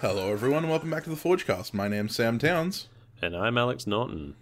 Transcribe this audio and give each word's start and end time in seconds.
Hello, 0.00 0.30
everyone, 0.30 0.64
and 0.64 0.70
welcome 0.70 0.90
back 0.90 1.04
to 1.04 1.10
the 1.10 1.16
Forgecast. 1.16 1.72
My 1.72 1.88
name's 1.88 2.14
Sam 2.14 2.38
Towns. 2.38 2.88
And 3.22 3.34
I'm 3.34 3.56
Alex 3.56 3.86
Norton. 3.86 4.34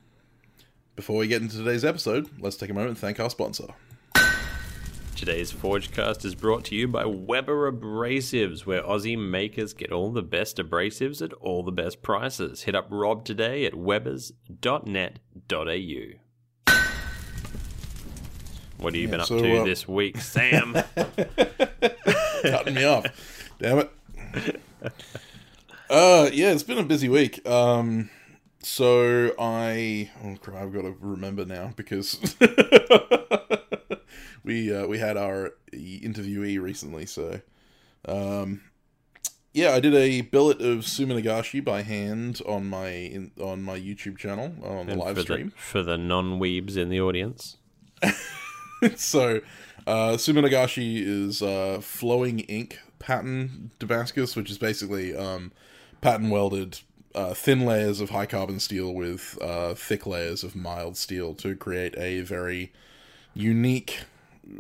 Before 0.97 1.19
we 1.19 1.29
get 1.29 1.41
into 1.41 1.57
today's 1.57 1.85
episode, 1.85 2.29
let's 2.41 2.57
take 2.57 2.71
a 2.71 2.75
moment 2.75 2.91
and 2.91 2.99
thank 2.99 3.21
our 3.21 3.31
sponsor. 3.31 3.67
Today's 5.17 5.51
Forgecast 5.51 6.27
is 6.27 6.35
brought 6.35 6.67
to 6.67 6.75
you 6.75 6.87
by 6.87 7.07
Weber 7.07 7.73
Abrasives, 7.73 8.67
where 8.67 8.83
Aussie 8.83 9.19
makers 9.19 9.73
get 9.73 9.91
all 9.91 10.13
the 10.13 10.23
best 10.23 10.59
abrasives 10.59 11.23
at 11.23 11.33
all 11.33 11.63
the 11.63 11.73
best 11.73 12.03
prices. 12.03 12.65
Hit 12.65 12.75
up 12.75 12.87
Rob 12.91 13.25
today 13.25 13.65
at 13.65 13.75
webers.net.au. 13.75 15.15
What 18.77 18.93
have 18.93 19.01
you 19.01 19.09
been 19.09 19.21
up 19.21 19.27
so, 19.27 19.41
to 19.41 19.57
uh, 19.57 19.65
this 19.65 19.89
week, 19.89 20.19
Sam? 20.19 20.75
Cutting 22.43 22.75
me 22.75 22.85
off. 22.85 23.07
Damn 23.59 23.79
it. 23.79 23.91
Uh, 25.89 26.29
yeah, 26.31 26.51
it's 26.53 26.63
been 26.63 26.77
a 26.79 26.85
busy 26.85 27.09
week. 27.09 27.49
Um, 27.49 28.11
so 28.61 29.33
I, 29.39 30.11
oh 30.23 30.37
crap, 30.41 30.63
I've 30.63 30.75
got 30.75 30.83
to 30.83 30.95
remember 31.01 31.47
now 31.47 31.73
because 31.75 32.21
we 34.45 34.75
uh, 34.75 34.87
we 34.87 34.99
had 34.99 35.17
our 35.17 35.55
interviewee 35.73 36.61
recently. 36.61 37.07
So, 37.07 37.41
um, 38.07 38.63
yeah, 39.53 39.73
I 39.73 39.81
did 39.81 39.95
a 39.95 40.23
billet 40.23 40.61
of 40.61 40.81
Suminagashi 40.81 41.65
by 41.65 41.83
hand 41.83 42.43
on 42.47 42.67
my 42.67 42.89
in, 42.89 43.31
on 43.41 43.63
my 43.63 43.79
YouTube 43.79 44.19
channel 44.19 44.55
on 44.63 44.87
the 44.87 44.97
live 44.97 45.17
for 45.17 45.23
stream. 45.23 45.51
The, 45.51 45.63
for 45.63 45.83
the 45.83 45.99
non-weebs 45.99 46.77
in 46.77 46.89
the 46.89 47.01
audience. 47.01 47.57
so, 48.97 49.41
uh, 49.87 50.13
Suminagashi 50.13 51.03
is 51.03 51.43
uh, 51.43 51.81
flowing 51.81 52.41
ink 52.41 52.79
pattern 52.99 53.71
Damascus, 53.79 54.37
which 54.37 54.51
is 54.51 54.59
basically 54.59 55.17
um, 55.17 55.53
pattern 56.01 56.31
welded 56.31 56.81
uh, 57.17 57.33
thin 57.33 57.65
layers 57.65 58.01
of 58.01 58.11
high 58.11 58.27
carbon 58.27 58.61
steel 58.61 58.93
with 58.93 59.39
uh, 59.41 59.75
thick 59.75 60.07
layers 60.07 60.45
of 60.45 60.55
mild 60.55 60.97
steel 60.97 61.35
to 61.35 61.57
create 61.57 61.97
a 61.97 62.21
very 62.21 62.73
unique 63.37 64.01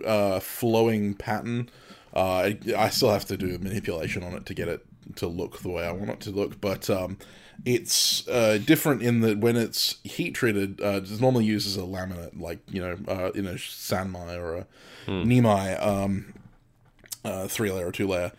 uh, 0.04 0.40
flowing 0.40 1.14
pattern. 1.14 1.70
Uh, 2.14 2.20
I, 2.20 2.58
I 2.76 2.88
still 2.90 3.10
have 3.10 3.24
to 3.26 3.36
do 3.36 3.58
manipulation 3.58 4.22
on 4.22 4.34
it 4.34 4.46
to 4.46 4.54
get 4.54 4.68
it 4.68 4.84
to 5.16 5.26
look 5.26 5.60
the 5.60 5.68
way 5.70 5.84
I 5.86 5.92
want 5.92 6.10
it 6.10 6.20
to 6.20 6.30
look, 6.30 6.60
but 6.60 6.88
um, 6.90 7.18
it's 7.64 8.26
uh, 8.28 8.58
different 8.64 9.02
in 9.02 9.20
that 9.20 9.38
when 9.38 9.56
it's 9.56 9.96
heat 10.04 10.32
treated, 10.34 10.80
uh, 10.80 11.00
it's 11.02 11.20
normally 11.20 11.44
used 11.44 11.66
as 11.66 11.76
a 11.76 11.80
laminate, 11.80 12.38
like 12.38 12.58
you 12.70 12.80
know, 12.80 12.98
uh, 13.08 13.30
in 13.32 13.46
a 13.46 13.54
sanmai 13.54 14.36
or 14.36 14.56
a 14.56 14.66
nimai, 15.06 15.80
um, 15.84 16.34
uh, 17.24 17.46
three 17.48 17.70
layer 17.70 17.88
or 17.88 17.92
two 17.92 18.06
layer, 18.08 18.32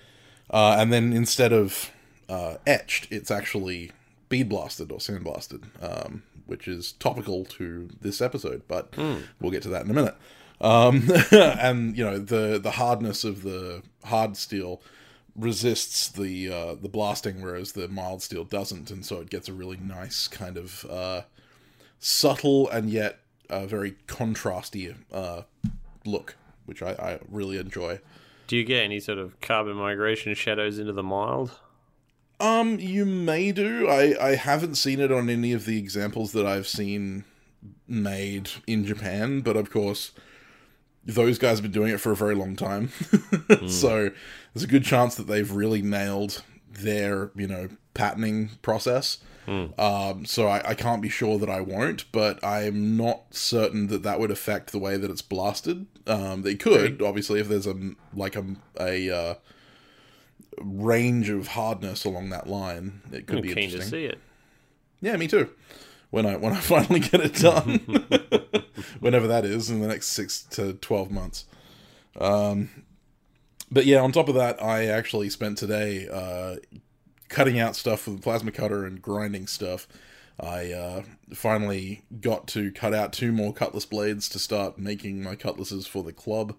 uh, 0.50 0.76
and 0.80 0.92
then 0.92 1.14
instead 1.14 1.54
of 1.54 1.92
uh, 2.30 2.56
etched, 2.66 3.08
it's 3.12 3.32
actually 3.32 3.92
bead 4.30 4.50
blasted 4.50 4.92
or 4.92 5.00
sandblasted, 5.00 5.64
um, 5.82 6.24
which 6.48 6.68
is 6.68 6.94
topical 6.94 7.46
to 7.46 7.90
this 8.02 8.22
episode, 8.22 8.64
but 8.68 8.94
we'll 9.40 9.52
get 9.52 9.64
to 9.64 9.70
that 9.70 9.86
in 9.86 9.92
a 9.92 9.94
minute. 9.94 10.16
Um, 10.60 11.10
and 11.32 11.98
you 11.98 12.04
know 12.04 12.18
the 12.18 12.60
the 12.60 12.72
hardness 12.72 13.24
of 13.24 13.44
the 13.44 13.84
hard 14.04 14.36
steel 14.36 14.82
resists 15.36 16.10
the 16.10 16.52
uh, 16.52 16.76
the 16.76 16.90
blasting, 16.90 17.42
whereas 17.42 17.74
the 17.74 17.88
mild 17.88 18.22
steel 18.24 18.44
doesn't, 18.44 18.90
and 18.90 19.06
so 19.06 19.22
it 19.22 19.30
gets 19.30 19.48
a 19.48 19.54
really 19.54 19.78
nice 19.78 20.28
kind 20.28 20.58
of 20.58 20.86
uh, 20.90 21.22
subtle 22.00 22.70
and 22.70 22.90
yet 22.90 23.20
uh, 23.50 23.66
very 23.66 23.96
contrasty 24.08 24.96
uh, 25.14 25.44
look, 26.06 26.36
which 26.66 26.82
I, 26.82 26.92
I 26.92 27.20
really 27.30 27.58
enjoy. 27.58 28.00
Do 28.48 28.56
you 28.58 28.64
get 28.64 28.84
any 28.84 29.00
sort 29.00 29.18
of 29.18 29.40
carbon 29.42 29.76
migration 29.76 30.34
shadows 30.34 30.80
into 30.80 30.94
the 30.94 31.04
mild? 31.04 31.60
Um, 32.40 32.80
you 32.80 33.06
may 33.06 33.52
do. 33.52 33.88
I 33.88 34.16
I 34.22 34.36
haven't 34.36 34.76
seen 34.76 35.00
it 35.00 35.12
on 35.12 35.30
any 35.30 35.54
of 35.54 35.66
the 35.66 35.78
examples 35.78 36.32
that 36.34 36.46
I've 36.46 36.68
seen 36.68 37.24
made 37.88 38.50
in 38.68 38.86
Japan, 38.86 39.42
but 39.42 39.58
of 39.58 39.72
course, 39.72 40.12
those 41.06 41.38
guys 41.38 41.58
have 41.58 41.64
been 41.64 41.72
doing 41.72 41.92
it 41.92 42.00
for 42.00 42.12
a 42.12 42.16
very 42.16 42.36
long 42.36 42.56
time. 42.56 42.90
so 43.68 44.12
there's 44.54 44.64
a 44.64 44.68
good 44.68 44.84
chance 44.84 45.16
that 45.16 45.28
they've 45.28 45.52
really 45.52 45.82
nailed 45.82 46.44
their, 46.70 47.32
you 47.36 47.48
know, 47.48 47.70
patterning 47.94 48.52
process. 48.62 49.18
Um, 49.80 50.26
so 50.26 50.48
I, 50.48 50.72
I 50.72 50.74
can't 50.74 51.02
be 51.02 51.08
sure 51.08 51.40
that 51.40 51.50
I 51.50 51.62
won't, 51.62 52.12
but 52.12 52.44
I'm 52.44 52.98
not 52.98 53.34
certain 53.34 53.88
that 53.88 54.04
that 54.04 54.20
would 54.20 54.30
affect 54.30 54.74
the 54.74 54.80
way 54.80 54.98
that 54.98 55.10
it's 55.10 55.22
blasted. 55.22 55.86
Um, 56.06 56.42
they 56.42 56.56
could, 56.56 57.02
obviously, 57.02 57.40
if 57.40 57.48
there's 57.48 57.66
a 57.66 57.76
like 58.14 58.36
a 58.36 58.46
a 58.78 59.10
uh, 59.10 59.36
range 60.60 61.30
of 61.30 61.50
hardness 61.50 62.06
along 62.06 62.30
that 62.30 62.48
line, 62.48 63.02
it 63.12 63.28
could 63.28 63.38
I'm 63.38 63.42
be 63.44 63.50
keen 63.50 63.64
interesting. 63.66 63.82
to 63.82 63.98
see 63.98 64.06
it. 64.06 64.20
Yeah, 65.02 65.16
me 65.18 65.28
too. 65.28 65.50
When 66.10 66.26
I 66.26 66.38
when 66.38 66.54
I 66.54 66.60
finally 66.62 67.00
get 67.00 67.22
it 67.22 67.36
done, 67.36 67.80
whenever 69.00 69.28
that 69.28 69.46
is, 69.46 69.70
in 69.70 69.82
the 69.82 69.88
next 69.88 70.08
six 70.08 70.42
to 70.52 70.74
twelve 70.74 71.12
months. 71.12 71.46
Um, 72.20 72.70
but 73.72 73.86
yeah, 73.86 74.00
on 74.00 74.12
top 74.12 74.30
of 74.30 74.36
that, 74.36 74.62
I 74.64 74.86
actually 74.86 75.30
spent 75.30 75.58
today 75.58 76.08
uh, 76.12 76.56
cutting 77.30 77.60
out 77.60 77.76
stuff 77.76 78.08
with 78.08 78.18
the 78.18 78.22
plasma 78.22 78.52
cutter 78.52 78.86
and 78.86 79.02
grinding 79.02 79.48
stuff. 79.48 79.88
I 80.40 80.72
uh, 80.72 81.04
finally 81.34 82.04
got 82.22 82.48
to 82.50 82.72
cut 82.72 82.94
out 82.94 83.12
two 83.12 83.32
more 83.32 83.54
cutlass 83.54 83.86
blades 83.86 84.30
to 84.30 84.40
start 84.40 84.78
making 84.78 85.24
my 85.24 85.36
cutlasses 85.36 85.88
for 85.88 86.04
the 86.04 86.14
club. 86.14 86.56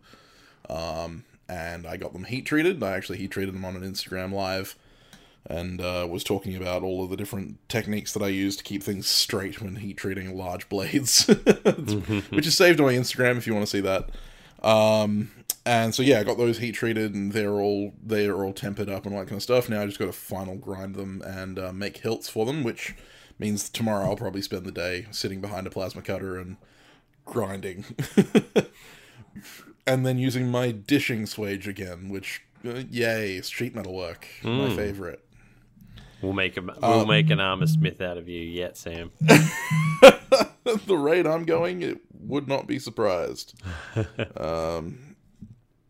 Um, 0.68 1.24
and 1.48 1.86
I 1.86 1.96
got 1.96 2.12
them 2.12 2.24
heat 2.24 2.46
treated. 2.46 2.82
I 2.82 2.92
actually 2.92 3.18
heat 3.18 3.30
treated 3.30 3.54
them 3.54 3.64
on 3.64 3.76
an 3.76 3.82
Instagram 3.82 4.32
live 4.32 4.76
and 5.46 5.80
uh, 5.80 6.06
was 6.08 6.22
talking 6.22 6.54
about 6.56 6.82
all 6.82 7.02
of 7.02 7.10
the 7.10 7.16
different 7.16 7.56
techniques 7.68 8.12
that 8.12 8.22
I 8.22 8.28
use 8.28 8.56
to 8.56 8.64
keep 8.64 8.82
things 8.82 9.06
straight 9.06 9.60
when 9.60 9.76
heat 9.76 9.96
treating 9.96 10.36
large 10.36 10.68
blades, 10.70 11.26
which 11.26 12.46
is 12.46 12.56
saved 12.56 12.80
on 12.80 12.86
my 12.86 12.92
Instagram 12.92 13.36
if 13.36 13.46
you 13.46 13.54
want 13.54 13.66
to 13.66 13.70
see 13.70 13.80
that. 13.80 14.10
Um, 14.62 15.30
and 15.64 15.94
so 15.94 16.02
yeah, 16.02 16.20
I 16.20 16.24
got 16.24 16.38
those 16.38 16.58
heat 16.58 16.72
treated, 16.72 17.14
and 17.14 17.32
they're 17.32 17.60
all 17.60 17.94
they 18.04 18.26
are 18.26 18.44
all 18.44 18.52
tempered 18.52 18.88
up 18.88 19.06
and 19.06 19.14
all 19.14 19.20
that 19.20 19.28
kind 19.28 19.38
of 19.38 19.42
stuff. 19.42 19.68
Now 19.68 19.82
I 19.82 19.86
just 19.86 19.98
got 19.98 20.06
to 20.06 20.12
final 20.12 20.56
grind 20.56 20.94
them 20.94 21.22
and 21.24 21.58
uh, 21.58 21.72
make 21.72 21.98
hilts 21.98 22.28
for 22.28 22.44
them, 22.46 22.62
which 22.62 22.94
means 23.38 23.68
tomorrow 23.68 24.06
I'll 24.06 24.16
probably 24.16 24.42
spend 24.42 24.64
the 24.64 24.72
day 24.72 25.06
sitting 25.10 25.40
behind 25.40 25.66
a 25.66 25.70
plasma 25.70 26.02
cutter 26.02 26.38
and 26.38 26.56
grinding. 27.24 27.84
and 29.88 30.04
then 30.06 30.18
using 30.18 30.50
my 30.50 30.70
dishing 30.70 31.22
swage 31.24 31.66
again, 31.66 32.08
which 32.08 32.42
uh, 32.64 32.82
yay, 32.90 33.40
street 33.40 33.74
metal 33.74 33.94
work, 33.94 34.26
my 34.42 34.74
favorite. 34.76 35.24
We'll 36.22 36.32
make 36.32 36.56
a 36.56 36.62
we'll 36.82 37.06
make 37.06 37.30
an 37.30 37.40
armor 37.40 37.66
smith 37.66 38.00
out 38.00 38.18
of 38.18 38.28
you 38.28 38.40
yet, 38.40 38.76
Sam. 38.76 39.10
the 39.20 40.96
rate 40.96 41.26
I'm 41.26 41.44
going, 41.44 41.82
it 41.82 41.98
would 42.20 42.48
not 42.48 42.66
be 42.66 42.78
surprised. 42.78 43.54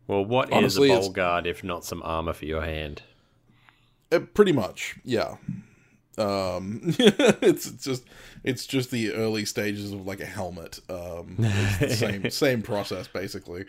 Well, 0.07 0.25
what 0.25 0.47
is 0.49 0.53
Honestly, 0.55 0.89
a 0.89 0.93
it's- 0.93 1.05
bowl 1.05 1.13
guard 1.13 1.45
if 1.45 1.63
not 1.63 1.85
some 1.85 2.01
armor 2.03 2.33
for 2.33 2.45
your 2.45 2.63
hand? 2.63 3.03
Uh, 4.11 4.17
pretty 4.17 4.51
much, 4.51 4.95
yeah. 5.05 5.35
Um, 6.17 6.81
it's, 6.83 7.67
it's 7.67 7.85
just 7.85 8.03
it's 8.43 8.65
just 8.65 8.91
the 8.91 9.13
early 9.13 9.45
stages 9.45 9.93
of 9.93 10.05
like 10.05 10.19
a 10.19 10.25
helmet. 10.25 10.79
Um, 10.89 11.37
same 11.89 12.29
same 12.31 12.61
process 12.61 13.07
basically. 13.07 13.65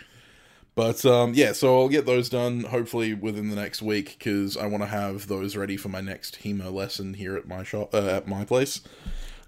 But 0.74 1.04
um, 1.04 1.34
yeah, 1.34 1.52
so 1.52 1.80
I'll 1.80 1.88
get 1.88 2.06
those 2.06 2.28
done 2.28 2.64
hopefully 2.64 3.12
within 3.12 3.50
the 3.50 3.56
next 3.56 3.82
week 3.82 4.16
because 4.18 4.56
I 4.56 4.66
want 4.66 4.82
to 4.82 4.88
have 4.88 5.26
those 5.26 5.56
ready 5.56 5.76
for 5.76 5.88
my 5.88 6.00
next 6.00 6.42
HEMA 6.42 6.72
lesson 6.72 7.14
here 7.14 7.36
at 7.36 7.46
my 7.48 7.62
shop 7.62 7.94
uh, 7.94 8.06
at 8.06 8.26
my 8.26 8.44
place. 8.44 8.80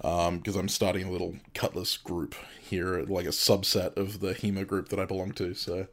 Um 0.04 0.38
because 0.38 0.56
I'm 0.56 0.68
starting 0.68 1.06
a 1.06 1.10
little 1.10 1.36
cutlass 1.54 1.96
group 1.96 2.34
here, 2.60 3.02
like 3.02 3.26
a 3.26 3.30
subset 3.30 3.96
of 3.96 4.20
the 4.20 4.34
HEMA 4.34 4.66
group 4.66 4.88
that 4.88 4.98
I 4.98 5.04
belong 5.04 5.32
to. 5.32 5.54
So 5.54 5.86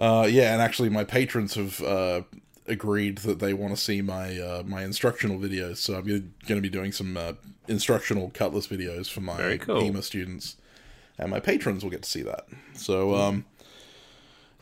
uh, 0.00 0.26
yeah, 0.28 0.52
and 0.54 0.62
actually, 0.62 0.88
my 0.88 1.04
patrons 1.04 1.54
have 1.54 1.82
uh, 1.82 2.22
agreed 2.66 3.18
that 3.18 3.38
they 3.38 3.52
want 3.52 3.74
to 3.74 3.80
see 3.80 4.02
my 4.02 4.38
uh, 4.38 4.62
my 4.64 4.84
instructional 4.84 5.38
videos. 5.38 5.78
So 5.78 5.94
I'm 5.94 6.06
going 6.06 6.32
to 6.46 6.60
be 6.60 6.68
doing 6.68 6.92
some 6.92 7.16
uh, 7.16 7.32
instructional 7.68 8.30
cutlass 8.34 8.66
videos 8.66 9.10
for 9.10 9.20
my 9.20 9.58
cool. 9.58 9.82
HEMA 9.82 10.02
students, 10.02 10.56
and 11.18 11.30
my 11.30 11.40
patrons 11.40 11.82
will 11.82 11.90
get 11.90 12.02
to 12.02 12.10
see 12.10 12.22
that. 12.22 12.46
So 12.74 13.14
um, 13.14 13.44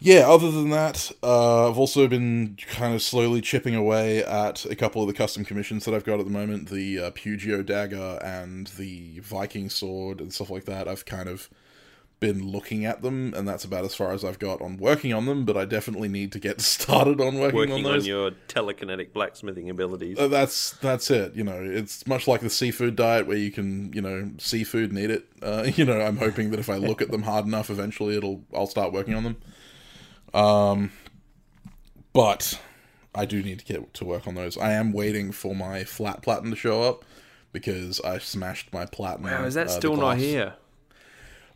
yeah, 0.00 0.29
other 0.29 0.50
than 0.53 0.71
that, 0.71 1.11
uh, 1.25 1.69
I've 1.69 1.79
also 1.79 2.06
been 2.06 2.56
kind 2.69 2.95
of 2.95 3.03
slowly 3.03 3.41
chipping 3.41 3.75
away 3.75 4.23
at 4.25 4.65
a 4.67 4.77
couple 4.77 5.03
of 5.03 5.09
the 5.09 5.15
custom 5.15 5.44
commissions 5.44 5.85
that 5.85 5.94
I've 5.94 6.05
got 6.05 6.21
at 6.21 6.25
the 6.25 6.33
moment. 6.33 6.69
The 6.69 6.99
uh, 6.99 7.11
Pugio 7.11 7.67
dagger 7.67 8.21
and 8.23 8.69
the 8.69 9.19
Viking 9.21 9.69
sword 9.69 10.21
and 10.21 10.33
stuff 10.33 10.51
like 10.51 10.67
that. 10.67 10.87
I've 10.87 11.05
kind 11.05 11.29
of 11.29 11.49
been 12.20 12.50
looking 12.50 12.85
at 12.85 13.03
them, 13.03 13.32
and 13.37 13.47
that's 13.47 13.65
about 13.65 13.85
as 13.85 13.94
far 13.94 14.12
as 14.12 14.25
I've 14.25 14.38
got 14.38 14.61
on 14.61 14.76
working 14.76 15.12
on 15.12 15.26
them. 15.26 15.44
But 15.44 15.56
I 15.56 15.65
definitely 15.65 16.09
need 16.09 16.32
to 16.32 16.38
get 16.41 16.61
started 16.76 17.20
on 17.20 17.38
working, 17.38 17.56
Working 17.56 17.75
on 17.75 17.87
on, 17.87 17.93
those. 17.93 18.06
your 18.06 18.32
telekinetic 18.49 19.12
blacksmithing 19.12 19.70
abilities. 19.70 20.19
Uh, 20.19 20.29
that's 20.29 20.73
that's 20.73 21.11
it. 21.11 21.35
You 21.35 21.44
know, 21.44 21.61
it's 21.62 22.06
much 22.06 22.26
like 22.26 22.41
the 22.41 22.50
seafood 22.50 22.97
diet 22.97 23.26
where 23.26 23.37
you 23.37 23.50
can, 23.50 23.93
you 23.93 24.00
know, 24.00 24.31
seafood 24.38 24.91
and 24.91 24.99
eat 24.99 25.11
it. 25.11 25.26
Uh, 25.43 25.70
you 25.76 25.85
know, 25.85 26.00
I'm 26.00 26.17
hoping 26.17 26.50
that 26.50 26.61
if 26.61 26.69
I 26.69 26.76
look 26.76 27.00
at 27.00 27.11
them 27.11 27.23
hard 27.23 27.47
enough, 27.47 27.70
eventually 27.70 28.17
it'll 28.17 28.43
I'll 28.55 28.67
start 28.67 28.93
working 28.93 29.15
on 29.15 29.25
them. 29.25 29.37
Um, 30.35 30.93
but 32.12 32.61
I 33.15 33.25
do 33.25 33.43
need 33.43 33.61
to 33.61 33.65
get 33.65 33.94
to 33.94 34.05
work 34.05 34.26
on 34.26 34.35
those. 34.35 34.59
I 34.59 34.73
am 34.73 34.93
waiting 34.93 35.32
for 35.32 35.55
my 35.55 35.85
flat 35.85 36.23
platen 36.23 36.50
to 36.50 36.56
show 36.56 36.82
up 36.82 37.05
because 37.53 38.00
I 38.00 38.19
smashed 38.19 38.73
my 38.73 38.87
platen. 38.87 39.25
wow, 39.25 39.44
is 39.44 39.55
that 39.55 39.69
uh, 39.69 39.70
still 39.70 39.97
not 39.97 40.19
here? 40.19 40.55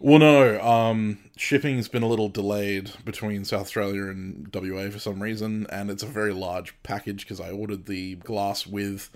Well, 0.03 0.19
no. 0.19 0.61
Um, 0.61 1.19
shipping's 1.37 1.87
been 1.87 2.03
a 2.03 2.09
little 2.09 2.29
delayed 2.29 2.91
between 3.05 3.45
South 3.45 3.61
Australia 3.63 4.07
and 4.07 4.53
WA 4.53 4.91
for 4.91 4.99
some 4.99 5.23
reason, 5.23 5.65
and 5.71 5.91
it's 5.91 6.03
a 6.03 6.07
very 6.07 6.33
large 6.33 6.75
package 6.83 7.23
because 7.25 7.41
I 7.41 7.51
ordered 7.53 7.87
the 7.87 8.17
glass 8.17 8.67
with 8.67 9.11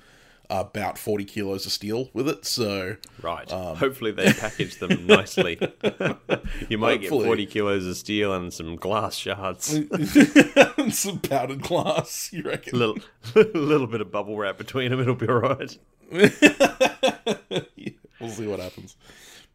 about 0.49 0.97
forty 0.97 1.25
kilos 1.25 1.67
of 1.67 1.73
steel 1.73 2.09
with 2.13 2.29
it. 2.29 2.45
So 2.47 2.99
Right. 3.21 3.53
Um, 3.53 3.75
Hopefully 3.79 4.13
they 4.13 4.33
package 4.33 4.77
them 4.79 5.05
nicely. 5.09 5.59
you 6.69 6.79
might 6.79 7.01
get 7.01 7.11
40 7.11 7.47
kilos 7.47 7.85
of 7.85 7.97
steel 7.97 8.33
and 8.33 8.53
some 8.53 8.77
glass 8.77 9.17
shards. 9.17 9.67
some 10.97 11.19
powdered 11.19 11.63
glass. 11.63 12.31
You 12.33 12.45
A 12.45 12.49
reckon? 12.51 12.79
little, 12.79 12.99
a 13.35 13.41
little 13.59 13.89
bit 13.89 14.01
of 14.01 14.13
bubble 14.13 14.37
wrap 14.37 14.57
between 14.57 14.93
them. 14.93 15.01
It'll 15.01 15.17
be 15.17 15.27
all 15.27 15.35
right. 15.41 15.77
we'll 16.13 16.31
see 18.31 18.47
what 18.47 18.61
happens. 18.61 18.95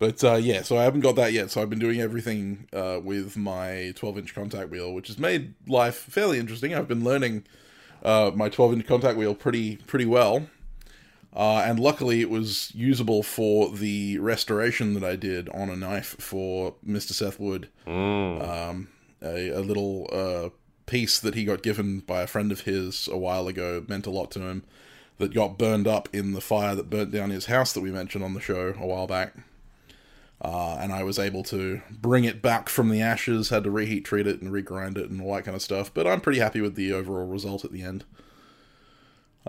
But 0.01 0.24
uh, 0.24 0.38
yeah, 0.38 0.63
so 0.63 0.80
I 0.80 0.83
haven't 0.83 1.01
got 1.01 1.15
that 1.18 1.31
yet. 1.31 1.51
So 1.51 1.62
I've 1.62 1.69
been 1.69 1.77
doing 1.77 2.01
everything 2.01 2.68
uh, 2.74 3.00
with 3.03 3.38
my 3.38 3.94
12 3.95 4.18
inch 4.18 4.33
contact 4.33 4.71
wheel, 4.71 4.92
which 4.95 5.09
has 5.09 5.19
made 5.19 5.53
life 5.68 5.95
fairly 5.95 6.39
interesting. 6.39 6.74
I've 6.74 6.88
been 6.88 7.03
learning 7.03 7.44
uh, 8.01 8.31
my 8.33 8.50
12 8.50 8.74
inch 8.74 8.88
contact 8.88 9.15
wheel 9.15 9.36
pretty 9.36 9.75
pretty 9.75 10.07
well. 10.07 10.48
Uh, 11.36 11.57
and 11.57 11.80
luckily, 11.80 12.19
it 12.19 12.31
was 12.31 12.74
usable 12.74 13.21
for 13.21 13.69
the 13.69 14.18
restoration 14.18 14.95
that 14.95 15.03
I 15.03 15.15
did 15.15 15.50
on 15.50 15.69
a 15.69 15.75
knife 15.75 16.15
for 16.19 16.74
Mr. 16.83 17.12
Seth 17.12 17.39
Wood. 17.39 17.69
Um, 17.86 18.88
a, 19.21 19.50
a 19.50 19.62
little 19.62 20.09
uh, 20.12 20.50
piece 20.88 21.19
that 21.19 21.36
he 21.36 21.45
got 21.45 21.62
given 21.62 22.00
by 22.00 22.24
a 22.24 22.27
friend 22.27 22.51
of 22.51 22.62
his 22.62 23.07
a 23.07 23.18
while 23.19 23.48
ago 23.48 23.86
meant 23.88 24.07
a 24.07 24.09
lot 24.09 24.31
to 24.31 24.39
him. 24.39 24.63
That 25.19 25.36
got 25.36 25.59
burned 25.59 25.88
up 25.88 26.09
in 26.12 26.31
the 26.31 26.42
fire 26.42 26.74
that 26.74 26.89
burnt 26.89 27.12
down 27.12 27.30
his 27.30 27.45
house 27.45 27.71
that 27.74 27.81
we 27.81 27.92
mentioned 27.92 28.24
on 28.24 28.33
the 28.33 28.42
show 28.42 28.74
a 28.80 28.88
while 28.88 29.06
back. 29.06 29.36
Uh, 30.43 30.77
and 30.79 30.91
I 30.91 31.03
was 31.03 31.19
able 31.19 31.43
to 31.43 31.81
bring 31.91 32.23
it 32.23 32.41
back 32.41 32.67
from 32.67 32.89
the 32.89 32.99
ashes, 32.99 33.49
had 33.49 33.63
to 33.65 33.69
reheat 33.71 34.05
treat 34.05 34.25
it 34.25 34.41
and 34.41 34.51
regrind 34.51 34.97
it 34.97 35.09
and 35.11 35.21
all 35.21 35.35
that 35.35 35.43
kind 35.45 35.55
of 35.55 35.61
stuff. 35.61 35.93
But 35.93 36.07
I'm 36.07 36.19
pretty 36.19 36.39
happy 36.39 36.61
with 36.61 36.73
the 36.75 36.91
overall 36.93 37.27
result 37.27 37.63
at 37.63 37.71
the 37.71 37.83
end. 37.83 38.03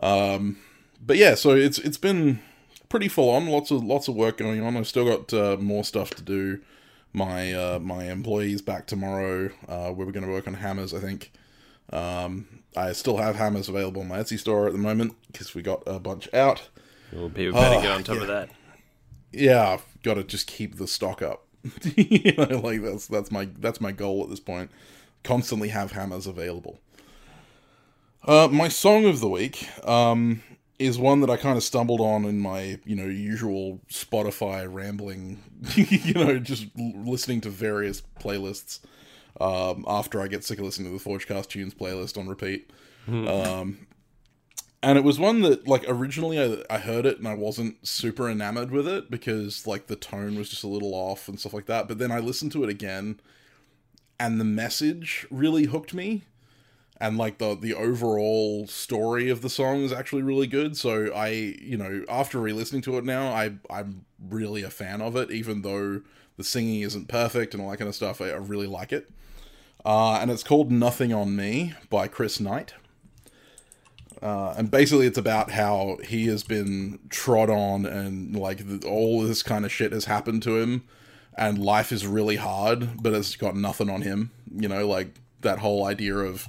Um, 0.02 0.58
but 1.04 1.16
yeah, 1.16 1.34
so 1.34 1.50
it's 1.52 1.78
it's 1.78 1.96
been 1.98 2.40
pretty 2.88 3.08
full 3.08 3.30
on. 3.30 3.46
Lots 3.48 3.70
of 3.70 3.82
lots 3.84 4.08
of 4.08 4.14
work 4.14 4.36
going 4.36 4.62
on. 4.62 4.76
I've 4.76 4.86
still 4.88 5.04
got 5.06 5.32
uh, 5.32 5.56
more 5.58 5.84
stuff 5.84 6.10
to 6.10 6.22
do. 6.22 6.60
My 7.12 7.52
uh, 7.52 7.78
my 7.78 8.10
employees 8.10 8.62
back 8.62 8.86
tomorrow. 8.86 9.50
Uh, 9.68 9.90
where 9.90 10.06
we're 10.06 10.12
going 10.12 10.26
to 10.26 10.30
work 10.32 10.46
on 10.46 10.54
hammers. 10.54 10.92
I 10.94 10.98
think. 11.00 11.32
Um, 11.92 12.60
I 12.74 12.92
still 12.92 13.18
have 13.18 13.36
hammers 13.36 13.68
available 13.68 14.00
in 14.02 14.08
my 14.08 14.18
Etsy 14.20 14.38
store 14.38 14.66
at 14.66 14.72
the 14.72 14.78
moment 14.78 15.14
because 15.30 15.54
we 15.54 15.60
got 15.60 15.82
a 15.86 15.98
bunch 15.98 16.32
out. 16.32 16.68
Well, 17.12 17.28
people 17.28 17.60
better 17.60 17.76
Oh, 17.76 17.82
get 17.82 17.90
on 17.90 18.02
top 18.04 18.16
yeah. 18.16 18.22
of 18.22 18.28
that. 18.28 18.48
Yeah, 19.32 19.68
I've 19.70 20.02
got 20.02 20.14
to 20.14 20.24
just 20.24 20.46
keep 20.46 20.76
the 20.76 20.86
stock 20.86 21.22
up. 21.22 21.46
you 21.96 22.32
know, 22.32 22.58
like 22.58 22.82
that's 22.82 23.06
that's 23.06 23.30
my 23.30 23.48
that's 23.58 23.80
my 23.80 23.92
goal 23.92 24.22
at 24.22 24.30
this 24.30 24.40
point. 24.40 24.70
Constantly 25.22 25.68
have 25.68 25.92
hammers 25.92 26.26
available. 26.26 26.80
Uh, 28.24 28.48
my 28.50 28.68
song 28.68 29.04
of 29.04 29.20
the 29.20 29.28
week 29.28 29.68
um, 29.86 30.42
is 30.78 30.98
one 30.98 31.20
that 31.20 31.30
I 31.30 31.36
kind 31.36 31.56
of 31.56 31.62
stumbled 31.62 32.00
on 32.00 32.24
in 32.24 32.38
my 32.40 32.78
you 32.84 32.96
know 32.96 33.06
usual 33.06 33.80
Spotify 33.90 34.66
rambling, 34.72 35.42
you 35.74 36.14
know, 36.14 36.38
just 36.38 36.66
l- 36.78 36.92
listening 37.04 37.40
to 37.42 37.50
various 37.50 38.02
playlists. 38.20 38.80
Um, 39.40 39.84
after 39.88 40.20
I 40.20 40.28
get 40.28 40.44
sick 40.44 40.58
of 40.58 40.64
listening 40.64 40.96
to 40.96 41.02
the 41.02 41.10
Forgecast 41.10 41.48
Tunes 41.48 41.74
playlist 41.74 42.18
on 42.18 42.28
repeat, 42.28 42.70
um, 43.08 43.86
and 44.82 44.98
it 44.98 45.04
was 45.04 45.18
one 45.18 45.42
that 45.42 45.68
like 45.68 45.84
originally 45.86 46.40
I, 46.40 46.74
I 46.74 46.78
heard 46.78 47.06
it 47.06 47.18
and 47.18 47.28
I 47.28 47.34
wasn't 47.34 47.86
super 47.86 48.28
enamored 48.28 48.70
with 48.70 48.88
it 48.88 49.10
because 49.10 49.66
like 49.66 49.86
the 49.86 49.96
tone 49.96 50.36
was 50.36 50.48
just 50.48 50.64
a 50.64 50.68
little 50.68 50.94
off 50.94 51.28
and 51.28 51.38
stuff 51.38 51.54
like 51.54 51.66
that. 51.66 51.86
But 51.86 51.98
then 51.98 52.10
I 52.10 52.18
listened 52.18 52.52
to 52.52 52.64
it 52.64 52.70
again, 52.70 53.20
and 54.18 54.40
the 54.40 54.44
message 54.44 55.26
really 55.30 55.64
hooked 55.64 55.94
me, 55.94 56.22
and 57.00 57.16
like 57.16 57.38
the 57.38 57.54
the 57.54 57.74
overall 57.74 58.66
story 58.66 59.30
of 59.30 59.40
the 59.40 59.50
song 59.50 59.82
is 59.82 59.92
actually 59.92 60.22
really 60.22 60.48
good. 60.48 60.76
So 60.76 61.12
I 61.14 61.28
you 61.28 61.76
know 61.76 62.04
after 62.08 62.40
re-listening 62.40 62.82
to 62.82 62.98
it 62.98 63.04
now, 63.04 63.28
I 63.32 63.52
I'm 63.70 64.04
really 64.28 64.62
a 64.64 64.70
fan 64.70 65.00
of 65.00 65.14
it, 65.14 65.30
even 65.30 65.62
though 65.62 66.02
the 66.36 66.44
singing 66.44 66.80
isn't 66.80 67.08
perfect 67.08 67.54
and 67.54 67.62
all 67.62 67.70
that 67.70 67.76
kind 67.76 67.88
of 67.88 67.94
stuff. 67.94 68.20
I, 68.20 68.30
I 68.30 68.36
really 68.36 68.66
like 68.66 68.92
it. 68.92 69.10
Uh, 69.84 70.14
and 70.14 70.30
it's 70.30 70.44
called 70.44 70.70
Nothing 70.70 71.12
on 71.12 71.34
Me 71.34 71.74
by 71.90 72.08
Chris 72.08 72.40
Knight. 72.40 72.74
Uh, 74.22 74.54
and 74.56 74.70
basically, 74.70 75.06
it's 75.06 75.18
about 75.18 75.50
how 75.50 75.98
he 76.04 76.28
has 76.28 76.44
been 76.44 77.00
trod 77.08 77.50
on, 77.50 77.84
and 77.84 78.36
like 78.36 78.66
the, 78.66 78.86
all 78.88 79.22
this 79.22 79.42
kind 79.42 79.64
of 79.64 79.72
shit 79.72 79.92
has 79.92 80.04
happened 80.04 80.42
to 80.44 80.58
him, 80.58 80.84
and 81.36 81.58
life 81.58 81.90
is 81.90 82.06
really 82.06 82.36
hard, 82.36 83.02
but 83.02 83.12
it's 83.12 83.34
got 83.34 83.56
nothing 83.56 83.90
on 83.90 84.02
him. 84.02 84.30
You 84.54 84.68
know, 84.68 84.86
like 84.86 85.16
that 85.40 85.58
whole 85.58 85.84
idea 85.84 86.14
of 86.14 86.46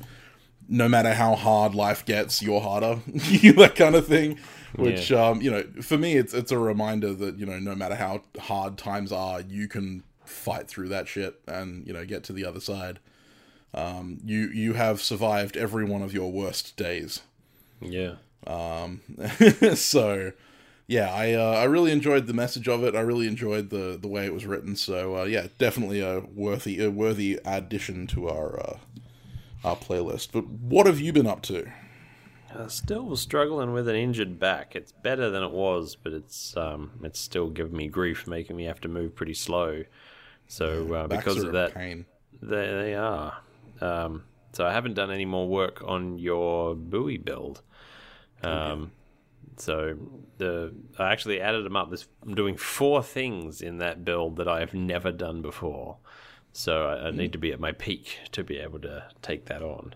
no 0.70 0.88
matter 0.88 1.16
how 1.16 1.36
hard 1.36 1.74
life 1.74 2.06
gets, 2.06 2.42
you're 2.44 2.62
harder, 2.62 3.00
that 3.08 3.74
kind 3.76 3.96
of 3.96 4.06
thing. 4.06 4.40
Which, 4.76 5.12
um, 5.12 5.42
you 5.42 5.52
know, 5.52 5.64
for 5.82 5.98
me, 5.98 6.16
it's 6.16 6.34
it's 6.34 6.52
a 6.52 6.58
reminder 6.60 7.14
that 7.14 7.38
you 7.38 7.46
know, 7.46 7.60
no 7.60 7.74
matter 7.74 7.96
how 7.96 8.22
hard 8.40 8.78
times 8.78 9.12
are, 9.12 9.42
you 9.42 9.68
can 9.68 10.04
fight 10.26 10.68
through 10.68 10.90
that 10.90 11.08
shit 11.08 11.40
and 11.48 11.86
you 11.86 11.94
know 11.94 12.06
get 12.06 12.24
to 12.26 12.34
the 12.34 12.46
other 12.46 12.60
side. 12.60 13.00
Um, 13.74 14.20
you 14.24 14.48
you 14.50 14.74
have 14.74 15.02
survived 15.02 15.58
every 15.58 15.86
one 15.86 16.02
of 16.04 16.14
your 16.14 16.32
worst 16.32 16.78
days. 16.78 17.22
Yeah. 17.92 18.16
so 19.76 20.32
yeah 20.88 21.14
i 21.14 21.34
uh, 21.34 21.52
i 21.54 21.64
really 21.64 21.92
enjoyed 21.92 22.28
the 22.28 22.34
message 22.34 22.68
of 22.68 22.84
it 22.84 22.96
i 22.96 23.00
really 23.00 23.28
enjoyed 23.28 23.70
the 23.70 23.98
the 24.02 24.08
way 24.08 24.26
it 24.26 24.34
was 24.34 24.46
written 24.46 24.76
so 24.76 25.18
uh, 25.18 25.24
yeah 25.24 25.48
definitely 25.58 26.02
a 26.02 26.20
worthy 26.36 26.84
a 26.84 26.90
worthy 26.92 27.40
addition 27.46 28.06
to 28.08 28.28
our 28.28 28.60
uh, 28.60 28.78
our 29.64 29.76
playlist 29.78 30.30
but 30.34 30.46
what 30.48 30.86
have 30.86 31.00
you 31.00 31.14
been 31.14 31.28
up 31.28 31.42
to 31.42 31.72
Uh, 32.54 32.68
still 32.68 33.16
struggling 33.16 33.74
with 33.74 33.88
an 33.88 33.96
injured 33.96 34.40
back. 34.40 34.76
It's 34.76 34.92
better 34.92 35.30
than 35.32 35.42
it 35.42 35.52
was, 35.52 35.96
but 35.96 36.14
it's 36.14 36.56
um, 36.56 36.92
it's 37.02 37.20
still 37.20 37.50
giving 37.50 37.76
me 37.76 37.88
grief, 37.88 38.28
making 38.28 38.56
me 38.56 38.66
have 38.66 38.80
to 38.82 38.88
move 38.88 39.16
pretty 39.16 39.34
slow. 39.34 39.86
So 40.48 40.94
uh, 40.94 41.08
Backs 41.08 41.24
because 41.24 41.44
are 41.44 41.48
of 41.48 41.54
a 41.56 41.58
that, 41.58 41.74
pain. 41.74 42.06
they, 42.42 42.68
they 42.68 42.94
are. 42.96 43.38
Um, 43.82 44.26
so 44.52 44.68
I 44.68 44.72
haven't 44.72 44.94
done 44.94 45.10
any 45.10 45.26
more 45.26 45.48
work 45.48 45.82
on 45.84 46.20
your 46.20 46.76
Bowie 46.76 47.18
build. 47.18 47.62
Um, 48.44 48.92
so 49.58 49.96
the 50.38 50.74
I 50.98 51.12
actually 51.12 51.42
added 51.42 51.66
them 51.66 51.76
up. 51.76 51.92
This 51.92 52.08
I'm 52.24 52.36
doing 52.36 52.58
four 52.58 53.04
things 53.04 53.62
in 53.62 53.78
that 53.78 54.04
build 54.04 54.38
that 54.38 54.48
I 54.48 54.60
have 54.60 54.74
never 54.74 55.12
done 55.12 55.42
before. 55.42 55.98
So 56.54 56.88
I, 56.88 57.08
I 57.08 57.12
need 57.12 57.32
to 57.32 57.40
be 57.40 57.52
at 57.52 57.60
my 57.60 57.72
peak 57.72 58.20
to 58.32 58.44
be 58.44 58.60
able 58.60 58.80
to 58.80 59.06
take 59.22 59.46
that 59.46 59.64
on. 59.64 59.96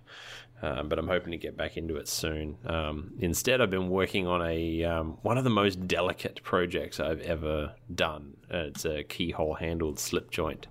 Um, 0.59 0.89
but 0.89 0.97
I'm 0.97 1.07
hoping 1.07 1.31
to 1.31 1.37
get 1.37 1.55
back 1.55 1.77
into 1.77 1.97
it 1.97 2.07
soon. 2.07 2.57
Um, 2.65 3.13
instead, 3.19 3.61
I've 3.61 3.69
been 3.69 3.89
working 3.89 4.25
on 4.25 4.41
a 4.41 4.83
um, 4.83 5.17
one 5.21 5.37
of 5.37 5.43
the 5.43 5.51
most 5.51 5.87
delicate 5.87 6.41
projects 6.43 6.99
I've 6.99 7.21
ever 7.21 7.75
done. 7.93 8.37
Uh, 8.51 8.69
it's 8.69 8.85
a 8.85 9.03
keyhole 9.03 9.53
handled 9.53 9.99
slip 9.99 10.31
joint. 10.31 10.67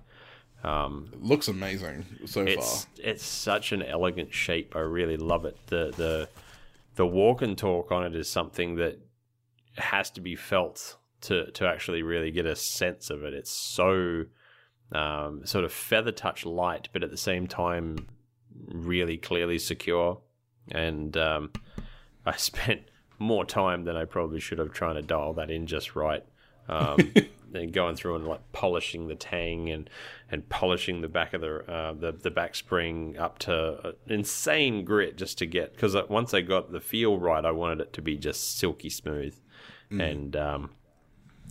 Um, 0.63 1.09
looks 1.21 1.47
amazing 1.47 2.03
so 2.25 2.41
it's 2.41 2.83
far 2.83 2.91
it's 2.97 3.23
such 3.23 3.71
an 3.71 3.81
elegant 3.81 4.33
shape. 4.33 4.75
I 4.75 4.79
really 4.79 5.15
love 5.15 5.45
it. 5.45 5.55
The 5.67 5.93
the 5.95 6.29
the 6.97 7.07
walk 7.07 7.41
and 7.41 7.57
talk 7.57 7.91
on 7.91 8.03
it 8.03 8.15
is 8.15 8.29
something 8.29 8.75
that 8.75 8.99
has 9.77 10.09
to 10.11 10.21
be 10.21 10.35
felt 10.35 10.97
to 11.21 11.49
to 11.51 11.67
actually 11.67 12.03
really 12.03 12.31
get 12.31 12.45
a 12.45 12.55
sense 12.55 13.09
of 13.09 13.23
it. 13.23 13.33
It's 13.33 13.51
so 13.51 14.25
um, 14.91 15.45
sort 15.45 15.63
of 15.63 15.71
feather 15.71 16.11
touch 16.11 16.45
light, 16.45 16.89
but 16.91 17.03
at 17.03 17.11
the 17.11 17.17
same 17.17 17.47
time 17.47 18.07
really 18.67 19.17
clearly 19.17 19.59
secure. 19.59 20.19
And 20.71 21.15
um, 21.15 21.51
I 22.25 22.35
spent 22.37 22.81
more 23.19 23.45
time 23.45 23.85
than 23.85 23.95
I 23.95 24.05
probably 24.05 24.39
should 24.39 24.59
have 24.59 24.73
trying 24.73 24.95
to 24.95 25.01
dial 25.01 25.33
that 25.33 25.49
in 25.49 25.67
just 25.67 25.95
right. 25.95 26.23
Um, 26.67 27.13
and 27.53 27.71
going 27.71 27.95
through 27.95 28.15
and 28.15 28.27
like 28.27 28.51
polishing 28.51 29.07
the 29.07 29.15
tang 29.15 29.69
and 29.69 29.89
and 30.29 30.47
polishing 30.49 31.01
the 31.01 31.07
back 31.07 31.33
of 31.33 31.41
the 31.41 31.71
uh, 31.71 31.93
the 31.93 32.11
the 32.11 32.31
back 32.31 32.55
spring 32.55 33.17
up 33.17 33.39
to 33.39 33.95
insane 34.07 34.83
grit 34.83 35.17
just 35.17 35.37
to 35.37 35.45
get 35.45 35.73
because 35.73 35.95
once 36.09 36.33
I 36.33 36.41
got 36.41 36.71
the 36.71 36.79
feel 36.79 37.17
right, 37.17 37.43
I 37.45 37.51
wanted 37.51 37.81
it 37.81 37.93
to 37.93 38.01
be 38.01 38.17
just 38.17 38.57
silky 38.57 38.89
smooth, 38.89 39.37
and 40.01 40.35
um, 40.35 40.69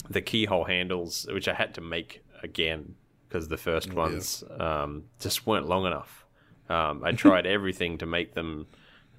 the 0.09 0.21
keyhole 0.21 0.65
handles 0.65 1.27
which 1.31 1.47
I 1.47 1.53
had 1.53 1.73
to 1.75 1.81
make 1.81 2.23
again 2.43 2.95
because 3.27 3.47
the 3.47 3.57
first 3.57 3.93
ones 3.93 4.43
um, 4.59 5.05
just 5.19 5.45
weren't 5.45 5.67
long 5.67 5.85
enough. 5.85 6.25
Um, 6.69 7.03
I 7.03 7.11
tried 7.11 7.45
everything 7.57 7.97
to 7.97 8.05
make 8.05 8.33
them 8.35 8.67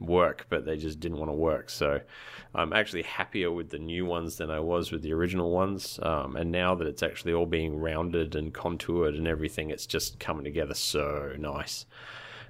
work, 0.00 0.46
but 0.48 0.64
they 0.64 0.76
just 0.76 1.00
didn't 1.00 1.18
want 1.18 1.30
to 1.30 1.34
work. 1.34 1.70
So 1.70 2.00
I'm 2.54 2.72
actually 2.72 3.02
happier 3.02 3.50
with 3.50 3.70
the 3.70 3.78
new 3.78 4.04
ones 4.06 4.36
than 4.36 4.50
I 4.50 4.60
was 4.60 4.92
with 4.92 5.02
the 5.02 5.12
original 5.12 5.50
ones. 5.50 5.98
Um, 6.02 6.36
and 6.36 6.50
now 6.50 6.74
that 6.76 6.86
it's 6.86 7.02
actually 7.02 7.32
all 7.32 7.46
being 7.46 7.78
rounded 7.78 8.34
and 8.34 8.52
contoured 8.52 9.14
and 9.14 9.26
everything, 9.26 9.70
it's 9.70 9.86
just 9.86 10.18
coming 10.20 10.44
together 10.44 10.74
so 10.74 11.34
nice. 11.38 11.86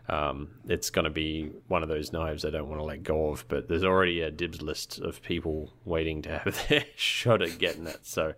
Um, 0.08 0.48
it's 0.66 0.88
going 0.88 1.04
to 1.04 1.10
be 1.10 1.50
one 1.66 1.82
of 1.82 1.90
those 1.90 2.12
knives 2.12 2.44
I 2.44 2.50
don't 2.50 2.68
want 2.68 2.80
to 2.80 2.84
let 2.84 3.02
go 3.02 3.28
of, 3.28 3.46
but 3.48 3.68
there's 3.68 3.84
already 3.84 4.22
a 4.22 4.30
dibs 4.30 4.62
list 4.62 4.98
of 4.98 5.22
people 5.22 5.72
waiting 5.84 6.22
to 6.22 6.38
have 6.38 6.66
their 6.68 6.84
shot 6.96 7.42
at 7.42 7.58
getting 7.58 7.86
it. 7.86 8.00
So 8.02 8.34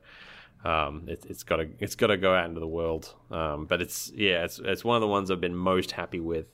um, 0.64 1.04
it, 1.06 1.24
has 1.28 1.44
got 1.44 1.56
to 1.56 1.68
it's 1.78 1.94
got 1.94 2.08
to 2.08 2.16
go 2.16 2.34
out 2.34 2.46
into 2.46 2.60
the 2.60 2.66
world. 2.66 3.14
Um, 3.30 3.66
but 3.66 3.80
it's 3.80 4.10
yeah, 4.14 4.44
it's 4.44 4.58
it's 4.58 4.84
one 4.84 4.96
of 4.96 5.00
the 5.00 5.08
ones 5.08 5.30
I've 5.30 5.40
been 5.40 5.54
most 5.54 5.92
happy 5.92 6.20
with 6.20 6.46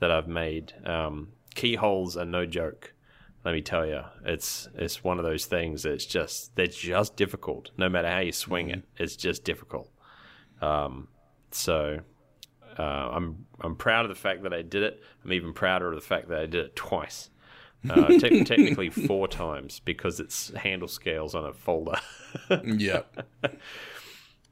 that 0.00 0.10
I've 0.10 0.28
made. 0.28 0.72
Um, 0.84 1.28
keyholes 1.54 2.16
are 2.16 2.24
no 2.24 2.46
joke. 2.46 2.94
Let 3.44 3.52
me 3.52 3.60
tell 3.60 3.86
you, 3.86 4.02
it's 4.24 4.68
it's 4.74 5.04
one 5.04 5.18
of 5.18 5.24
those 5.24 5.46
things 5.46 5.82
that's 5.82 6.06
just 6.06 6.56
they're 6.56 6.66
just 6.66 7.16
difficult. 7.16 7.70
No 7.76 7.88
matter 7.88 8.08
how 8.08 8.20
you 8.20 8.32
swing 8.32 8.68
mm-hmm. 8.68 8.78
it, 8.78 8.84
it's 8.96 9.16
just 9.16 9.44
difficult. 9.44 9.90
Um, 10.62 11.08
so 11.50 12.00
uh, 12.78 12.82
I'm 12.82 13.46
I'm 13.60 13.76
proud 13.76 14.04
of 14.04 14.08
the 14.08 14.14
fact 14.14 14.42
that 14.44 14.54
I 14.54 14.62
did 14.62 14.82
it. 14.82 15.02
I'm 15.24 15.32
even 15.32 15.52
prouder 15.52 15.88
of 15.88 15.94
the 15.94 16.06
fact 16.06 16.28
that 16.28 16.38
I 16.40 16.46
did 16.46 16.66
it 16.66 16.76
twice. 16.76 17.30
Uh, 17.88 18.06
te- 18.06 18.44
technically 18.44 18.88
four 18.88 19.28
times 19.28 19.80
because 19.84 20.18
it's 20.18 20.50
handle 20.54 20.88
scales 20.88 21.34
on 21.34 21.44
a 21.44 21.52
folder. 21.52 21.98
yeah. 22.64 23.02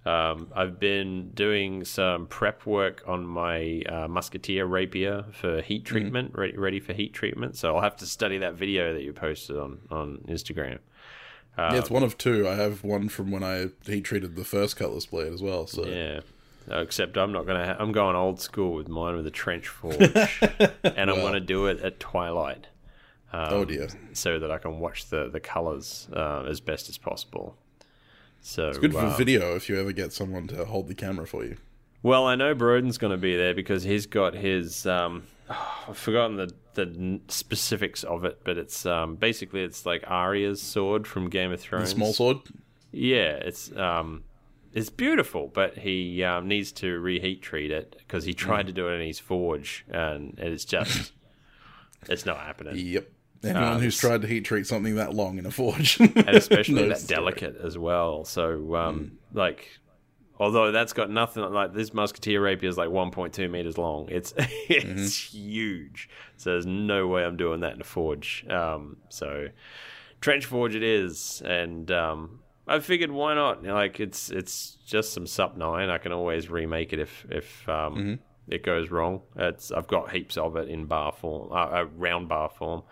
Um, 0.04 0.48
I've 0.54 0.80
been 0.80 1.30
doing 1.30 1.84
some 1.84 2.26
prep 2.26 2.66
work 2.66 3.04
on 3.06 3.24
my 3.24 3.82
uh, 3.88 4.08
musketeer 4.08 4.66
rapier 4.66 5.24
for 5.32 5.62
heat 5.62 5.84
mm-hmm. 5.84 5.92
treatment, 5.92 6.32
mm. 6.32 6.38
ready, 6.38 6.56
ready 6.56 6.80
for 6.80 6.92
heat 6.92 7.12
treatment. 7.12 7.56
So 7.56 7.74
I'll 7.74 7.82
have 7.82 7.96
to 7.98 8.06
study 8.06 8.38
that 8.38 8.54
video 8.54 8.94
that 8.94 9.02
you 9.02 9.12
posted 9.12 9.56
on 9.56 9.78
on 9.90 10.24
Instagram. 10.28 10.78
yeah, 11.56 11.74
it's 11.74 11.90
one 11.90 12.02
of 12.02 12.18
two. 12.18 12.48
I 12.48 12.54
have 12.54 12.82
one 12.82 13.08
from 13.08 13.30
when 13.30 13.44
I 13.44 13.68
heat 13.86 14.02
treated 14.04 14.34
the 14.34 14.44
first 14.44 14.76
cutlass 14.76 15.06
blade 15.06 15.32
as 15.32 15.40
well. 15.40 15.68
So 15.68 15.86
yeah, 15.86 16.20
except 16.68 17.16
I'm 17.16 17.30
not 17.30 17.46
gonna. 17.46 17.66
Ha- 17.66 17.76
I'm 17.78 17.92
going 17.92 18.16
old 18.16 18.40
school 18.40 18.74
with 18.74 18.88
mine 18.88 19.14
with 19.14 19.26
a 19.28 19.30
trench 19.30 19.68
forge, 19.68 20.00
and 20.00 20.72
well. 20.82 21.16
I 21.16 21.22
want 21.22 21.34
to 21.34 21.40
do 21.40 21.66
it 21.66 21.80
at 21.80 22.00
twilight. 22.00 22.66
Um, 23.32 23.48
oh 23.52 23.64
dear! 23.64 23.88
So 24.14 24.40
that 24.40 24.50
I 24.50 24.58
can 24.58 24.80
watch 24.80 25.10
the 25.10 25.30
the 25.30 25.40
colors 25.40 26.08
uh, 26.12 26.42
as 26.48 26.60
best 26.60 26.88
as 26.88 26.98
possible. 26.98 27.56
So 28.42 28.68
it's 28.68 28.78
good 28.78 28.92
for 28.92 29.06
um, 29.06 29.16
video 29.16 29.54
if 29.54 29.68
you 29.68 29.80
ever 29.80 29.92
get 29.92 30.12
someone 30.12 30.48
to 30.48 30.64
hold 30.64 30.88
the 30.88 30.94
camera 30.94 31.26
for 31.26 31.44
you. 31.44 31.56
Well, 32.02 32.26
I 32.26 32.34
know 32.34 32.54
Broden's 32.54 32.98
going 32.98 33.12
to 33.12 33.16
be 33.16 33.36
there 33.36 33.54
because 33.54 33.84
he's 33.84 34.06
got 34.06 34.34
his. 34.34 34.84
Um, 34.84 35.22
oh, 35.48 35.84
I've 35.88 35.98
forgotten 35.98 36.36
the 36.36 36.52
the 36.74 37.20
specifics 37.28 38.02
of 38.02 38.24
it, 38.24 38.40
but 38.44 38.58
it's 38.58 38.84
um, 38.84 39.14
basically 39.14 39.62
it's 39.62 39.86
like 39.86 40.02
Arya's 40.06 40.60
sword 40.60 41.06
from 41.06 41.30
Game 41.30 41.52
of 41.52 41.60
Thrones. 41.60 41.90
The 41.90 41.94
small 41.94 42.12
sword. 42.12 42.38
Yeah, 42.90 43.36
it's 43.36 43.74
um, 43.76 44.24
it's 44.72 44.90
beautiful, 44.90 45.48
but 45.52 45.78
he 45.78 46.24
um, 46.24 46.48
needs 46.48 46.72
to 46.72 46.98
reheat 46.98 47.42
treat 47.42 47.70
it 47.70 47.94
because 47.98 48.24
he 48.24 48.34
tried 48.34 48.64
mm. 48.64 48.68
to 48.68 48.72
do 48.72 48.88
it 48.88 48.94
in 48.94 49.06
his 49.06 49.20
forge, 49.20 49.84
and 49.88 50.34
it's 50.38 50.64
just 50.64 51.12
it's 52.08 52.26
not 52.26 52.38
happening. 52.38 52.74
Yep. 52.76 53.08
Anyone 53.44 53.64
um, 53.64 53.80
who's 53.80 53.98
tried 53.98 54.22
to 54.22 54.28
heat 54.28 54.44
treat 54.44 54.66
something 54.66 54.94
that 54.96 55.14
long 55.14 55.38
in 55.38 55.46
a 55.46 55.50
forge, 55.50 55.98
and 55.98 56.16
especially 56.28 56.88
that 56.88 56.98
story. 56.98 57.16
delicate 57.20 57.56
as 57.62 57.76
well. 57.76 58.24
So, 58.24 58.76
um, 58.76 59.00
mm. 59.00 59.10
like, 59.36 59.80
although 60.38 60.70
that's 60.70 60.92
got 60.92 61.10
nothing 61.10 61.42
like 61.52 61.74
this 61.74 61.92
musketeer 61.92 62.40
rapier 62.40 62.68
is 62.68 62.76
like 62.76 62.88
1.2 62.88 63.50
meters 63.50 63.76
long. 63.78 64.08
It's 64.10 64.32
it's 64.38 64.84
mm-hmm. 64.84 65.36
huge. 65.36 66.08
So 66.36 66.50
there's 66.50 66.66
no 66.66 67.08
way 67.08 67.24
I'm 67.24 67.36
doing 67.36 67.60
that 67.60 67.74
in 67.74 67.80
a 67.80 67.84
forge. 67.84 68.46
Um, 68.48 68.98
so 69.08 69.48
trench 70.20 70.46
forge 70.46 70.74
it 70.76 70.84
is, 70.84 71.42
and 71.44 71.90
um, 71.90 72.40
I 72.66 72.78
figured 72.80 73.10
why 73.10 73.34
not? 73.34 73.64
Like 73.64 74.00
it's 74.00 74.30
it's 74.30 74.78
just 74.86 75.12
some 75.12 75.26
SUP 75.26 75.56
nine. 75.56 75.90
I 75.90 75.98
can 75.98 76.12
always 76.12 76.48
remake 76.48 76.92
it 76.92 77.00
if 77.00 77.26
if 77.28 77.68
um, 77.68 77.94
mm-hmm. 77.94 78.14
it 78.52 78.62
goes 78.62 78.90
wrong. 78.90 79.22
It's 79.36 79.72
I've 79.72 79.88
got 79.88 80.12
heaps 80.12 80.36
of 80.36 80.56
it 80.56 80.68
in 80.68 80.86
bar 80.86 81.12
form, 81.12 81.50
uh, 81.50 81.54
uh, 81.54 81.86
round 81.96 82.28
bar 82.28 82.48
form. 82.48 82.82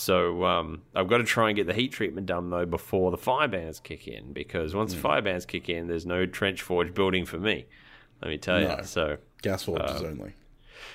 So 0.00 0.46
um, 0.46 0.80
I've 0.94 1.08
got 1.08 1.18
to 1.18 1.24
try 1.24 1.50
and 1.50 1.56
get 1.56 1.66
the 1.66 1.74
heat 1.74 1.92
treatment 1.92 2.26
done 2.26 2.48
though 2.48 2.64
before 2.64 3.10
the 3.10 3.18
fire 3.18 3.48
bands 3.48 3.80
kick 3.80 4.08
in 4.08 4.32
because 4.32 4.74
once 4.74 4.92
mm. 4.92 4.94
the 4.94 5.02
fire 5.02 5.20
bands 5.20 5.44
kick 5.44 5.68
in, 5.68 5.88
there's 5.88 6.06
no 6.06 6.24
trench 6.24 6.62
forge 6.62 6.94
building 6.94 7.26
for 7.26 7.36
me. 7.36 7.66
Let 8.22 8.30
me 8.30 8.38
tell 8.38 8.60
no. 8.60 8.78
you. 8.78 8.84
So 8.84 9.18
gas 9.42 9.64
forges 9.64 10.00
uh, 10.00 10.06
only. 10.06 10.32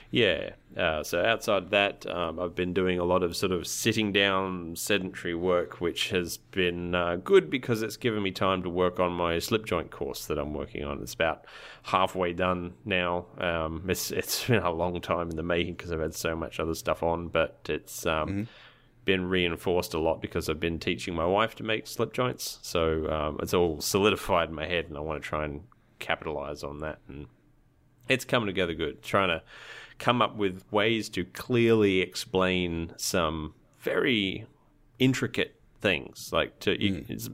Yeah. 0.09 0.53
Uh, 0.75 1.03
so 1.03 1.23
outside 1.23 1.69
that, 1.69 2.07
um, 2.07 2.39
I've 2.39 2.55
been 2.55 2.73
doing 2.73 2.97
a 2.97 3.03
lot 3.03 3.21
of 3.21 3.35
sort 3.35 3.51
of 3.51 3.67
sitting 3.67 4.11
down 4.11 4.75
sedentary 4.75 5.35
work, 5.35 5.79
which 5.79 6.09
has 6.09 6.37
been 6.37 6.95
uh, 6.95 7.17
good 7.17 7.51
because 7.51 7.83
it's 7.83 7.97
given 7.97 8.23
me 8.23 8.31
time 8.31 8.63
to 8.63 8.69
work 8.71 8.99
on 8.99 9.11
my 9.11 9.37
slip 9.37 9.65
joint 9.65 9.91
course 9.91 10.25
that 10.25 10.39
I'm 10.39 10.55
working 10.55 10.83
on. 10.83 10.99
It's 11.03 11.13
about 11.13 11.45
halfway 11.83 12.33
done 12.33 12.73
now. 12.85 13.27
Um, 13.37 13.83
it's 13.87 14.09
it's 14.09 14.45
been 14.47 14.63
a 14.63 14.71
long 14.71 14.99
time 14.99 15.29
in 15.29 15.35
the 15.35 15.43
making 15.43 15.75
because 15.75 15.91
I've 15.91 15.99
had 15.99 16.15
so 16.15 16.35
much 16.35 16.59
other 16.59 16.73
stuff 16.73 17.03
on, 17.03 17.27
but 17.27 17.59
it's 17.69 18.07
um, 18.07 18.29
mm-hmm 18.29 18.43
been 19.05 19.29
reinforced 19.29 19.93
a 19.93 19.99
lot 19.99 20.21
because 20.21 20.49
I've 20.49 20.59
been 20.59 20.79
teaching 20.79 21.15
my 21.15 21.25
wife 21.25 21.55
to 21.55 21.63
make 21.63 21.87
slip 21.87 22.11
joints. 22.11 22.59
So 22.63 23.09
um, 23.11 23.39
it's 23.41 23.53
all 23.53 23.79
solidified 23.79 24.49
in 24.49 24.55
my 24.55 24.65
head, 24.65 24.85
and 24.89 24.97
I 24.97 25.01
want 25.01 25.21
to 25.21 25.27
try 25.27 25.45
and 25.45 25.61
capitalize 25.99 26.63
on 26.63 26.79
that. 26.79 26.99
And 27.07 27.27
it's 28.09 28.25
coming 28.25 28.47
together 28.47 28.73
good. 28.73 29.03
Trying 29.03 29.29
to 29.29 29.43
come 29.99 30.21
up 30.21 30.35
with 30.35 30.63
ways 30.71 31.07
to 31.09 31.23
clearly 31.23 32.01
explain 32.01 32.93
some 32.97 33.53
very 33.79 34.45
intricate 34.99 35.59
things. 35.81 36.31
Like 36.33 36.59
to, 36.61 36.75
mm. 36.75 37.09
it's, 37.09 37.29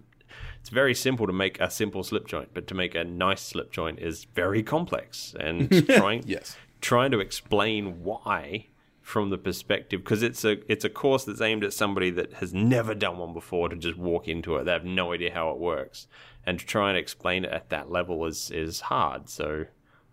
it's 0.60 0.70
very 0.70 0.94
simple 0.94 1.26
to 1.26 1.34
make 1.34 1.60
a 1.60 1.72
simple 1.72 2.04
slip 2.04 2.28
joint, 2.28 2.50
but 2.54 2.68
to 2.68 2.76
make 2.76 2.96
a 2.96 3.04
nice 3.04 3.42
slip 3.42 3.72
joint 3.72 4.00
is 4.00 4.26
very 4.26 4.62
complex. 4.62 5.34
And 5.40 5.88
trying 5.88 6.24
yes. 6.28 6.58
trying 6.82 7.12
to 7.12 7.20
explain 7.20 8.04
why 8.04 8.68
from 9.12 9.30
the 9.30 9.38
perspective 9.38 10.02
because 10.02 10.24
it's 10.24 10.46
a 10.46 10.56
it's 10.72 10.86
a 10.86 10.90
course 10.90 11.26
that's 11.26 11.42
aimed 11.42 11.66
at 11.66 11.74
somebody 11.74 12.10
that 12.10 12.32
has 12.36 12.54
never 12.54 12.96
done 12.96 13.18
one 13.18 13.34
before 13.34 13.68
to 13.68 13.76
just 13.76 13.98
walk 13.98 14.26
into 14.26 14.56
it. 14.56 14.64
They 14.64 14.72
have 14.72 14.86
no 14.86 15.12
idea 15.12 15.34
how 15.34 15.52
it 15.52 15.58
works, 15.58 16.08
and 16.46 16.58
to 16.58 16.66
try 16.66 16.88
and 16.88 16.98
explain 16.98 17.44
it 17.44 17.52
at 17.52 17.70
that 17.72 17.92
level 17.92 18.26
is 18.26 18.50
is 18.52 18.80
hard. 18.80 19.28
So 19.28 19.66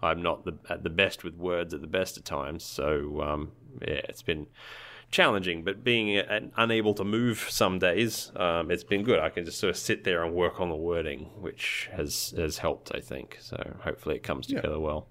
I'm 0.02 0.20
not 0.20 0.44
the 0.44 0.58
at 0.68 0.82
the 0.82 0.90
best 0.90 1.22
with 1.22 1.36
words 1.36 1.72
at 1.72 1.80
the 1.80 1.86
best 1.86 2.16
of 2.16 2.24
times. 2.24 2.64
So 2.64 3.22
um, 3.22 3.52
yeah, 3.80 4.02
it's 4.08 4.22
been 4.22 4.48
challenging, 5.12 5.62
but 5.62 5.84
being 5.84 6.20
unable 6.56 6.94
to 6.94 7.04
move 7.04 7.46
some 7.48 7.78
days, 7.78 8.32
um, 8.34 8.68
it's 8.68 8.84
been 8.84 9.04
good. 9.04 9.20
I 9.20 9.30
can 9.30 9.44
just 9.44 9.60
sort 9.60 9.70
of 9.70 9.76
sit 9.76 10.02
there 10.02 10.24
and 10.24 10.34
work 10.34 10.60
on 10.60 10.70
the 10.70 10.76
wording, 10.76 11.30
which 11.40 11.88
has 11.92 12.34
has 12.36 12.58
helped, 12.58 12.90
I 12.92 12.98
think. 12.98 13.38
So 13.40 13.76
hopefully 13.84 14.16
it 14.16 14.24
comes 14.24 14.48
together 14.48 14.70
yeah. 14.70 14.88
well. 14.88 15.06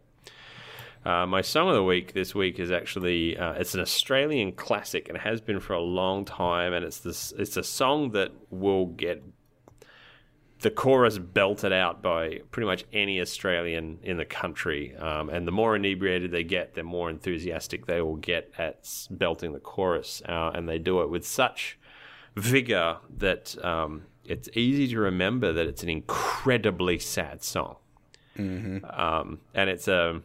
Uh, 1.08 1.26
my 1.26 1.40
song 1.40 1.70
of 1.70 1.76
the 1.76 1.84
week 1.84 2.12
this 2.12 2.36
week 2.36 2.60
is 2.60 2.70
actually 2.70 3.38
uh, 3.38 3.54
it's 3.54 3.74
an 3.74 3.80
Australian 3.80 4.52
classic 4.52 5.08
and 5.08 5.16
it 5.16 5.22
has 5.22 5.40
been 5.40 5.62
for 5.62 5.72
a 5.72 5.80
long 5.80 6.26
time, 6.26 6.74
and 6.74 6.84
it's 6.84 7.00
this 7.00 7.34
it's 7.38 7.56
a 7.56 7.64
song 7.64 8.12
that 8.12 8.34
will 8.50 8.88
get 8.88 9.24
the 10.60 10.70
chorus 10.70 11.18
belted 11.18 11.72
out 11.72 12.02
by 12.02 12.42
pretty 12.52 12.66
much 12.66 12.84
any 12.92 13.22
Australian 13.22 14.00
in 14.04 14.18
the 14.18 14.26
country. 14.26 14.98
Um, 14.98 15.30
and 15.30 15.48
the 15.48 15.52
more 15.54 15.78
inebriated 15.78 16.32
they 16.32 16.44
get, 16.44 16.74
the 16.74 16.84
more 16.84 17.10
enthusiastic 17.10 17.86
they 17.86 18.02
will 18.02 18.18
get 18.18 18.52
at 18.58 18.90
belting 19.10 19.54
the 19.54 19.60
chorus, 19.60 20.22
uh, 20.28 20.52
and 20.54 20.68
they 20.68 20.78
do 20.78 21.02
it 21.04 21.10
with 21.10 21.26
such 21.26 21.80
vigor 22.36 22.98
that 23.18 23.56
um, 23.64 24.08
it's 24.26 24.50
easy 24.56 24.90
to 24.90 25.00
remember 25.00 25.54
that 25.54 25.68
it's 25.68 25.84
an 25.84 25.90
incredibly 25.90 27.00
sad 27.00 27.46
song. 27.46 27.78
Mm-hmm. 28.38 28.84
Um, 28.84 29.40
and 29.54 29.70
it's 29.70 29.88
a 29.88 30.22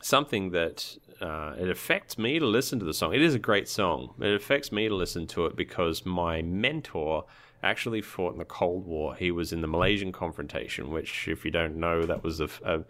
something 0.00 0.50
that 0.50 0.96
uh, 1.20 1.54
it 1.58 1.68
affects 1.68 2.18
me 2.18 2.38
to 2.38 2.46
listen 2.46 2.78
to 2.78 2.84
the 2.84 2.94
song. 2.94 3.14
It 3.14 3.22
is 3.22 3.34
a 3.34 3.38
great 3.38 3.68
song. 3.68 4.14
It 4.20 4.34
affects 4.34 4.70
me 4.70 4.88
to 4.88 4.94
listen 4.94 5.26
to 5.28 5.46
it 5.46 5.56
because 5.56 6.06
my 6.06 6.42
mentor 6.42 7.24
actually 7.62 8.00
fought 8.00 8.32
in 8.32 8.38
the 8.38 8.44
Cold 8.44 8.86
War. 8.86 9.14
He 9.16 9.30
was 9.30 9.52
in 9.52 9.60
the 9.60 9.66
Malaysian 9.66 10.12
confrontation, 10.12 10.90
which, 10.90 11.26
if 11.26 11.44
you 11.44 11.50
don't 11.50 11.76
know, 11.76 12.02
that 12.04 12.22
was 12.22 12.40
a, 12.40 12.48
a 12.64 12.84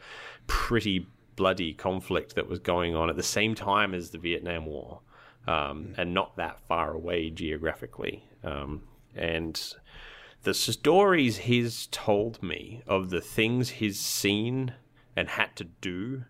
pretty 0.47 1.07
bloody 1.37 1.73
conflict 1.73 2.35
that 2.35 2.49
was 2.49 2.59
going 2.59 2.95
on 2.95 3.09
at 3.09 3.17
the 3.17 3.23
same 3.23 3.55
time 3.55 3.95
as 3.95 4.11
the 4.11 4.19
Vietnam 4.19 4.67
War, 4.67 5.01
um, 5.47 5.95
and 5.97 6.13
not 6.13 6.37
that 6.37 6.61
far 6.69 6.93
away 6.93 7.31
geographically. 7.31 8.25
Um, 8.45 8.83
and 9.15 9.75
the 10.43 10.53
stories 10.53 11.39
he's 11.39 11.87
told 11.87 12.43
me 12.43 12.83
of 12.87 13.11
the 13.11 13.21
things 13.21 13.71
he's 13.71 13.99
seen 13.99 14.75
and 15.17 15.29
had 15.29 15.57
to 15.57 15.65
do 15.65 16.25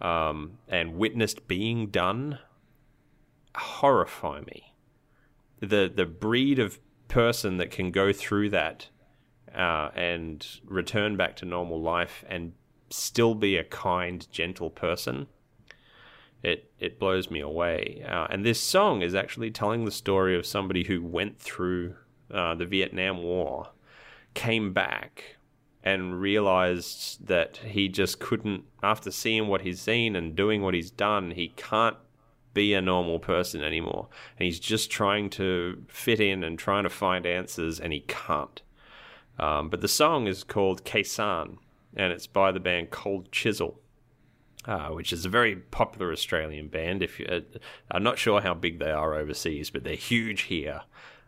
um, 0.00 0.58
and 0.68 0.96
witnessed 0.96 1.48
being 1.48 1.88
done 1.88 2.38
horrify 3.56 4.40
me. 4.40 4.74
The 5.60 5.90
the 5.94 6.06
breed 6.06 6.58
of 6.58 6.78
person 7.08 7.56
that 7.56 7.70
can 7.70 7.90
go 7.90 8.12
through 8.12 8.50
that 8.50 8.88
uh, 9.54 9.90
and 9.94 10.46
return 10.64 11.16
back 11.16 11.36
to 11.36 11.44
normal 11.44 11.80
life 11.80 12.24
and 12.28 12.52
still 12.90 13.34
be 13.34 13.56
a 13.56 13.64
kind, 13.64 14.26
gentle 14.30 14.70
person. 14.70 15.26
It 16.42 16.70
it 16.78 16.98
blows 16.98 17.30
me 17.30 17.40
away. 17.40 18.04
Uh, 18.06 18.26
and 18.30 18.44
this 18.44 18.60
song 18.60 19.02
is 19.02 19.14
actually 19.14 19.50
telling 19.50 19.84
the 19.84 19.90
story 19.90 20.36
of 20.36 20.46
somebody 20.46 20.84
who 20.84 21.02
went 21.02 21.38
through 21.38 21.94
uh, 22.30 22.54
the 22.54 22.66
Vietnam 22.66 23.22
War, 23.22 23.70
came 24.34 24.72
back, 24.72 25.35
and 25.86 26.20
realized 26.20 27.28
that 27.28 27.58
he 27.58 27.88
just 27.88 28.18
couldn't. 28.18 28.64
After 28.82 29.12
seeing 29.12 29.46
what 29.46 29.60
he's 29.60 29.80
seen 29.80 30.16
and 30.16 30.34
doing 30.34 30.60
what 30.60 30.74
he's 30.74 30.90
done, 30.90 31.30
he 31.30 31.50
can't 31.54 31.96
be 32.52 32.74
a 32.74 32.80
normal 32.80 33.20
person 33.20 33.62
anymore. 33.62 34.08
And 34.36 34.46
he's 34.46 34.58
just 34.58 34.90
trying 34.90 35.30
to 35.30 35.84
fit 35.86 36.18
in 36.18 36.42
and 36.42 36.58
trying 36.58 36.82
to 36.82 36.90
find 36.90 37.24
answers, 37.24 37.78
and 37.78 37.92
he 37.92 38.00
can't. 38.00 38.60
Um, 39.38 39.68
but 39.68 39.80
the 39.80 39.86
song 39.86 40.26
is 40.26 40.42
called 40.42 40.84
Khe 40.84 41.04
and 41.96 42.12
it's 42.12 42.26
by 42.26 42.50
the 42.50 42.58
band 42.58 42.90
Cold 42.90 43.30
Chisel, 43.30 43.78
uh, 44.64 44.88
which 44.88 45.12
is 45.12 45.24
a 45.24 45.28
very 45.28 45.54
popular 45.54 46.10
Australian 46.10 46.66
band. 46.66 47.00
If 47.00 47.20
you, 47.20 47.26
uh, 47.26 47.58
I'm 47.92 48.02
not 48.02 48.18
sure 48.18 48.40
how 48.40 48.54
big 48.54 48.80
they 48.80 48.90
are 48.90 49.14
overseas, 49.14 49.70
but 49.70 49.84
they're 49.84 49.94
huge 49.94 50.42
here. 50.42 50.82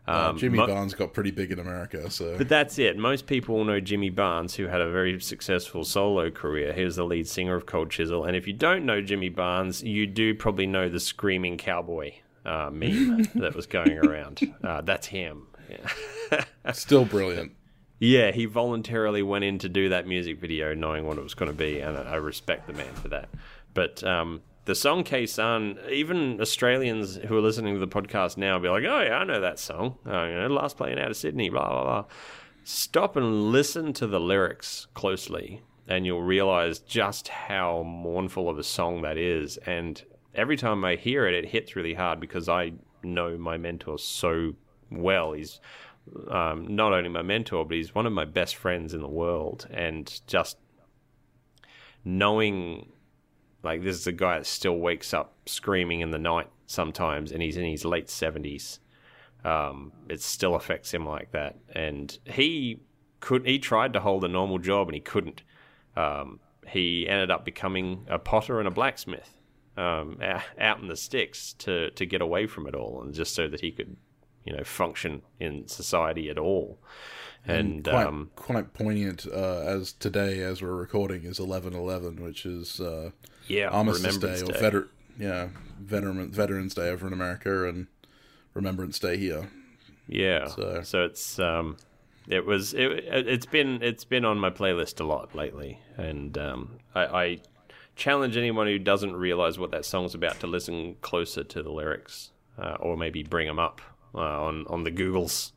Uh, 0.09 0.29
Um, 0.29 0.37
Jimmy 0.37 0.57
mo- 0.57 0.67
Barnes 0.67 0.93
got 0.93 1.13
pretty 1.13 1.31
big 1.31 1.51
in 1.51 1.59
America, 1.59 2.09
so 2.09 2.37
but 2.37 2.49
that's 2.49 2.79
it. 2.79 2.97
Most 2.97 3.27
people 3.27 3.63
know 3.63 3.79
Jimmy 3.79 4.09
Barnes, 4.09 4.55
who 4.55 4.65
had 4.67 4.81
a 4.81 4.89
very 4.89 5.19
successful 5.19 5.83
solo 5.85 6.29
career. 6.31 6.73
He 6.73 6.83
was 6.83 6.95
the 6.95 7.05
lead 7.05 7.27
singer 7.27 7.55
of 7.55 7.65
Cold 7.65 7.91
Chisel. 7.91 8.25
And 8.25 8.35
if 8.35 8.47
you 8.47 8.53
don't 8.53 8.85
know 8.85 9.01
Jimmy 9.01 9.29
Barnes, 9.29 9.83
you 9.83 10.07
do 10.07 10.33
probably 10.33 10.65
know 10.67 10.89
the 10.89 10.99
screaming 10.99 11.57
cowboy 11.57 12.13
uh, 12.45 12.69
meme 12.71 13.23
that 13.35 13.55
was 13.55 13.65
going 13.67 13.97
around. 13.97 14.41
Uh, 14.63 14.81
that's 14.81 15.07
him. 15.07 15.47
Yeah. 15.69 16.43
still 16.73 17.05
brilliant. 17.05 17.51
yeah, 17.99 18.31
he 18.31 18.45
voluntarily 18.45 19.21
went 19.21 19.43
in 19.43 19.59
to 19.59 19.69
do 19.69 19.89
that 19.89 20.07
music 20.07 20.39
video 20.39 20.73
knowing 20.73 21.05
what 21.05 21.17
it 21.17 21.23
was 21.23 21.33
going 21.35 21.51
to 21.51 21.57
be. 21.57 21.79
And 21.79 21.95
I 21.97 22.15
respect 22.15 22.65
the 22.67 22.73
man 22.73 22.93
for 22.95 23.09
that. 23.09 23.29
But 23.75 24.03
um, 24.03 24.41
the 24.69 24.75
song 24.75 25.03
Khe 25.03 25.23
Sanh, 25.23 25.89
even 25.89 26.39
Australians 26.39 27.15
who 27.15 27.35
are 27.35 27.41
listening 27.41 27.73
to 27.73 27.79
the 27.79 27.87
podcast 27.87 28.37
now 28.37 28.53
will 28.53 28.61
be 28.61 28.69
like, 28.69 28.83
oh, 28.83 29.01
yeah, 29.01 29.17
I 29.17 29.23
know 29.23 29.41
that 29.41 29.57
song. 29.57 29.97
Uh, 30.05 30.25
you 30.25 30.35
know, 30.35 30.47
last 30.47 30.77
playing 30.77 30.99
out 30.99 31.09
of 31.09 31.17
Sydney, 31.17 31.49
blah, 31.49 31.67
blah, 31.67 31.83
blah. 31.83 32.05
Stop 32.63 33.15
and 33.15 33.51
listen 33.51 33.93
to 33.93 34.05
the 34.05 34.19
lyrics 34.19 34.85
closely 34.93 35.63
and 35.87 36.05
you'll 36.05 36.21
realize 36.21 36.77
just 36.77 37.29
how 37.29 37.81
mournful 37.81 38.47
of 38.47 38.59
a 38.59 38.63
song 38.63 39.01
that 39.01 39.17
is. 39.17 39.57
And 39.57 40.03
every 40.35 40.55
time 40.55 40.85
i 40.85 40.95
hear 40.95 41.25
it 41.25 41.33
it 41.33 41.49
hits 41.49 41.75
really 41.75 41.95
hard 41.95 42.19
because 42.19 42.47
i 42.47 42.71
know 43.01 43.39
my 43.39 43.57
mentor 43.57 43.97
so 43.97 44.53
well. 44.91 45.33
He's 45.33 45.59
um, 46.29 46.75
not 46.75 46.93
only 46.93 47.09
my 47.09 47.23
mentor 47.23 47.65
but 47.65 47.75
he's 47.75 47.95
one 47.95 48.05
of 48.05 48.13
my 48.13 48.25
best 48.25 48.55
friends 48.55 48.93
in 48.93 49.01
the 49.01 49.09
world. 49.09 49.67
And 49.71 50.21
just 50.27 50.59
knowing 52.05 52.91
like 53.63 53.83
this 53.83 53.95
is 53.95 54.07
a 54.07 54.11
guy 54.11 54.37
that 54.37 54.45
still 54.45 54.77
wakes 54.77 55.13
up 55.13 55.33
screaming 55.45 56.01
in 56.01 56.11
the 56.11 56.19
night 56.19 56.49
sometimes 56.65 57.31
and 57.31 57.41
he's 57.41 57.57
in 57.57 57.65
his 57.65 57.83
late 57.83 58.07
70s 58.07 58.79
um, 59.43 59.91
it 60.09 60.21
still 60.21 60.55
affects 60.55 60.93
him 60.93 61.05
like 61.05 61.31
that. 61.31 61.57
And 61.73 62.17
he 62.25 62.81
could 63.19 63.45
he 63.45 63.59
tried 63.59 63.93
to 63.93 63.99
hold 63.99 64.23
a 64.23 64.27
normal 64.27 64.59
job 64.59 64.87
and 64.87 64.95
he 64.95 65.01
couldn't. 65.01 65.43
Um, 65.95 66.39
he 66.67 67.07
ended 67.07 67.31
up 67.31 67.45
becoming 67.45 68.05
a 68.09 68.19
potter 68.19 68.59
and 68.59 68.67
a 68.67 68.71
blacksmith 68.71 69.37
um, 69.75 70.19
out 70.59 70.79
in 70.79 70.87
the 70.87 70.95
sticks 70.95 71.53
to 71.53 71.91
to 71.91 72.05
get 72.05 72.21
away 72.21 72.47
from 72.47 72.67
it 72.67 72.75
all 72.75 73.01
and 73.01 73.13
just 73.13 73.33
so 73.33 73.47
that 73.47 73.61
he 73.61 73.71
could 73.71 73.95
you 74.45 74.55
know 74.55 74.63
function 74.63 75.21
in 75.39 75.67
society 75.67 76.29
at 76.29 76.37
all. 76.37 76.79
And 77.45 77.85
quite, 77.85 78.05
um, 78.05 78.31
quite 78.35 78.73
poignant 78.73 79.25
uh, 79.25 79.61
as 79.61 79.93
today, 79.93 80.41
as 80.41 80.61
we're 80.61 80.75
recording, 80.75 81.23
is 81.23 81.39
eleven 81.39 81.73
eleven, 81.73 82.21
which 82.21 82.45
is 82.45 82.81
uh, 82.81 83.11
yeah, 83.49 83.67
Armistice 83.69 84.17
Day, 84.17 84.41
or 84.41 84.51
Day. 84.53 84.59
veter- 84.59 84.87
yeah, 85.19 85.49
veteran 85.81 86.31
Veterans 86.31 86.73
Day 86.73 86.89
over 86.89 87.07
in 87.07 87.13
America, 87.13 87.67
and 87.67 87.87
Remembrance 88.53 88.99
Day 88.99 89.17
here. 89.17 89.49
Yeah. 90.07 90.47
So, 90.47 90.81
So- 90.83 91.03
it's 91.05 91.37
um, 91.39 91.77
it 92.27 92.45
was 92.45 92.73
it, 92.73 92.91
it's 93.09 93.45
been 93.45 93.81
it's 93.81 94.05
been 94.05 94.23
on 94.25 94.37
my 94.39 94.49
playlist 94.49 94.99
a 94.99 95.03
lot 95.03 95.35
lately, 95.35 95.79
and 95.97 96.37
um, 96.37 96.79
I, 96.95 97.01
I 97.05 97.37
challenge 97.95 98.37
anyone 98.37 98.67
who 98.67 98.79
doesn't 98.79 99.15
realize 99.15 99.59
what 99.59 99.71
that 99.71 99.83
song's 99.85 100.15
about 100.15 100.39
to 100.39 100.47
listen 100.47 100.95
closer 101.01 101.43
to 101.43 101.61
the 101.63 101.71
lyrics, 101.71 102.31
uh, 102.57 102.77
or 102.79 102.95
maybe 102.95 103.23
bring 103.23 103.47
them 103.47 103.59
up 103.59 103.81
uh, 104.15 104.19
on 104.19 104.65
on 104.67 104.83
the 104.83 104.91
Googles. 104.91 105.51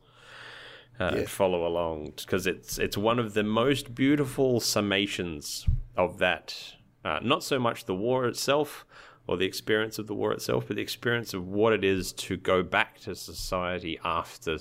Uh, 1.00 1.05
and 1.16 1.28
follow 1.28 1.66
along 1.66 2.12
because 2.16 2.46
it's 2.46 2.78
it's 2.78 2.96
one 2.98 3.18
of 3.18 3.33
the 3.35 3.42
most 3.42 3.94
beautiful 3.94 4.61
summations 4.61 5.66
of 5.96 6.18
that. 6.18 6.74
Uh, 7.04 7.18
not 7.22 7.42
so 7.42 7.58
much 7.58 7.84
the 7.86 7.94
war 7.94 8.26
itself 8.26 8.84
or 9.26 9.36
the 9.36 9.44
experience 9.46 9.98
of 9.98 10.06
the 10.06 10.14
war 10.14 10.32
itself, 10.32 10.64
but 10.68 10.76
the 10.76 10.82
experience 10.82 11.34
of 11.34 11.46
what 11.48 11.72
it 11.72 11.84
is 11.84 12.12
to 12.12 12.36
go 12.36 12.62
back 12.62 12.98
to 13.00 13.14
society 13.14 13.98
after 14.04 14.56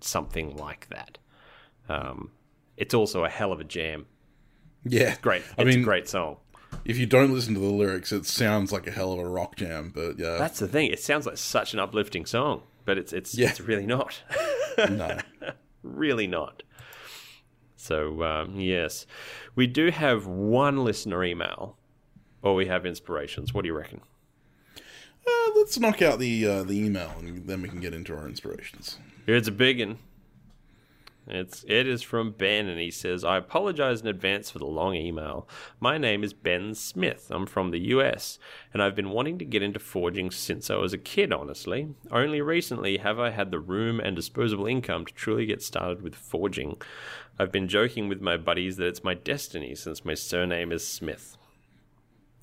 something 0.00 0.56
like 0.56 0.88
that. 0.90 1.18
Um, 1.88 2.30
it's 2.76 2.94
also 2.94 3.24
a 3.24 3.28
hell 3.28 3.52
of 3.52 3.60
a 3.60 3.64
jam. 3.64 4.06
Yeah, 4.84 5.16
Great, 5.20 5.42
I 5.58 5.64
mean, 5.64 5.80
a 5.80 5.84
great 5.84 6.08
song. 6.08 6.38
if 6.84 6.96
you 6.96 7.06
don't 7.06 7.32
listen 7.34 7.54
to 7.54 7.60
the 7.60 7.66
lyrics, 7.66 8.12
it 8.12 8.24
sounds 8.24 8.72
like 8.72 8.86
a 8.86 8.90
hell 8.90 9.12
of 9.12 9.18
a 9.18 9.28
rock 9.28 9.56
jam. 9.56 9.92
But 9.94 10.18
yeah, 10.18 10.36
That's 10.38 10.58
the 10.60 10.68
thing. 10.68 10.90
It 10.90 11.00
sounds 11.00 11.26
like 11.26 11.36
such 11.36 11.74
an 11.74 11.80
uplifting 11.80 12.24
song, 12.24 12.62
but 12.84 12.96
it's 12.98 13.12
it's 13.12 13.34
Yeah. 13.34 13.50
it's 13.50 13.60
really 13.60 13.86
not. 13.86 14.22
no. 14.78 15.18
really 15.82 16.26
not. 16.26 16.62
So 17.76 18.22
um, 18.22 18.58
yes, 18.60 19.06
we 19.54 19.66
do 19.66 19.90
have 19.90 20.26
one 20.26 20.84
listener 20.84 21.24
email, 21.24 21.76
or 22.42 22.54
we 22.54 22.66
have 22.66 22.86
inspirations. 22.86 23.52
What 23.52 23.62
do 23.62 23.68
you 23.68 23.76
reckon? 23.76 24.00
Uh, 25.26 25.50
let's 25.56 25.78
knock 25.78 26.00
out 26.02 26.18
the 26.18 26.46
uh, 26.46 26.62
the 26.62 26.78
email, 26.84 27.12
and 27.18 27.46
then 27.46 27.62
we 27.62 27.68
can 27.68 27.80
get 27.80 27.94
into 27.94 28.16
our 28.16 28.26
inspirations. 28.26 28.98
Here's 29.26 29.48
a 29.48 29.52
big 29.52 29.78
one. 29.80 29.98
It's 31.26 31.64
it 31.68 31.86
is 31.86 32.02
from 32.02 32.32
Ben, 32.32 32.66
and 32.66 32.80
he 32.80 32.90
says, 32.90 33.22
"I 33.22 33.36
apologize 33.36 34.00
in 34.00 34.08
advance 34.08 34.50
for 34.50 34.58
the 34.58 34.66
long 34.66 34.96
email. 34.96 35.46
My 35.78 35.98
name 35.98 36.24
is 36.24 36.32
Ben 36.32 36.74
Smith. 36.74 37.28
I'm 37.30 37.46
from 37.46 37.70
the 37.70 37.78
U.S. 37.90 38.38
and 38.72 38.82
I've 38.82 38.96
been 38.96 39.10
wanting 39.10 39.38
to 39.38 39.44
get 39.44 39.62
into 39.62 39.78
forging 39.78 40.30
since 40.30 40.70
I 40.70 40.76
was 40.76 40.92
a 40.92 40.98
kid. 40.98 41.32
Honestly, 41.32 41.94
only 42.10 42.40
recently 42.40 42.96
have 42.96 43.20
I 43.20 43.30
had 43.30 43.50
the 43.50 43.60
room 43.60 44.00
and 44.00 44.16
disposable 44.16 44.66
income 44.66 45.06
to 45.06 45.14
truly 45.14 45.46
get 45.46 45.62
started 45.62 46.02
with 46.02 46.16
forging. 46.16 46.80
I've 47.38 47.52
been 47.52 47.68
joking 47.68 48.08
with 48.08 48.20
my 48.20 48.36
buddies 48.36 48.76
that 48.76 48.88
it's 48.88 49.04
my 49.04 49.14
destiny 49.14 49.74
since 49.74 50.04
my 50.04 50.14
surname 50.14 50.72
is 50.72 50.86
Smith." 50.86 51.36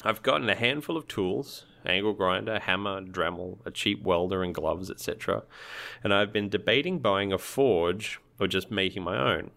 I've 0.08 0.24
gotten 0.24 0.50
a 0.50 0.56
handful 0.56 0.96
of 0.96 1.10
tools 1.10 1.66
angle 1.86 2.14
grinder, 2.14 2.60
hammer, 2.60 3.02
Dremel, 3.02 3.58
a 3.66 3.72
cheap 3.72 4.04
welder, 4.04 4.42
and 4.42 4.56
gloves, 4.56 4.90
etc. 4.90 5.44
And 6.02 6.14
I've 6.14 6.32
been 6.32 6.48
debating 6.48 7.00
buying 7.00 7.34
a 7.34 7.38
forge 7.38 8.22
or 8.40 8.48
just 8.48 8.72
making 8.72 9.04
my 9.04 9.18
own. 9.18 9.52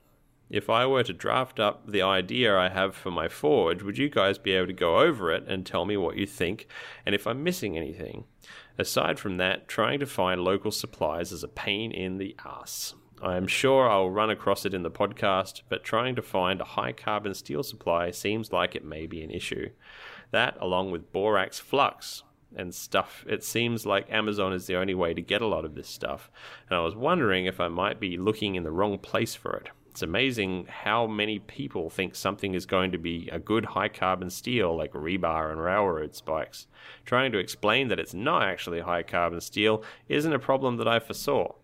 If 0.48 0.68
I 0.68 0.86
were 0.86 1.04
to 1.04 1.12
draft 1.12 1.60
up 1.60 1.88
the 1.88 2.02
idea 2.02 2.58
I 2.58 2.68
have 2.68 2.96
for 2.96 3.12
my 3.12 3.28
forge, 3.28 3.84
would 3.84 3.96
you 3.96 4.08
guys 4.08 4.38
be 4.38 4.50
able 4.50 4.66
to 4.66 4.72
go 4.72 4.98
over 4.98 5.30
it 5.30 5.44
and 5.46 5.64
tell 5.64 5.84
me 5.84 5.96
what 5.96 6.16
you 6.16 6.26
think 6.26 6.66
and 7.06 7.14
if 7.14 7.28
I'm 7.28 7.44
missing 7.44 7.76
anything? 7.76 8.24
Aside 8.76 9.20
from 9.20 9.36
that, 9.36 9.68
trying 9.68 10.00
to 10.00 10.06
find 10.06 10.42
local 10.42 10.72
supplies 10.72 11.30
is 11.30 11.44
a 11.44 11.48
pain 11.48 11.92
in 11.92 12.18
the 12.18 12.34
ass. 12.44 12.94
I 13.22 13.36
am 13.36 13.46
sure 13.46 13.88
I'll 13.88 14.10
run 14.10 14.30
across 14.30 14.64
it 14.64 14.74
in 14.74 14.82
the 14.82 14.90
podcast, 14.90 15.62
but 15.68 15.84
trying 15.84 16.16
to 16.16 16.22
find 16.22 16.60
a 16.60 16.64
high 16.64 16.92
carbon 16.92 17.34
steel 17.34 17.62
supply 17.62 18.10
seems 18.10 18.50
like 18.50 18.74
it 18.74 18.84
may 18.84 19.06
be 19.06 19.22
an 19.22 19.30
issue. 19.30 19.68
That, 20.30 20.56
along 20.60 20.90
with 20.90 21.12
borax 21.12 21.58
flux 21.58 22.22
and 22.56 22.74
stuff, 22.74 23.24
it 23.28 23.44
seems 23.44 23.86
like 23.86 24.10
Amazon 24.10 24.52
is 24.52 24.66
the 24.66 24.76
only 24.76 24.94
way 24.94 25.14
to 25.14 25.22
get 25.22 25.42
a 25.42 25.46
lot 25.46 25.64
of 25.64 25.74
this 25.74 25.88
stuff. 25.88 26.30
And 26.68 26.78
I 26.78 26.82
was 26.82 26.96
wondering 26.96 27.46
if 27.46 27.60
I 27.60 27.68
might 27.68 28.00
be 28.00 28.16
looking 28.16 28.54
in 28.54 28.62
the 28.62 28.70
wrong 28.70 28.98
place 28.98 29.34
for 29.34 29.52
it. 29.56 29.70
It's 29.90 30.02
amazing 30.02 30.66
how 30.68 31.08
many 31.08 31.40
people 31.40 31.90
think 31.90 32.14
something 32.14 32.54
is 32.54 32.64
going 32.64 32.92
to 32.92 32.98
be 32.98 33.28
a 33.32 33.40
good 33.40 33.64
high 33.64 33.88
carbon 33.88 34.30
steel 34.30 34.76
like 34.76 34.92
rebar 34.92 35.50
and 35.50 35.60
railroad 35.60 36.14
spikes. 36.14 36.68
Trying 37.04 37.32
to 37.32 37.38
explain 37.38 37.88
that 37.88 37.98
it's 37.98 38.14
not 38.14 38.44
actually 38.44 38.80
high 38.80 39.02
carbon 39.02 39.40
steel 39.40 39.82
isn't 40.08 40.32
a 40.32 40.38
problem 40.38 40.76
that 40.76 40.86
I 40.86 41.00
foresaw. 41.00 41.54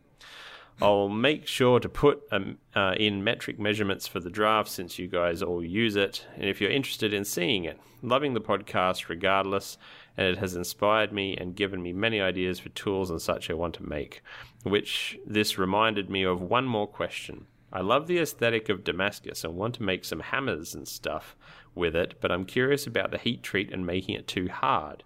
I'll 0.80 1.08
make 1.08 1.46
sure 1.46 1.80
to 1.80 1.88
put 1.88 2.22
um, 2.30 2.58
uh, 2.74 2.94
in 2.98 3.24
metric 3.24 3.58
measurements 3.58 4.06
for 4.06 4.20
the 4.20 4.28
draft 4.28 4.68
since 4.68 4.98
you 4.98 5.08
guys 5.08 5.42
all 5.42 5.64
use 5.64 5.96
it. 5.96 6.26
And 6.36 6.44
if 6.44 6.60
you're 6.60 6.70
interested 6.70 7.14
in 7.14 7.24
seeing 7.24 7.64
it, 7.64 7.80
loving 8.02 8.34
the 8.34 8.42
podcast 8.42 9.08
regardless, 9.08 9.78
and 10.18 10.26
it 10.26 10.38
has 10.38 10.54
inspired 10.54 11.12
me 11.12 11.34
and 11.36 11.56
given 11.56 11.82
me 11.82 11.92
many 11.94 12.20
ideas 12.20 12.58
for 12.58 12.68
tools 12.70 13.10
and 13.10 13.22
such 13.22 13.48
I 13.48 13.54
want 13.54 13.74
to 13.76 13.88
make. 13.88 14.22
Which 14.64 15.18
this 15.26 15.56
reminded 15.56 16.10
me 16.10 16.24
of 16.24 16.42
one 16.42 16.66
more 16.66 16.86
question. 16.86 17.46
I 17.72 17.80
love 17.80 18.06
the 18.06 18.18
aesthetic 18.18 18.68
of 18.68 18.84
Damascus 18.84 19.44
and 19.44 19.56
want 19.56 19.74
to 19.76 19.82
make 19.82 20.04
some 20.04 20.20
hammers 20.20 20.74
and 20.74 20.86
stuff 20.86 21.36
with 21.74 21.96
it, 21.96 22.14
but 22.20 22.30
I'm 22.30 22.44
curious 22.44 22.86
about 22.86 23.10
the 23.10 23.18
heat 23.18 23.42
treat 23.42 23.72
and 23.72 23.86
making 23.86 24.14
it 24.14 24.26
too 24.26 24.48
hard. 24.48 25.04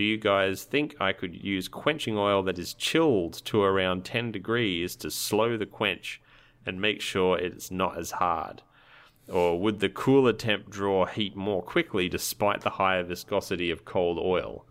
Do 0.00 0.06
you 0.06 0.16
guys 0.16 0.64
think 0.64 0.96
I 0.98 1.12
could 1.12 1.44
use 1.44 1.68
quenching 1.68 2.16
oil 2.16 2.42
that 2.44 2.58
is 2.58 2.72
chilled 2.72 3.34
to 3.44 3.62
around 3.62 4.02
10 4.02 4.32
degrees 4.32 4.96
to 4.96 5.10
slow 5.10 5.58
the 5.58 5.66
quench 5.66 6.22
and 6.64 6.80
make 6.80 7.02
sure 7.02 7.36
it's 7.36 7.70
not 7.70 7.98
as 7.98 8.12
hard? 8.12 8.62
Or 9.28 9.60
would 9.60 9.80
the 9.80 9.90
cooler 9.90 10.32
temp 10.32 10.70
draw 10.70 11.04
heat 11.04 11.36
more 11.36 11.62
quickly 11.62 12.08
despite 12.08 12.62
the 12.62 12.70
higher 12.70 13.02
viscosity 13.02 13.70
of 13.70 13.84
cold 13.84 14.18
oil? 14.18 14.64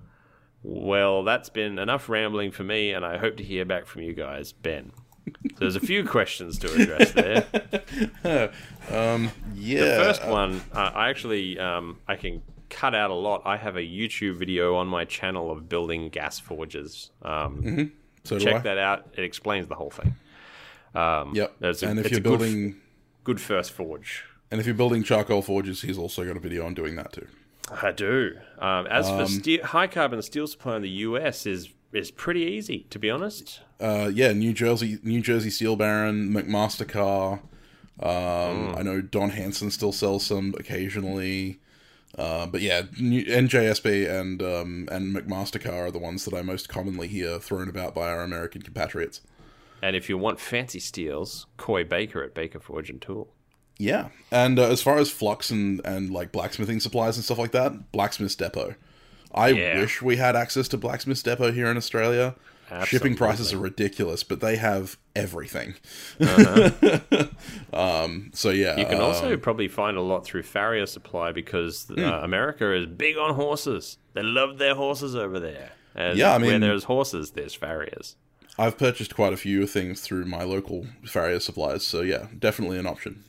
Well, 0.63 1.23
that's 1.23 1.49
been 1.49 1.77
enough 1.77 2.09
rambling 2.09 2.49
for 2.49 2.63
me, 2.63 2.91
and 2.91 3.05
I 3.05 3.19
hope 3.19 3.37
to 3.37 3.43
hear 3.43 3.65
back 3.65 3.85
from 3.85 4.01
you 4.01 4.13
guys, 4.13 4.51
Ben. 4.51 4.93
So 5.27 5.57
there's 5.59 5.75
a 5.75 5.79
few 5.79 6.05
questions 6.05 6.57
to 6.57 6.73
address 6.73 7.11
there. 7.11 7.45
um, 8.89 9.29
yeah. 9.53 9.79
The 9.81 10.03
first 10.03 10.25
one, 10.25 10.63
uh, 10.73 10.89
I 10.95 11.09
actually 11.11 11.59
um, 11.59 11.99
I 12.07 12.15
can 12.15 12.41
cut 12.69 12.95
out 12.95 13.11
a 13.11 13.15
lot. 13.15 13.41
I 13.45 13.57
have 13.57 13.75
a 13.75 13.81
YouTube 13.81 14.35
video 14.37 14.75
on 14.75 14.87
my 14.87 15.05
channel 15.05 15.51
of 15.51 15.69
building 15.69 16.09
gas 16.09 16.39
forges. 16.39 17.11
Um, 17.21 17.61
mm-hmm. 17.61 17.83
so 18.23 18.39
check 18.39 18.63
that 18.63 18.77
out. 18.77 19.07
It 19.17 19.23
explains 19.23 19.67
the 19.67 19.75
whole 19.75 19.89
thing. 19.89 20.15
Um, 20.95 21.35
yep. 21.35 21.55
A, 21.61 21.75
and 21.83 21.99
if 21.99 22.11
you're 22.11 22.21
building, 22.21 22.71
good, 22.71 22.77
good 23.23 23.41
first 23.41 23.71
forge. 23.71 24.23
And 24.51 24.59
if 24.59 24.65
you're 24.65 24.75
building 24.75 25.03
charcoal 25.03 25.41
forges, 25.41 25.81
he's 25.81 25.97
also 25.97 26.25
got 26.25 26.35
a 26.35 26.39
video 26.39 26.65
on 26.65 26.73
doing 26.73 26.95
that 26.95 27.13
too. 27.13 27.27
I 27.81 27.91
do. 27.91 28.37
Um, 28.57 28.87
as 28.87 29.07
for 29.07 29.21
um, 29.21 29.27
steel, 29.27 29.63
high 29.63 29.87
carbon 29.87 30.21
steel 30.21 30.47
supply 30.47 30.77
in 30.77 30.81
the 30.81 30.89
US 30.89 31.45
is 31.45 31.69
is 31.91 32.11
pretty 32.11 32.41
easy, 32.41 32.85
to 32.89 32.99
be 32.99 33.09
honest. 33.09 33.61
Uh, 33.79 34.11
yeah, 34.13 34.31
New 34.31 34.53
Jersey, 34.53 34.99
New 35.03 35.21
Jersey 35.21 35.49
Steel 35.49 35.75
Baron, 35.75 36.31
McMaster-Carr. 36.31 37.39
Um, 38.01 38.09
mm. 38.09 38.77
I 38.77 38.81
know 38.83 39.01
Don 39.01 39.31
Hanson 39.31 39.71
still 39.71 39.91
sells 39.91 40.25
some 40.25 40.53
occasionally. 40.57 41.59
Uh, 42.17 42.47
but 42.47 42.61
yeah, 42.61 42.81
NJSB 42.81 44.09
and 44.09 44.41
um, 44.41 44.87
and 44.91 45.15
McMaster-Carr 45.15 45.87
are 45.87 45.91
the 45.91 45.99
ones 45.99 46.25
that 46.25 46.33
I 46.33 46.41
most 46.41 46.67
commonly 46.67 47.07
hear 47.07 47.39
thrown 47.39 47.69
about 47.69 47.93
by 47.93 48.09
our 48.09 48.23
American 48.23 48.61
compatriots. 48.61 49.21
And 49.81 49.95
if 49.95 50.09
you 50.09 50.17
want 50.17 50.39
fancy 50.39 50.79
steels, 50.79 51.45
Coy 51.57 51.83
Baker 51.83 52.23
at 52.23 52.33
Baker 52.33 52.59
Forge 52.59 52.89
and 52.89 53.01
Tool. 53.01 53.29
Yeah, 53.77 54.09
and 54.31 54.59
uh, 54.59 54.67
as 54.69 54.81
far 54.81 54.97
as 54.97 55.09
flux 55.09 55.51
and 55.51 55.79
and 55.85 56.11
like 56.11 56.31
blacksmithing 56.31 56.81
supplies 56.81 57.15
and 57.15 57.23
stuff 57.23 57.37
like 57.37 57.51
that, 57.51 57.91
Blacksmith's 57.91 58.35
Depot. 58.35 58.75
I 59.33 59.49
yeah. 59.49 59.79
wish 59.79 60.01
we 60.01 60.17
had 60.17 60.35
access 60.35 60.67
to 60.69 60.77
Blacksmith's 60.77 61.23
Depot 61.23 61.51
here 61.51 61.67
in 61.67 61.77
Australia. 61.77 62.35
Absolutely. 62.71 62.85
Shipping 62.85 63.15
prices 63.17 63.51
are 63.51 63.57
ridiculous, 63.57 64.23
but 64.23 64.41
they 64.41 64.55
have 64.57 64.97
everything. 65.15 65.75
Uh-huh. 66.21 67.25
um, 67.73 68.29
so 68.33 68.51
yeah, 68.51 68.77
you 68.77 68.85
can 68.85 69.01
also 69.01 69.33
um, 69.33 69.39
probably 69.39 69.67
find 69.67 69.97
a 69.97 70.01
lot 70.01 70.23
through 70.23 70.43
Farrier 70.43 70.85
Supply 70.85 71.31
because 71.31 71.89
uh, 71.89 71.95
mm. 71.95 72.23
America 72.23 72.71
is 72.73 72.85
big 72.85 73.17
on 73.17 73.33
horses. 73.33 73.97
They 74.13 74.21
love 74.21 74.59
their 74.59 74.75
horses 74.75 75.15
over 75.15 75.39
there. 75.39 75.71
And 75.95 76.17
yeah, 76.17 76.33
I 76.33 76.37
mean, 76.37 76.51
where 76.51 76.59
there's 76.59 76.83
horses, 76.83 77.31
there's 77.31 77.55
farriers. 77.55 78.15
I've 78.57 78.77
purchased 78.77 79.15
quite 79.15 79.33
a 79.33 79.37
few 79.37 79.65
things 79.65 80.01
through 80.01 80.25
my 80.25 80.43
local 80.43 80.85
farrier 81.05 81.39
supplies, 81.39 81.85
so 81.85 82.01
yeah, 82.01 82.27
definitely 82.37 82.77
an 82.77 82.85
option. 82.85 83.23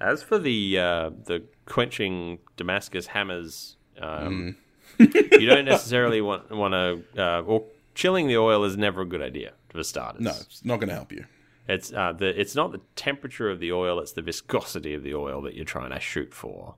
As 0.00 0.22
for 0.22 0.38
the 0.38 0.78
uh, 0.78 1.10
the 1.24 1.42
quenching 1.66 2.38
Damascus 2.56 3.08
hammers, 3.08 3.76
um, 4.00 4.56
mm. 4.98 5.40
you 5.40 5.46
don't 5.46 5.64
necessarily 5.64 6.20
want 6.20 6.50
want 6.50 6.72
to 6.72 7.22
uh, 7.22 7.42
or 7.42 7.64
chilling 7.94 8.26
the 8.26 8.36
oil 8.36 8.64
is 8.64 8.76
never 8.76 9.02
a 9.02 9.06
good 9.06 9.22
idea 9.22 9.52
for 9.68 9.82
starters. 9.82 10.22
No, 10.22 10.30
it's 10.30 10.64
not 10.64 10.76
going 10.76 10.88
to 10.88 10.94
help 10.94 11.12
you. 11.12 11.26
It's 11.68 11.92
uh, 11.92 12.12
the 12.12 12.38
it's 12.38 12.54
not 12.54 12.72
the 12.72 12.80
temperature 12.96 13.48
of 13.50 13.60
the 13.60 13.72
oil; 13.72 14.00
it's 14.00 14.12
the 14.12 14.22
viscosity 14.22 14.94
of 14.94 15.02
the 15.02 15.14
oil 15.14 15.40
that 15.42 15.54
you're 15.54 15.64
trying 15.64 15.90
to 15.90 16.00
shoot 16.00 16.34
for. 16.34 16.74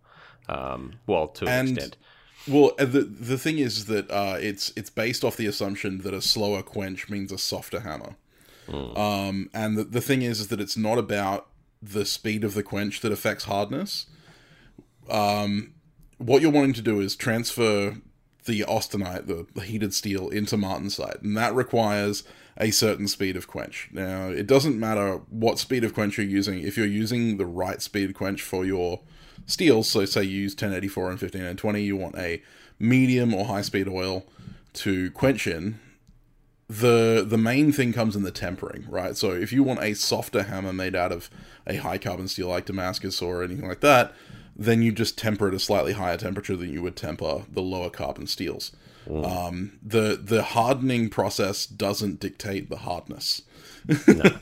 Um, 0.48 0.94
well, 1.06 1.28
to 1.28 1.48
an 1.48 1.68
extent. 1.68 1.96
Well, 2.46 2.72
uh, 2.78 2.84
the 2.84 3.00
the 3.02 3.38
thing 3.38 3.58
is 3.58 3.86
that 3.86 4.10
uh, 4.10 4.36
it's 4.38 4.72
it's 4.76 4.90
based 4.90 5.24
off 5.24 5.36
the 5.36 5.46
assumption 5.46 5.98
that 6.02 6.12
a 6.12 6.20
slower 6.20 6.62
quench 6.62 7.08
means 7.08 7.32
a 7.32 7.38
softer 7.38 7.80
hammer. 7.80 8.16
Mm. 8.68 8.98
Um, 8.98 9.50
and 9.54 9.76
the, 9.76 9.84
the 9.84 10.00
thing 10.00 10.22
is, 10.22 10.40
is 10.40 10.48
that 10.48 10.60
it's 10.60 10.76
not 10.76 10.98
about 10.98 11.48
the 11.82 12.04
speed 12.04 12.44
of 12.44 12.54
the 12.54 12.62
quench 12.62 13.00
that 13.00 13.12
affects 13.12 13.44
hardness. 13.44 14.06
Um, 15.08 15.74
what 16.18 16.40
you're 16.40 16.50
wanting 16.50 16.72
to 16.74 16.82
do 16.82 17.00
is 17.00 17.14
transfer 17.16 17.96
the 18.44 18.60
austenite, 18.60 19.26
the 19.26 19.60
heated 19.62 19.94
steel, 19.94 20.28
into 20.28 20.56
martensite, 20.56 21.22
and 21.22 21.36
that 21.36 21.54
requires 21.54 22.24
a 22.56 22.70
certain 22.70 23.08
speed 23.08 23.36
of 23.36 23.46
quench. 23.46 23.88
Now, 23.92 24.28
it 24.28 24.46
doesn't 24.46 24.78
matter 24.78 25.20
what 25.30 25.58
speed 25.58 25.82
of 25.84 25.94
quench 25.94 26.18
you're 26.18 26.26
using. 26.26 26.60
If 26.60 26.76
you're 26.76 26.86
using 26.86 27.36
the 27.36 27.46
right 27.46 27.80
speed 27.82 28.14
quench 28.14 28.42
for 28.42 28.64
your 28.64 29.00
steels, 29.46 29.90
so 29.90 30.04
say 30.04 30.22
you 30.24 30.42
use 30.42 30.52
1084 30.52 31.02
and 31.04 31.20
1520, 31.20 31.82
you 31.82 31.96
want 31.96 32.16
a 32.16 32.42
medium 32.78 33.34
or 33.34 33.46
high 33.46 33.62
speed 33.62 33.88
oil 33.88 34.24
to 34.74 35.10
quench 35.12 35.46
in. 35.46 35.80
The 36.66 37.24
the 37.26 37.36
main 37.36 37.72
thing 37.72 37.92
comes 37.92 38.16
in 38.16 38.22
the 38.22 38.30
tempering, 38.30 38.86
right? 38.88 39.16
So 39.16 39.32
if 39.32 39.52
you 39.52 39.62
want 39.62 39.82
a 39.82 39.94
softer 39.94 40.44
hammer 40.44 40.72
made 40.72 40.96
out 40.96 41.12
of 41.12 41.28
a 41.66 41.76
high 41.76 41.98
carbon 41.98 42.26
steel 42.26 42.48
like 42.48 42.64
Damascus 42.64 43.20
or 43.20 43.44
anything 43.44 43.68
like 43.68 43.80
that, 43.80 44.14
then 44.56 44.82
you 44.82 44.92
just 44.92 45.18
temper 45.18 45.48
at 45.48 45.54
a 45.54 45.58
slightly 45.58 45.92
higher 45.92 46.16
temperature 46.16 46.56
than 46.56 46.72
you 46.72 46.82
would 46.82 46.96
temper 46.96 47.42
the 47.50 47.62
lower 47.62 47.90
carbon 47.90 48.26
steels. 48.26 48.72
Mm. 49.06 49.24
Um, 49.26 49.78
the 49.82 50.18
the 50.22 50.42
hardening 50.42 51.10
process 51.10 51.66
doesn't 51.66 52.20
dictate 52.20 52.70
the 52.70 52.78
hardness. 52.78 53.42
no. 54.06 54.24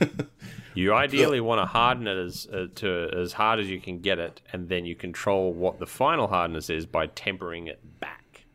You 0.75 0.93
ideally 0.93 1.39
want 1.39 1.61
to 1.61 1.65
harden 1.65 2.07
it 2.07 2.17
as 2.17 2.47
uh, 2.51 2.67
to 2.75 3.09
as 3.15 3.33
hard 3.33 3.59
as 3.59 3.69
you 3.69 3.79
can 3.79 3.99
get 3.99 4.17
it, 4.17 4.41
and 4.51 4.69
then 4.69 4.85
you 4.85 4.95
control 4.95 5.53
what 5.53 5.79
the 5.79 5.85
final 5.85 6.27
hardness 6.27 6.69
is 6.69 6.85
by 6.85 7.07
tempering 7.07 7.67
it 7.67 7.99
back. 7.99 8.45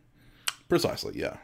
Precisely, 0.69 1.19
yeah. 1.19 1.37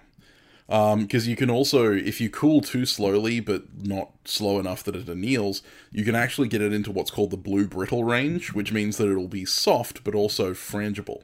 Because 0.67 1.25
um, 1.27 1.31
you 1.31 1.37
can 1.37 1.51
also, 1.51 1.93
if 1.93 2.21
you 2.21 2.31
cool 2.31 2.63
too 2.63 2.87
slowly 2.87 3.39
but 3.39 3.65
not 3.77 4.13
slow 4.25 4.59
enough 4.59 4.83
that 4.85 4.97
it 4.97 5.07
anneals, 5.07 5.61
you 5.93 6.05
can 6.05 6.15
actually 6.15 6.49
get 6.49 6.63
it 6.63 6.73
into 6.73 6.91
what's 6.91 7.11
called 7.11 7.31
the 7.31 7.37
blue 7.37 7.67
brittle 7.67 8.03
range, 8.03 8.55
which 8.55 8.73
means 8.73 8.97
that 8.97 9.11
it'll 9.11 9.29
be 9.29 9.45
soft 9.45 10.05
but 10.05 10.15
also 10.15 10.53
frangible. 10.53 11.23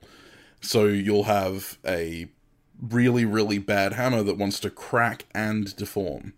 So 0.61 0.85
you'll 0.85 1.25
have 1.25 1.79
a 1.87 2.29
really, 2.81 3.25
really 3.25 3.59
bad 3.59 3.95
hammer 3.95 4.23
that 4.23 4.37
wants 4.37 4.61
to 4.61 4.71
crack 4.71 5.25
and 5.35 5.75
deform. 5.75 6.35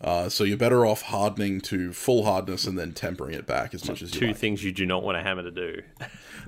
Uh, 0.00 0.30
so 0.30 0.44
you're 0.44 0.56
better 0.56 0.86
off 0.86 1.02
hardening 1.02 1.60
to 1.60 1.92
full 1.92 2.24
hardness 2.24 2.66
and 2.66 2.78
then 2.78 2.92
tempering 2.92 3.34
it 3.34 3.46
back 3.46 3.74
as 3.74 3.82
so 3.82 3.92
much 3.92 4.00
as 4.00 4.14
you 4.14 4.20
two 4.20 4.26
like. 4.28 4.36
things 4.36 4.64
you 4.64 4.72
do 4.72 4.86
not 4.86 5.02
want 5.02 5.18
a 5.18 5.22
hammer 5.22 5.42
to 5.42 5.50
do. 5.50 5.82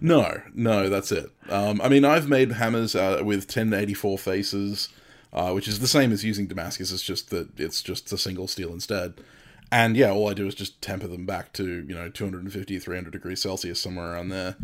no, 0.00 0.40
no, 0.54 0.88
that's 0.88 1.12
it. 1.12 1.30
Um, 1.50 1.80
I 1.82 1.90
mean, 1.90 2.04
I've 2.04 2.28
made 2.28 2.52
hammers 2.52 2.94
uh, 2.94 3.20
with 3.22 3.40
1084 3.40 4.16
faces, 4.18 4.88
uh, 5.32 5.52
which 5.52 5.68
is 5.68 5.78
the 5.78 5.88
same 5.88 6.12
as 6.12 6.24
using 6.24 6.46
Damascus. 6.46 6.92
It's 6.92 7.02
just 7.02 7.30
that 7.30 7.58
it's 7.58 7.82
just 7.82 8.12
a 8.12 8.18
single 8.18 8.46
steel 8.46 8.72
instead. 8.72 9.14
And 9.70 9.96
yeah, 9.96 10.10
all 10.10 10.28
I 10.28 10.34
do 10.34 10.46
is 10.46 10.54
just 10.54 10.82
temper 10.82 11.08
them 11.08 11.24
back 11.24 11.52
to 11.54 11.64
you 11.64 11.94
know 11.94 12.08
250, 12.08 12.78
300 12.78 13.10
degrees 13.10 13.42
Celsius 13.42 13.80
somewhere 13.80 14.12
around 14.12 14.28
there, 14.28 14.56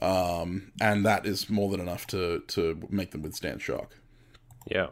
um, 0.00 0.72
and 0.80 1.04
that 1.04 1.26
is 1.26 1.50
more 1.50 1.70
than 1.70 1.80
enough 1.80 2.06
to 2.08 2.42
to 2.48 2.86
make 2.90 3.10
them 3.10 3.22
withstand 3.22 3.60
shock. 3.60 3.96
Yeah. 4.66 4.88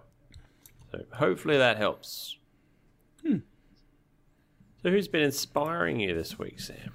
So 0.93 1.05
hopefully 1.15 1.57
that 1.57 1.79
helps. 1.79 2.37
Hmm. 3.23 3.39
So, 4.83 4.91
who's 4.91 5.09
been 5.09 5.23
inspiring 5.23 5.99
you 5.99 6.15
this 6.15 6.39
week, 6.39 6.61
Sam? 6.61 6.93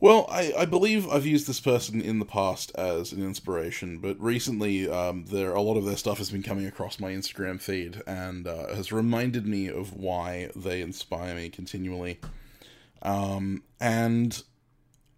Well, 0.00 0.26
I, 0.30 0.52
I 0.56 0.64
believe 0.64 1.08
I've 1.08 1.26
used 1.26 1.48
this 1.48 1.58
person 1.58 2.00
in 2.00 2.20
the 2.20 2.24
past 2.24 2.70
as 2.76 3.12
an 3.12 3.20
inspiration, 3.20 3.98
but 3.98 4.20
recently, 4.20 4.88
um, 4.88 5.24
there 5.24 5.52
a 5.52 5.60
lot 5.60 5.76
of 5.76 5.84
their 5.84 5.96
stuff 5.96 6.18
has 6.18 6.30
been 6.30 6.44
coming 6.44 6.66
across 6.66 7.00
my 7.00 7.10
Instagram 7.10 7.60
feed 7.60 8.00
and 8.06 8.46
uh, 8.46 8.74
has 8.74 8.92
reminded 8.92 9.44
me 9.44 9.66
of 9.66 9.94
why 9.94 10.50
they 10.54 10.82
inspire 10.82 11.34
me 11.34 11.48
continually. 11.48 12.20
Um, 13.02 13.64
and 13.80 14.40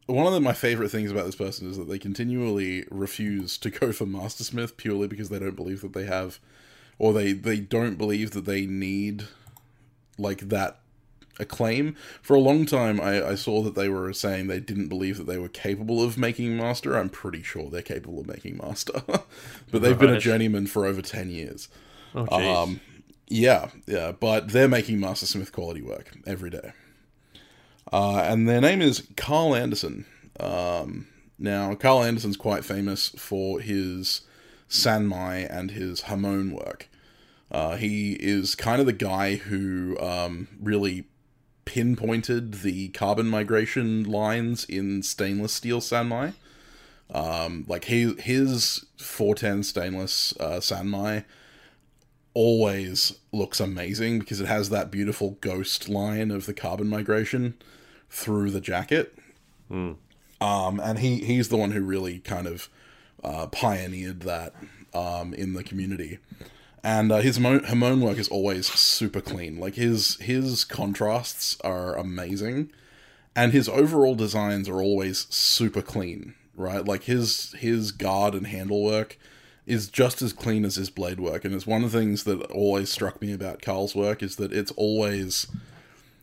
one 0.07 0.27
of 0.27 0.33
the, 0.33 0.41
my 0.41 0.55
favorite 0.55 0.91
things 0.91 1.11
about 1.11 1.27
this 1.27 1.37
person 1.37 1.71
is 1.71 1.77
that 1.77 1.89
they 1.89 1.99
continually 1.99 2.87
refuse 2.91 3.59
to 3.59 3.71
go 3.71 3.93
for 3.93 4.07
Mastersmith 4.07 4.79
purely 4.79 5.09
because 5.09 5.29
they 5.29 5.39
don't 5.39 5.57
believe 5.57 5.83
that 5.83 5.93
they 5.93 6.07
have, 6.07 6.39
or 6.99 7.13
they 7.13 7.35
they 7.35 7.61
don't 7.61 7.97
believe 7.99 8.31
that 8.31 8.47
they 8.47 8.65
need 8.65 9.25
like 10.17 10.49
that 10.49 10.80
acclaim. 11.39 11.97
For 12.23 12.35
a 12.35 12.41
long 12.41 12.67
time, 12.67 13.01
I, 13.01 13.31
I, 13.31 13.35
saw 13.35 13.63
that 13.63 13.75
they 13.75 13.89
were 13.89 14.13
saying 14.13 14.47
they 14.47 14.61
didn't 14.61 14.89
believe 14.89 15.17
that 15.19 15.27
they 15.27 15.39
were 15.39 15.49
capable 15.49 16.03
of 16.03 16.19
making 16.19 16.57
Master. 16.57 16.97
I'm 16.97 17.09
pretty 17.09 17.43
sure 17.43 17.71
they're 17.71 17.83
capable 17.83 18.21
of 18.21 18.27
making 18.27 18.59
Master, 18.59 19.03
but 19.07 19.25
they've 19.71 19.93
right. 19.93 19.99
been 19.99 20.11
a 20.11 20.21
journeyman 20.21 20.67
for 20.67 20.85
over 20.85 21.03
ten 21.03 21.31
years. 21.31 21.69
Oh, 22.15 22.63
um, 22.63 22.81
yeah, 23.29 23.71
yeah, 23.87 24.13
but 24.13 24.49
they're 24.49 24.69
making 24.69 25.01
Master 25.01 25.27
Smith 25.27 25.53
quality 25.53 25.83
work 25.83 26.13
every 26.27 26.51
day. 26.51 26.73
Uh, 27.93 28.23
and 28.25 28.49
their 28.49 28.61
name 28.61 28.83
is 28.83 29.07
Karl 29.17 29.55
Andersen. 29.55 30.07
Um, 30.39 31.07
now, 31.39 31.75
Karl 31.75 32.03
Andersen's 32.03 32.37
quite 32.37 32.65
famous 32.65 33.09
for 33.11 33.61
his 33.61 34.23
Sanmai 34.69 35.47
and 35.51 35.71
his 35.71 36.03
Hamon 36.03 36.53
work. 36.53 36.89
Uh, 37.51 37.77
he 37.77 38.13
is 38.13 38.55
kind 38.55 38.81
of 38.81 38.87
the 38.87 38.93
guy 38.93 39.37
who 39.37 39.99
um, 39.99 40.49
really 40.61 41.05
pinpointed 41.65 42.55
the 42.55 42.89
carbon 42.89 43.27
migration 43.27 44.05
lines 44.05 44.65
in 44.65 45.03
stainless 45.03 45.53
steel 45.53 45.81
Sanmai. 45.81 46.35
Um, 47.13 47.65
like 47.67 47.87
his 47.87 48.21
his 48.21 48.87
410 48.99 49.65
stainless 49.65 50.35
uh, 50.39 50.61
Sanmai 50.61 51.25
always 52.35 53.15
looks 53.33 53.59
amazing 53.59 54.21
because 54.21 54.41
it 54.41 54.47
has 54.47 54.71
that 54.71 54.91
beautiful 54.91 55.37
ghost 55.41 55.89
line 55.89 56.31
of 56.31 56.47
the 56.47 56.55
carbon 56.55 56.89
migration 56.89 57.55
through 58.09 58.51
the 58.51 58.61
jacket. 58.61 59.17
Mm. 59.71 59.97
Um, 60.41 60.81
and 60.81 60.99
he 61.01 61.19
he's 61.19 61.49
the 61.49 61.57
one 61.57 61.73
who 61.73 61.83
really 61.83 62.21
kind 62.21 62.47
of 62.47 62.69
uh, 63.23 63.47
pioneered 63.49 64.21
that 64.21 64.55
um, 64.95 65.35
in 65.35 65.55
the 65.55 65.65
community. 65.65 66.19
And 66.83 67.13
uh, 67.13 67.19
his 67.19 67.37
Hamon 67.37 68.01
work 68.01 68.19
is 68.19 68.29
always 68.29 68.67
super 68.67 69.21
clean. 69.21 69.59
Like 69.59 69.75
his 69.75 70.17
his 70.17 70.65
contrasts 70.65 71.59
are 71.63 71.97
amazing, 71.97 72.71
and 73.37 73.53
his 73.53 73.69
overall 73.69 74.15
designs 74.15 74.69
are 74.69 74.81
always 74.81 75.27
super 75.31 75.83
clean. 75.83 76.35
Right, 76.57 76.85
like 76.85 77.05
his 77.05 77.53
his 77.59 77.93
guard 77.93 78.35
and 78.35 78.47
handle 78.47 78.85
work 78.85 79.19
is 79.67 79.89
just 79.89 80.21
as 80.21 80.33
clean 80.33 80.65
as 80.65 80.77
his 80.77 80.91
blade 80.91 81.21
work, 81.21 81.45
and 81.45 81.55
it's 81.55 81.67
one 81.67 81.85
of 81.85 81.93
the 81.93 81.99
things 81.99 82.25
that 82.25 82.43
always 82.51 82.91
struck 82.91 83.21
me 83.21 83.33
about 83.33 83.63
Karl's 83.63 83.95
work 83.95 84.23
is 84.23 84.37
that 84.37 84.53
it's 84.53 84.73
always 84.73 85.47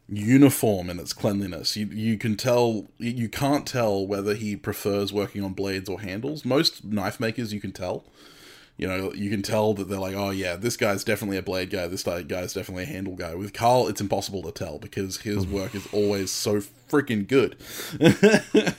uniform 0.10 0.90
in 0.90 1.00
its 1.00 1.14
cleanliness. 1.14 1.76
You 1.76 1.88
you 1.88 2.18
can 2.18 2.36
tell 2.36 2.88
you 2.98 3.30
can't 3.30 3.66
tell 3.66 4.06
whether 4.06 4.36
he 4.36 4.56
prefers 4.56 5.14
working 5.14 5.44
on 5.44 5.54
blades 5.54 5.90
or 5.90 6.02
handles. 6.02 6.46
Most 6.46 6.84
knife 6.84 7.20
makers 7.20 7.54
you 7.54 7.62
can 7.62 7.72
tell. 7.72 8.04
You 8.78 8.88
know, 8.88 9.12
you 9.14 9.32
can 9.32 9.42
tell 9.42 9.74
that 9.74 9.90
they're 9.90 10.00
like, 10.00 10.16
oh 10.16 10.30
yeah, 10.30 10.56
this 10.56 10.78
guy's 10.78 11.04
definitely 11.04 11.38
a 11.38 11.42
blade 11.42 11.72
guy. 11.72 11.88
This 11.88 12.04
guy's 12.04 12.54
definitely 12.54 12.84
a 12.84 12.88
handle 12.88 13.16
guy. 13.16 13.34
With 13.34 13.52
Karl, 13.52 13.88
it's 13.88 14.02
impossible 14.02 14.44
to 14.44 14.52
tell 14.52 14.78
because 14.78 15.18
his 15.18 15.48
work 15.48 15.74
is 15.74 15.88
always 15.92 16.32
so 16.32 16.62
freaking 16.88 17.28
good. 17.28 17.58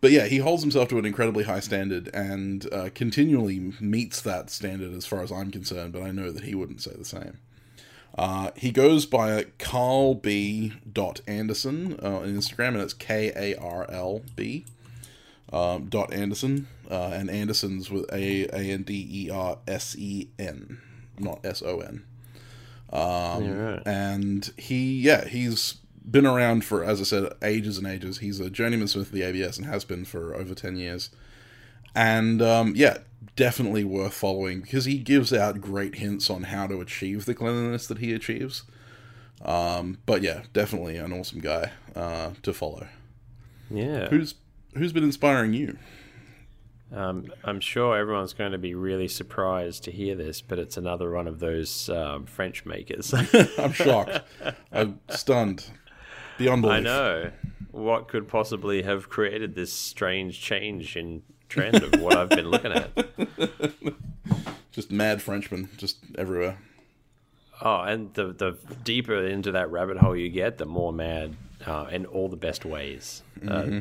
but 0.00 0.10
yeah, 0.10 0.24
he 0.24 0.38
holds 0.38 0.62
himself 0.62 0.88
to 0.88 0.98
an 0.98 1.04
incredibly 1.04 1.44
high 1.44 1.60
standard 1.60 2.08
and 2.14 2.66
uh, 2.72 2.88
continually 2.94 3.74
meets 3.78 4.22
that 4.22 4.48
standard 4.48 4.94
as 4.94 5.04
far 5.04 5.22
as 5.22 5.30
I'm 5.30 5.50
concerned. 5.50 5.92
But 5.92 6.02
I 6.02 6.10
know 6.10 6.32
that 6.32 6.44
he 6.44 6.54
wouldn't 6.54 6.80
say 6.80 6.92
the 6.96 7.04
same. 7.04 7.38
Uh, 8.16 8.52
he 8.56 8.70
goes 8.70 9.04
by 9.04 9.44
Karl 9.58 10.14
B. 10.14 10.72
Andersen 11.26 11.98
uh, 12.02 12.20
on 12.20 12.28
Instagram, 12.28 12.68
and 12.68 12.78
it's 12.78 12.94
K 12.94 13.32
A 13.34 13.54
R 13.60 13.90
L 13.90 14.22
B 14.34 14.64
um, 15.54 15.86
dot 15.86 16.12
Andersen, 16.12 16.66
uh, 16.90 17.10
and 17.12 17.30
Andersen's 17.30 17.90
with 17.90 18.12
A 18.12 18.46
A 18.46 18.72
N 18.72 18.82
D 18.82 19.08
E 19.10 19.30
R 19.30 19.58
S 19.68 19.94
E 19.96 20.28
N, 20.38 20.80
not 21.18 21.40
S 21.44 21.62
O 21.62 21.80
N. 21.80 22.04
Um, 22.92 23.56
right. 23.56 23.82
And 23.86 24.52
he, 24.56 25.00
yeah, 25.00 25.26
he's 25.26 25.74
been 26.08 26.26
around 26.26 26.64
for, 26.64 26.84
as 26.84 27.00
I 27.00 27.04
said, 27.04 27.32
ages 27.42 27.78
and 27.78 27.86
ages. 27.86 28.18
He's 28.18 28.40
a 28.40 28.50
journeyman 28.50 28.88
smith 28.88 29.06
of 29.06 29.12
the 29.12 29.22
ABS 29.22 29.56
and 29.56 29.66
has 29.66 29.84
been 29.84 30.04
for 30.04 30.34
over 30.34 30.54
ten 30.54 30.76
years. 30.76 31.10
And 31.94 32.42
um, 32.42 32.72
yeah, 32.74 32.98
definitely 33.36 33.84
worth 33.84 34.14
following 34.14 34.60
because 34.60 34.84
he 34.84 34.98
gives 34.98 35.32
out 35.32 35.60
great 35.60 35.96
hints 35.96 36.28
on 36.28 36.44
how 36.44 36.66
to 36.66 36.80
achieve 36.80 37.24
the 37.24 37.34
cleanliness 37.34 37.86
that 37.86 37.98
he 37.98 38.12
achieves. 38.12 38.64
Um, 39.44 39.98
but 40.04 40.20
yeah, 40.22 40.42
definitely 40.52 40.96
an 40.96 41.12
awesome 41.12 41.40
guy 41.40 41.70
uh, 41.94 42.30
to 42.42 42.52
follow. 42.52 42.88
Yeah. 43.70 44.08
Who's 44.08 44.34
who's 44.74 44.92
been 44.92 45.04
inspiring 45.04 45.54
you? 45.54 45.78
Um, 46.92 47.32
I'm 47.42 47.60
sure 47.60 47.96
everyone's 47.96 48.34
going 48.34 48.52
to 48.52 48.58
be 48.58 48.74
really 48.74 49.08
surprised 49.08 49.84
to 49.84 49.90
hear 49.90 50.14
this, 50.14 50.40
but 50.40 50.58
it's 50.58 50.76
another 50.76 51.10
one 51.10 51.26
of 51.26 51.40
those 51.40 51.88
um, 51.88 52.26
French 52.26 52.64
makers. 52.64 53.12
I'm 53.58 53.72
shocked. 53.72 54.20
I'm 54.72 55.00
stunned. 55.08 55.68
Beyond 56.38 56.62
belief. 56.62 56.76
I 56.76 56.80
know. 56.80 57.30
What 57.72 58.06
could 58.06 58.28
possibly 58.28 58.82
have 58.82 59.08
created 59.08 59.54
this 59.56 59.72
strange 59.72 60.40
change 60.40 60.96
in 60.96 61.22
trend 61.54 61.82
of 61.82 62.00
what 62.00 62.16
I've 62.16 62.28
been 62.28 62.50
looking 62.50 62.72
at. 62.72 62.90
Just 64.72 64.90
mad 64.90 65.22
Frenchmen, 65.22 65.68
just 65.76 65.98
everywhere. 66.18 66.58
Oh, 67.62 67.82
and 67.82 68.12
the 68.14 68.32
the 68.32 68.58
deeper 68.82 69.24
into 69.24 69.52
that 69.52 69.70
rabbit 69.70 69.98
hole 69.98 70.16
you 70.16 70.28
get, 70.30 70.58
the 70.58 70.66
more 70.66 70.92
mad, 70.92 71.36
uh, 71.64 71.86
in 71.92 72.06
all 72.06 72.28
the 72.28 72.36
best 72.36 72.64
ways. 72.64 73.22
Uh, 73.40 73.46
mm-hmm. 73.46 73.78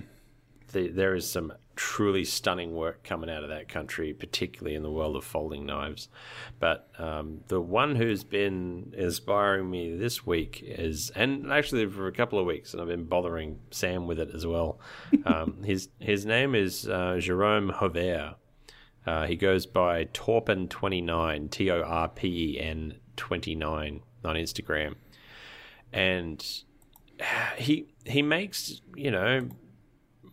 The, 0.74 0.90
there 0.90 1.16
is 1.16 1.30
some 1.30 1.54
truly 1.76 2.24
stunning 2.24 2.76
work 2.76 3.04
coming 3.04 3.30
out 3.30 3.44
of 3.44 3.50
that 3.50 3.68
country, 3.68 4.14
particularly 4.14 4.76
in 4.76 4.84
the 4.84 4.92
world 4.92 5.16
of 5.16 5.24
folding 5.24 5.66
knives. 5.66 6.08
But 6.60 6.90
um, 7.00 7.42
the 7.48 7.62
one 7.62 7.96
who's 7.96 8.24
been 8.24 8.94
inspiring 8.96 9.70
me 9.70 9.96
this 9.96 10.26
week 10.26 10.62
is, 10.64 11.12
and 11.16 11.52
actually 11.52 11.86
for 11.88 12.08
a 12.08 12.12
couple 12.12 12.40
of 12.40 12.46
weeks, 12.46 12.74
and 12.74 12.82
I've 12.82 12.88
been 12.88 13.06
bothering 13.06 13.60
Sam 13.72 14.08
with 14.08 14.20
it 14.20 14.30
as 14.34 14.46
well. 14.46 14.80
Um, 15.26 15.64
his 15.64 15.90
his 16.00 16.26
name 16.26 16.56
is 16.56 16.88
uh, 16.88 17.18
Jerome 17.20 17.70
Haubert. 17.70 18.36
Uh, 19.06 19.26
he 19.26 19.36
goes 19.36 19.66
by 19.66 20.06
Torpen29, 20.06 21.52
T 21.52 21.72
O 21.72 21.82
R 21.82 22.08
P 22.10 22.56
E 22.56 22.60
N 22.60 23.00
29 23.16 24.02
on 24.24 24.36
Instagram. 24.36 24.96
And 25.92 26.46
he 27.58 27.88
he 28.06 28.22
makes, 28.22 28.82
you 28.96 29.12
know, 29.12 29.50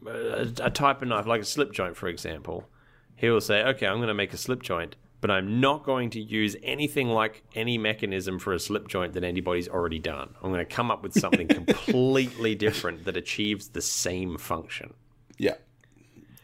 a, 0.06 0.48
a 0.62 0.70
type 0.70 1.02
of 1.02 1.08
knife, 1.08 1.26
like 1.26 1.42
a 1.42 1.44
slip 1.44 1.72
joint, 1.72 1.96
for 1.96 2.08
example, 2.08 2.68
he 3.16 3.28
will 3.28 3.40
say, 3.40 3.62
okay, 3.62 3.86
I'm 3.86 3.96
going 3.96 4.08
to 4.08 4.14
make 4.14 4.32
a 4.32 4.38
slip 4.38 4.62
joint, 4.62 4.96
but 5.20 5.30
I'm 5.30 5.60
not 5.60 5.84
going 5.84 6.10
to 6.10 6.20
use 6.20 6.56
anything 6.62 7.08
like 7.08 7.42
any 7.54 7.76
mechanism 7.76 8.38
for 8.38 8.52
a 8.52 8.58
slip 8.58 8.88
joint 8.88 9.12
that 9.12 9.24
anybody's 9.24 9.68
already 9.68 9.98
done. 9.98 10.34
I'm 10.42 10.50
going 10.50 10.64
to 10.66 10.74
come 10.74 10.90
up 10.90 11.02
with 11.02 11.12
something 11.12 11.48
completely 11.48 12.54
different 12.54 13.04
that 13.04 13.16
achieves 13.16 13.68
the 13.68 13.82
same 13.82 14.38
function. 14.38 14.94
Yeah. 15.38 15.56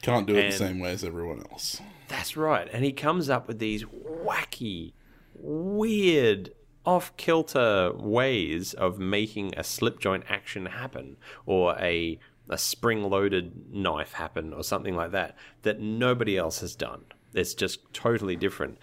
Can't 0.02 0.26
do 0.26 0.36
it 0.36 0.44
and 0.44 0.52
the 0.52 0.56
same 0.56 0.78
way 0.78 0.92
as 0.92 1.02
everyone 1.02 1.42
else. 1.50 1.80
That's 2.08 2.36
right. 2.36 2.68
And 2.72 2.84
he 2.84 2.92
comes 2.92 3.28
up 3.30 3.48
with 3.48 3.58
these 3.58 3.84
wacky, 3.84 4.92
weird, 5.34 6.52
off 6.84 7.16
kilter 7.16 7.92
ways 7.94 8.72
of 8.74 8.98
making 8.98 9.52
a 9.56 9.64
slip 9.64 9.98
joint 9.98 10.24
action 10.28 10.66
happen 10.66 11.16
or 11.44 11.74
a 11.80 12.18
a 12.48 12.58
spring 12.58 13.04
loaded 13.04 13.72
knife 13.72 14.12
happen 14.14 14.52
or 14.52 14.62
something 14.62 14.94
like 14.94 15.10
that 15.12 15.36
that 15.62 15.80
nobody 15.80 16.36
else 16.36 16.60
has 16.60 16.74
done. 16.74 17.04
It's 17.34 17.54
just 17.54 17.92
totally 17.92 18.36
different. 18.36 18.78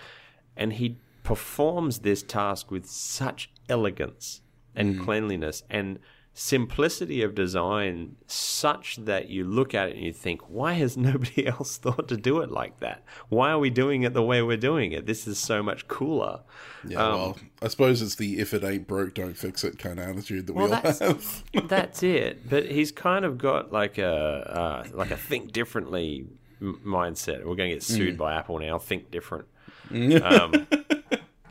And 0.55 0.73
he 0.73 0.97
performs 1.23 1.99
this 1.99 2.21
task 2.21 2.69
with 2.69 2.85
such 2.85 3.49
elegance 3.69 4.41
and 4.75 4.95
mm. 4.95 5.03
cleanliness 5.03 5.63
and 5.69 5.99
simplicity 6.35 7.21
of 7.21 7.35
design 7.35 8.15
such 8.25 8.95
that 8.97 9.29
you 9.29 9.43
look 9.43 9.75
at 9.75 9.89
it 9.89 9.95
and 9.95 10.03
you 10.03 10.11
think, 10.11 10.41
why 10.49 10.73
has 10.73 10.97
nobody 10.97 11.45
else 11.47 11.77
thought 11.77 12.07
to 12.07 12.17
do 12.17 12.39
it 12.39 12.51
like 12.51 12.79
that? 12.79 13.03
Why 13.29 13.51
are 13.51 13.59
we 13.59 13.69
doing 13.69 14.03
it 14.03 14.13
the 14.13 14.23
way 14.23 14.41
we're 14.41 14.57
doing 14.57 14.91
it? 14.91 15.05
This 15.05 15.27
is 15.27 15.37
so 15.37 15.61
much 15.61 15.87
cooler. 15.87 16.41
Yeah, 16.87 16.99
um, 16.99 17.13
well, 17.13 17.37
I 17.61 17.67
suppose 17.67 18.01
it's 18.01 18.15
the 18.15 18.39
if 18.39 18.53
it 18.53 18.63
ain't 18.63 18.87
broke, 18.87 19.13
don't 19.13 19.37
fix 19.37 19.63
it 19.63 19.77
kind 19.77 19.99
of 19.99 20.07
attitude 20.07 20.47
that 20.47 20.53
well, 20.53 20.67
we 20.67 20.73
all 20.73 20.81
that's, 20.81 20.99
have. 20.99 21.43
that's 21.67 22.03
it. 22.03 22.49
But 22.49 22.65
he's 22.65 22.91
kind 22.91 23.25
of 23.25 23.37
got 23.37 23.71
like 23.71 23.97
a 23.97 24.07
uh, 24.07 24.87
like 24.93 25.11
a 25.11 25.17
think 25.17 25.51
differently 25.51 26.27
mindset. 26.61 27.39
We're 27.39 27.55
going 27.55 27.69
to 27.69 27.75
get 27.75 27.83
sued 27.83 28.15
mm. 28.15 28.17
by 28.17 28.33
Apple 28.33 28.59
now. 28.59 28.79
Think 28.79 29.11
different. 29.11 29.45
um, 29.91 30.67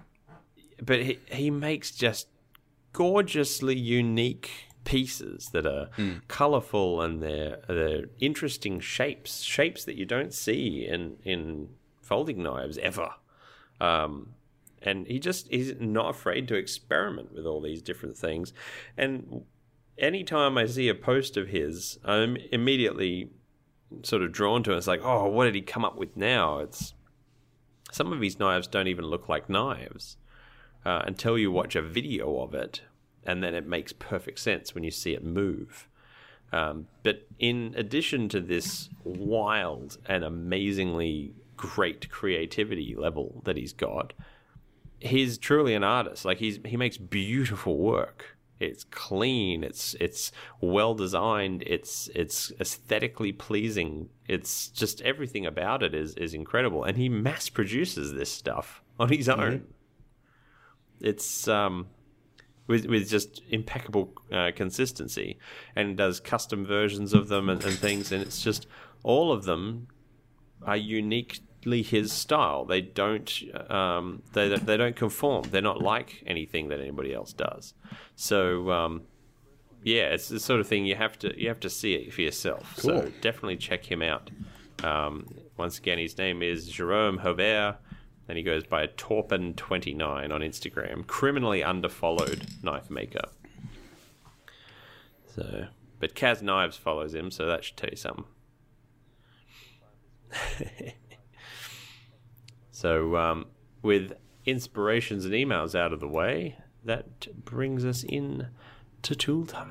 but 0.82 1.02
he 1.02 1.18
he 1.30 1.50
makes 1.50 1.92
just 1.92 2.28
gorgeously 2.92 3.76
unique 3.76 4.50
pieces 4.84 5.50
that 5.52 5.66
are 5.66 5.88
mm. 5.96 6.20
colorful 6.28 7.00
and 7.00 7.22
they're 7.22 7.58
they're 7.68 8.06
interesting 8.18 8.80
shapes, 8.80 9.42
shapes 9.42 9.84
that 9.84 9.96
you 9.96 10.04
don't 10.04 10.34
see 10.34 10.86
in 10.86 11.16
in 11.24 11.68
folding 12.00 12.42
knives 12.42 12.78
ever. 12.78 13.10
Um, 13.80 14.34
and 14.82 15.06
he 15.06 15.18
just 15.18 15.48
he's 15.48 15.74
not 15.80 16.10
afraid 16.10 16.48
to 16.48 16.56
experiment 16.56 17.32
with 17.34 17.46
all 17.46 17.60
these 17.60 17.82
different 17.82 18.16
things. 18.16 18.52
And 18.96 19.44
anytime 19.98 20.58
I 20.58 20.66
see 20.66 20.88
a 20.88 20.94
post 20.94 21.36
of 21.36 21.48
his, 21.48 21.98
I'm 22.04 22.36
immediately 22.50 23.30
sort 24.02 24.22
of 24.22 24.32
drawn 24.32 24.62
to 24.64 24.72
it. 24.72 24.78
It's 24.78 24.86
like, 24.86 25.04
oh, 25.04 25.28
what 25.28 25.44
did 25.44 25.54
he 25.54 25.62
come 25.62 25.84
up 25.84 25.96
with 25.96 26.16
now? 26.16 26.58
It's 26.58 26.94
some 27.90 28.12
of 28.12 28.20
his 28.20 28.38
knives 28.38 28.66
don't 28.66 28.88
even 28.88 29.04
look 29.04 29.28
like 29.28 29.48
knives 29.48 30.16
uh, 30.84 31.02
until 31.04 31.38
you 31.38 31.52
watch 31.52 31.76
a 31.76 31.82
video 31.82 32.40
of 32.40 32.54
it 32.54 32.82
and 33.24 33.42
then 33.42 33.54
it 33.54 33.66
makes 33.66 33.92
perfect 33.92 34.38
sense 34.38 34.74
when 34.74 34.85
you 34.85 34.90
see 34.90 35.14
it 35.14 35.24
move. 35.24 35.88
Um, 36.52 36.87
but 37.02 37.26
in 37.38 37.74
addition 37.76 38.28
to 38.30 38.40
this 38.40 38.90
wild 39.04 39.98
and 40.06 40.22
amazingly 40.22 41.32
great 41.56 42.11
creativity 42.11 42.94
level 42.94 43.40
that 43.44 43.56
he's 43.56 43.72
got, 43.72 44.12
he's 45.00 45.38
truly 45.38 45.74
an 45.74 45.85
artist. 45.85 46.24
Like 46.24 46.38
he's 46.38 46.58
he 46.64 46.76
makes 46.76 46.98
beautiful 46.98 47.78
work. 47.78 48.37
It's 48.61 48.85
clean. 48.85 49.64
It's 49.64 49.94
it's 49.98 50.30
well 50.61 50.94
designed. 50.94 51.64
It's 51.66 52.08
it's 52.14 52.52
aesthetically 52.61 53.32
pleasing. 53.32 54.11
It's 54.28 54.68
just 54.68 55.00
everything 55.02 55.46
about 55.46 55.82
it 55.82 55.94
is 55.94 56.14
is 56.14 56.35
incredible. 56.35 56.85
And 56.85 56.96
he 56.96 57.08
mass 57.08 57.48
produces 57.48 58.12
this 58.12 58.30
stuff 58.30 58.82
on 59.00 59.08
his 59.08 59.28
own. 59.28 59.38
Mm-hmm. 59.38 61.06
It's 61.06 61.48
um 61.48 61.88
with 62.66 62.87
with 62.87 63.09
just 63.09 63.42
impeccable 63.51 64.12
uh, 64.33 64.51
consistency, 64.55 65.38
and 65.75 65.96
does 65.96 66.20
custom 66.20 66.64
versions 66.64 67.12
of 67.12 67.29
them 67.29 67.48
and, 67.48 67.62
and 67.64 67.77
things, 67.79 68.12
and 68.12 68.22
it's 68.22 68.42
just 68.42 68.66
all 69.03 69.33
of 69.33 69.44
them 69.44 69.88
are 70.64 70.77
uniquely 70.77 71.83
his 71.83 72.12
style. 72.12 72.64
They 72.64 72.81
don't 72.81 73.31
um, 73.68 74.22
they 74.33 74.57
they 74.57 74.77
don't 74.77 74.96
conform. 74.96 75.44
They're 75.51 75.62
not 75.62 75.83
like 75.83 76.22
anything 76.27 76.68
that 76.68 76.81
anybody 76.81 77.12
else 77.14 77.33
does. 77.33 77.75
So 78.14 78.70
um, 78.70 79.03
yeah, 79.83 80.11
it's 80.11 80.29
the 80.29 80.40
sort 80.40 80.61
of 80.61 80.66
thing 80.66 80.87
you 80.87 80.94
have 80.96 81.18
to 81.20 81.40
you 81.40 81.48
have 81.48 81.61
to 81.61 81.70
see 81.70 81.94
it 81.94 82.12
for 82.12 82.22
yourself. 82.22 82.79
So 82.79 83.11
definitely 83.20 83.57
check 83.57 83.85
him 83.85 84.03
out. 84.03 84.31
Um, 84.83 85.27
once 85.57 85.79
again, 85.79 85.98
his 85.98 86.16
name 86.18 86.42
is 86.42 86.68
Jerome 86.68 87.18
Haubert, 87.18 87.77
and 88.28 88.37
he 88.38 88.42
goes 88.42 88.64
by 88.64 88.87
Torpen29 88.87 90.32
on 90.32 90.40
Instagram. 90.40 91.06
Criminally 91.06 91.61
underfollowed 91.61 92.62
knife 92.62 92.90
maker. 92.90 93.24
So, 95.35 95.66
but 95.98 96.14
Kaz 96.14 96.42
Knives 96.42 96.76
follows 96.76 97.14
him, 97.14 97.30
so 97.30 97.46
that 97.46 97.64
should 97.64 97.76
tell 97.76 97.90
you 97.90 97.96
something. 97.96 98.24
so, 102.70 103.16
um, 103.16 103.46
with 103.82 104.12
inspirations 104.44 105.24
and 105.24 105.35
emails 105.35 105.74
out 105.74 105.92
of 105.92 106.00
the 106.00 106.08
way, 106.08 106.58
that 106.85 107.44
brings 107.44 107.85
us 107.85 108.04
in 108.04 108.48
to 109.02 109.14
tool 109.14 109.46
time. 109.46 109.70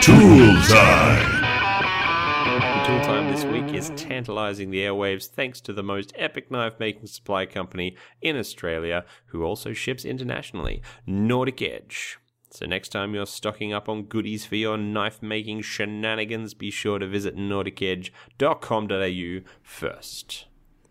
Tool 0.00 0.62
time. 0.62 2.11
Tool 2.42 3.00
time 3.02 3.30
this 3.30 3.44
week 3.44 3.72
is 3.72 3.92
tantalizing 3.94 4.70
the 4.70 4.80
airwaves 4.80 5.28
thanks 5.28 5.60
to 5.60 5.72
the 5.72 5.84
most 5.84 6.12
epic 6.16 6.50
knife 6.50 6.74
making 6.80 7.06
supply 7.06 7.46
company 7.46 7.96
in 8.20 8.36
Australia, 8.36 9.04
who 9.26 9.44
also 9.44 9.72
ships 9.72 10.04
internationally, 10.04 10.82
Nordic 11.06 11.62
Edge. 11.62 12.18
So 12.50 12.66
next 12.66 12.88
time 12.88 13.14
you're 13.14 13.26
stocking 13.26 13.72
up 13.72 13.88
on 13.88 14.06
goodies 14.06 14.44
for 14.44 14.56
your 14.56 14.76
knife 14.76 15.22
making 15.22 15.62
shenanigans, 15.62 16.54
be 16.54 16.72
sure 16.72 16.98
to 16.98 17.06
visit 17.06 17.36
nordicedge.com.au 17.36 19.50
first. 19.62 20.46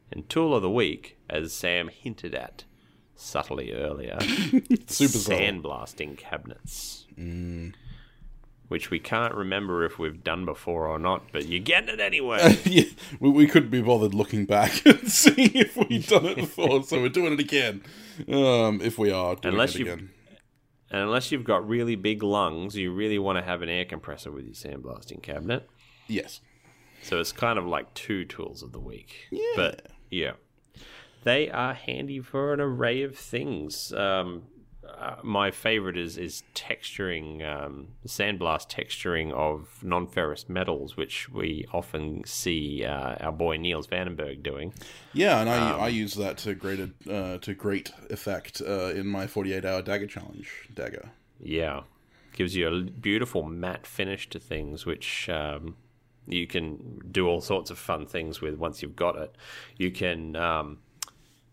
And 0.10 0.30
tool 0.30 0.56
of 0.56 0.62
the 0.62 0.72
week, 0.72 1.18
as 1.30 1.52
Sam 1.52 1.90
hinted 1.90 2.34
at 2.34 2.64
subtly 3.14 3.74
earlier, 3.74 4.16
sandblasting 4.20 6.18
cabinets. 6.18 7.08
Mm. 7.18 7.71
Which 8.72 8.90
we 8.90 9.00
can't 9.00 9.36
remember 9.36 9.84
if 9.84 10.00
we've 10.00 10.24
done 10.24 10.46
before 10.46 10.88
or 10.88 10.98
not, 10.98 11.24
but 11.34 11.46
you're 11.46 11.60
getting 11.60 11.90
it 11.90 12.00
anyway. 12.00 12.58
yeah, 12.64 12.86
we, 13.20 13.30
we 13.30 13.46
couldn't 13.46 13.70
be 13.70 13.82
bothered 13.82 14.14
looking 14.14 14.46
back 14.46 14.72
and 14.86 15.12
seeing 15.12 15.52
if 15.54 15.76
we've 15.76 16.08
done 16.08 16.26
it 16.28 16.38
before, 16.38 16.82
so 16.84 17.02
we're 17.02 17.10
doing 17.10 17.34
it 17.34 17.42
again. 17.42 17.84
Um, 18.32 18.80
if 18.82 18.98
we 18.98 19.12
are 19.12 19.36
doing 19.36 19.56
Unless 19.56 19.76
it 19.76 19.80
you've- 19.80 19.92
again. 19.92 20.10
and 20.90 21.02
unless 21.02 21.34
you've 21.34 21.44
got 21.44 21.68
really 21.68 21.98
big 21.98 22.24
lungs, 22.24 22.78
you 22.78 22.94
really 22.94 23.20
want 23.20 23.38
to 23.40 23.44
have 23.44 23.62
an 23.62 23.68
air 23.68 23.84
compressor 23.84 24.32
with 24.32 24.46
your 24.46 24.54
sandblasting 24.54 25.22
cabinet. 25.22 25.68
Yes. 26.08 26.40
So 27.04 27.20
it's 27.20 27.34
kind 27.34 27.60
of 27.60 27.66
like 27.66 27.94
two 27.94 28.24
tools 28.24 28.64
of 28.64 28.72
the 28.72 28.80
week. 28.80 29.28
Yeah. 29.32 29.44
But 29.58 29.88
yeah, 30.10 30.32
they 31.26 31.50
are 31.50 31.74
handy 31.74 32.22
for 32.22 32.54
an 32.54 32.62
array 32.62 33.04
of 33.04 33.18
things. 33.18 33.92
Um, 33.92 34.44
uh, 35.00 35.16
my 35.24 35.52
favorite 35.52 35.98
is 35.98 36.18
is 36.18 36.44
texturing, 36.56 37.46
um, 37.46 37.90
sandblast 38.06 38.70
texturing 38.70 39.32
of 39.32 39.84
non-ferrous 39.84 40.48
metals, 40.50 40.98
which 40.98 41.30
we 41.30 41.66
often 41.74 42.24
see 42.26 42.84
uh, 42.86 43.16
our 43.20 43.32
boy 43.32 43.58
Niels 43.58 43.88
Vandenberg 43.88 44.44
doing. 44.44 44.74
Yeah, 45.14 45.42
and 45.42 45.50
I, 45.50 45.72
Um, 45.72 45.82
I 45.82 45.88
use 45.88 46.16
that 46.16 46.38
to 46.40 46.54
great 46.56 46.80
uh, 47.10 47.38
to 47.38 47.54
great 47.54 47.92
effect 48.10 48.62
uh, 48.66 48.92
in 48.94 49.08
my 49.08 49.28
48 49.28 49.66
hour 49.66 49.82
dagger 49.82 50.08
challenge 50.08 50.50
dagger. 50.74 51.12
Yeah, 51.40 51.82
gives 52.34 52.56
you 52.56 52.68
a 52.68 52.82
beautiful 52.84 53.44
matte 53.44 53.88
finish 53.88 54.30
to 54.30 54.40
things, 54.40 54.86
which 54.86 55.30
um, 55.30 55.76
you 56.28 56.48
can 56.48 57.02
do 57.12 57.28
all 57.28 57.42
sorts 57.42 57.72
of 57.72 57.78
fun 57.78 58.06
things 58.06 58.42
with 58.42 58.56
once 58.56 58.82
you've 58.82 58.96
got 58.96 59.16
it. 59.16 59.36
You 59.78 59.92
can 59.92 60.36
um, 60.36 60.80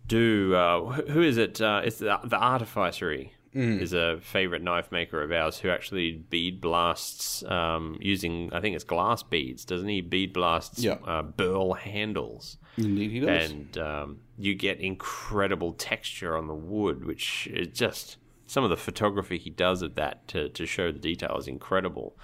do 0.08 0.54
uh, 0.54 0.80
who 1.12 1.22
is 1.22 1.36
it? 1.36 1.60
Uh, 1.60 1.82
it's 1.84 1.98
the, 1.98 2.18
the 2.24 2.36
Artificery. 2.36 3.30
Is 3.54 3.92
a 3.92 4.18
favorite 4.22 4.62
knife 4.62 4.92
maker 4.92 5.20
of 5.20 5.32
ours 5.32 5.58
who 5.58 5.68
actually 5.70 6.12
bead 6.12 6.60
blasts 6.60 7.42
um, 7.44 7.96
using 8.00 8.50
I 8.52 8.60
think 8.60 8.76
it's 8.76 8.84
glass 8.84 9.24
beads, 9.24 9.64
doesn't 9.64 9.88
he? 9.88 10.00
Bead 10.00 10.32
blasts 10.32 10.84
Yeah. 10.84 10.98
uh, 11.04 11.22
burl 11.22 11.72
handles 11.72 12.58
Indeed, 12.76 13.10
he 13.10 13.18
does. 13.20 13.50
and 13.50 13.78
um, 13.78 14.18
you 14.36 14.54
get 14.54 14.78
incredible 14.78 15.72
texture 15.72 16.36
on 16.36 16.46
the 16.46 16.54
wood, 16.54 17.04
which 17.04 17.48
is 17.50 17.68
just 17.76 18.18
some 18.46 18.62
of 18.62 18.70
the 18.70 18.76
photography 18.76 19.38
he 19.38 19.50
does 19.50 19.82
of 19.82 19.96
that 19.96 20.28
to, 20.28 20.50
to 20.50 20.64
show 20.64 20.92
the 20.92 20.98
detail 21.00 21.36
is 21.38 21.48
incredible. 21.48 22.16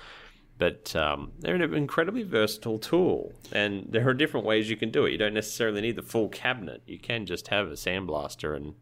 But 0.56 0.94
um, 0.94 1.32
they're 1.40 1.56
an 1.56 1.74
incredibly 1.74 2.22
versatile 2.22 2.78
tool, 2.78 3.32
and 3.50 3.86
there 3.88 4.08
are 4.08 4.14
different 4.14 4.46
ways 4.46 4.70
you 4.70 4.76
can 4.76 4.90
do 4.90 5.04
it. 5.04 5.10
You 5.10 5.18
don't 5.18 5.34
necessarily 5.34 5.80
need 5.80 5.96
the 5.96 6.02
full 6.02 6.28
cabinet. 6.28 6.82
You 6.86 6.98
can 6.98 7.26
just 7.26 7.48
have 7.48 7.68
a 7.68 7.72
sandblaster, 7.72 8.54
and 8.54 8.74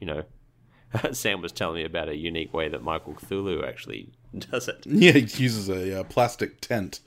you 0.00 0.06
know, 0.06 0.24
Sam 1.12 1.40
was 1.40 1.52
telling 1.52 1.76
me 1.76 1.84
about 1.84 2.08
a 2.08 2.16
unique 2.16 2.52
way 2.52 2.68
that 2.68 2.82
Michael 2.82 3.14
Cthulhu 3.14 3.66
actually 3.66 4.12
does 4.50 4.68
it. 4.68 4.84
Yeah, 4.86 5.12
he 5.12 5.42
uses 5.42 5.68
a 5.68 6.00
uh, 6.00 6.04
plastic 6.04 6.60
tent 6.60 7.00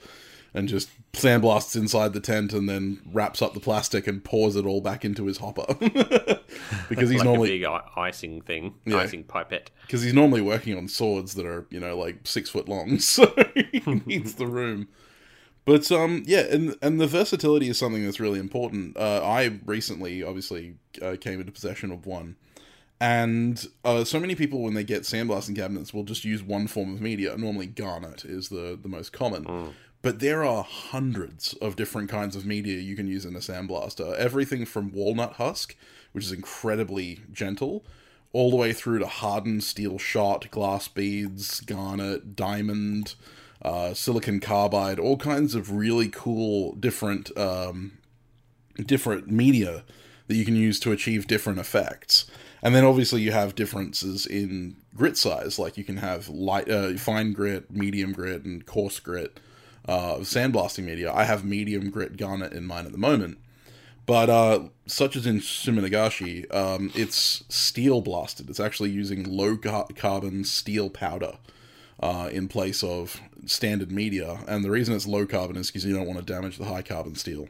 and 0.54 0.68
just 0.68 0.90
sandblasts 1.18 1.76
inside 1.76 2.14
the 2.14 2.20
tent 2.20 2.54
and 2.54 2.68
then 2.70 3.02
wraps 3.12 3.42
up 3.42 3.54
the 3.54 3.60
plastic 3.60 4.08
and 4.08 4.24
pours 4.24 4.56
it 4.56 4.66
all 4.66 4.82
back 4.82 5.04
into 5.06 5.26
his 5.26 5.38
hopper. 5.38 5.66
because 6.90 7.10
he's 7.10 7.20
like 7.20 7.24
normally 7.26 7.64
a 7.64 7.70
big 7.70 7.82
icing 7.96 8.42
thing, 8.42 8.76
Yeah. 8.86 8.98
icing 8.98 9.24
pipette. 9.24 9.70
because 9.82 10.02
he's 10.04 10.14
normally 10.14 10.42
working 10.42 10.78
on 10.78 10.88
swords 10.88 11.34
that 11.36 11.46
are 11.46 11.66
you 11.70 11.80
know 11.80 11.98
like 11.98 12.20
six 12.26 12.50
foot 12.50 12.68
long, 12.70 13.00
so 13.00 13.34
he 13.56 13.82
needs 14.06 14.36
the 14.36 14.48
room. 14.48 14.88
But 15.66 15.92
um, 15.92 16.24
yeah, 16.26 16.42
and 16.50 16.76
and 16.82 17.00
the 17.02 17.08
versatility 17.08 17.68
is 17.68 17.78
something 17.78 18.04
that's 18.06 18.20
really 18.22 18.40
important. 18.40 18.96
Uh, 18.96 19.22
I 19.24 19.60
recently, 19.66 20.24
obviously, 20.24 20.76
uh, 21.02 21.18
came 21.20 21.40
into 21.42 21.52
possession 21.52 21.92
of 21.92 22.06
one, 22.06 22.38
and 23.02 23.68
uh, 23.84 24.06
so 24.06 24.18
many 24.20 24.34
people 24.34 24.62
when 24.62 24.76
they 24.76 24.86
get 24.86 25.02
sandblasting 25.02 25.58
cabinets 25.58 25.94
will 25.94 26.06
just 26.06 26.24
use 26.24 26.42
one 26.42 26.68
form 26.68 26.94
of 26.94 27.02
media. 27.02 27.36
Normally, 27.38 27.66
garnet 27.68 28.24
is 28.24 28.48
the 28.48 28.80
the 28.82 28.88
most 28.88 29.12
common. 29.12 29.74
But 30.08 30.20
there 30.20 30.46
are 30.46 30.64
hundreds 30.64 31.52
of 31.56 31.76
different 31.76 32.10
kinds 32.10 32.38
of 32.38 32.46
media 32.46 32.80
you 32.80 32.96
can 32.96 33.08
use 33.08 33.26
in 33.26 33.36
a 33.36 33.40
sandblaster. 33.40 34.16
Everything 34.16 34.66
from 34.66 34.94
walnut 34.94 35.34
husk, 35.34 35.76
which 36.14 36.24
is 36.24 36.32
incredibly 36.32 37.24
gentle, 37.30 37.84
all 38.32 38.50
the 38.50 38.56
way 38.56 38.72
through 38.72 39.00
to 39.00 39.06
hardened 39.06 39.66
steel 39.66 39.98
shot, 39.98 40.50
glass 40.50 40.88
beads, 40.88 41.60
garnet, 41.60 42.38
diamond, 42.38 43.16
uh, 43.62 43.94
silicon 43.94 44.40
carbide, 44.40 44.98
all 44.98 45.18
kinds 45.18 45.56
of 45.56 45.74
really 45.74 46.08
cool 46.08 46.72
different 46.76 47.38
um, 47.38 47.98
different 48.78 49.30
media 49.30 49.84
that 50.28 50.36
you 50.36 50.46
can 50.46 50.56
use 50.56 50.80
to 50.80 50.94
achieve 50.94 51.28
different 51.28 51.60
effects. 51.60 52.32
And 52.64 52.74
then 52.74 52.86
obviously 52.86 53.24
you 53.24 53.34
have 53.34 53.56
differences 53.56 54.26
in 54.26 54.78
grit 54.96 55.18
size, 55.18 55.60
like 55.60 55.76
you 55.76 55.84
can 55.84 55.98
have 55.98 56.30
light, 56.30 56.72
uh, 56.72 56.94
fine 56.94 57.34
grit, 57.34 57.70
medium 57.70 58.14
grit, 58.14 58.46
and 58.46 58.66
coarse 58.66 59.02
grit 59.02 59.42
uh, 59.88 60.18
sandblasting 60.18 60.84
media. 60.84 61.12
I 61.14 61.24
have 61.24 61.46
medium 61.46 61.90
grit 61.90 62.18
garnet 62.18 62.54
in 62.54 62.66
mine 62.66 62.86
at 62.86 62.92
the 62.92 62.98
moment. 62.98 63.38
But 64.06 64.30
uh, 64.30 64.70
such 64.86 65.18
as 65.18 65.26
in 65.26 65.40
Suminagashi, 65.40 66.54
um, 66.56 66.92
it's 66.96 67.44
steel 67.50 68.02
blasted. 68.02 68.50
It's 68.50 68.60
actually 68.60 68.90
using 68.90 69.30
low 69.30 69.58
ca- 69.58 69.88
carbon 69.96 70.46
steel 70.46 70.90
powder 70.90 71.34
uh, 72.00 72.30
in 72.32 72.48
place 72.48 72.84
of 72.84 73.20
standard 73.46 73.92
media. 73.92 74.40
And 74.48 74.64
the 74.64 74.72
reason 74.72 74.96
it's 74.96 75.08
low 75.08 75.26
carbon 75.26 75.58
is 75.58 75.68
because 75.68 75.84
you 75.84 75.94
don't 75.94 76.08
want 76.08 76.20
to 76.20 76.26
damage 76.26 76.58
the 76.58 76.66
high 76.66 76.84
carbon 76.84 77.16
steel. 77.16 77.50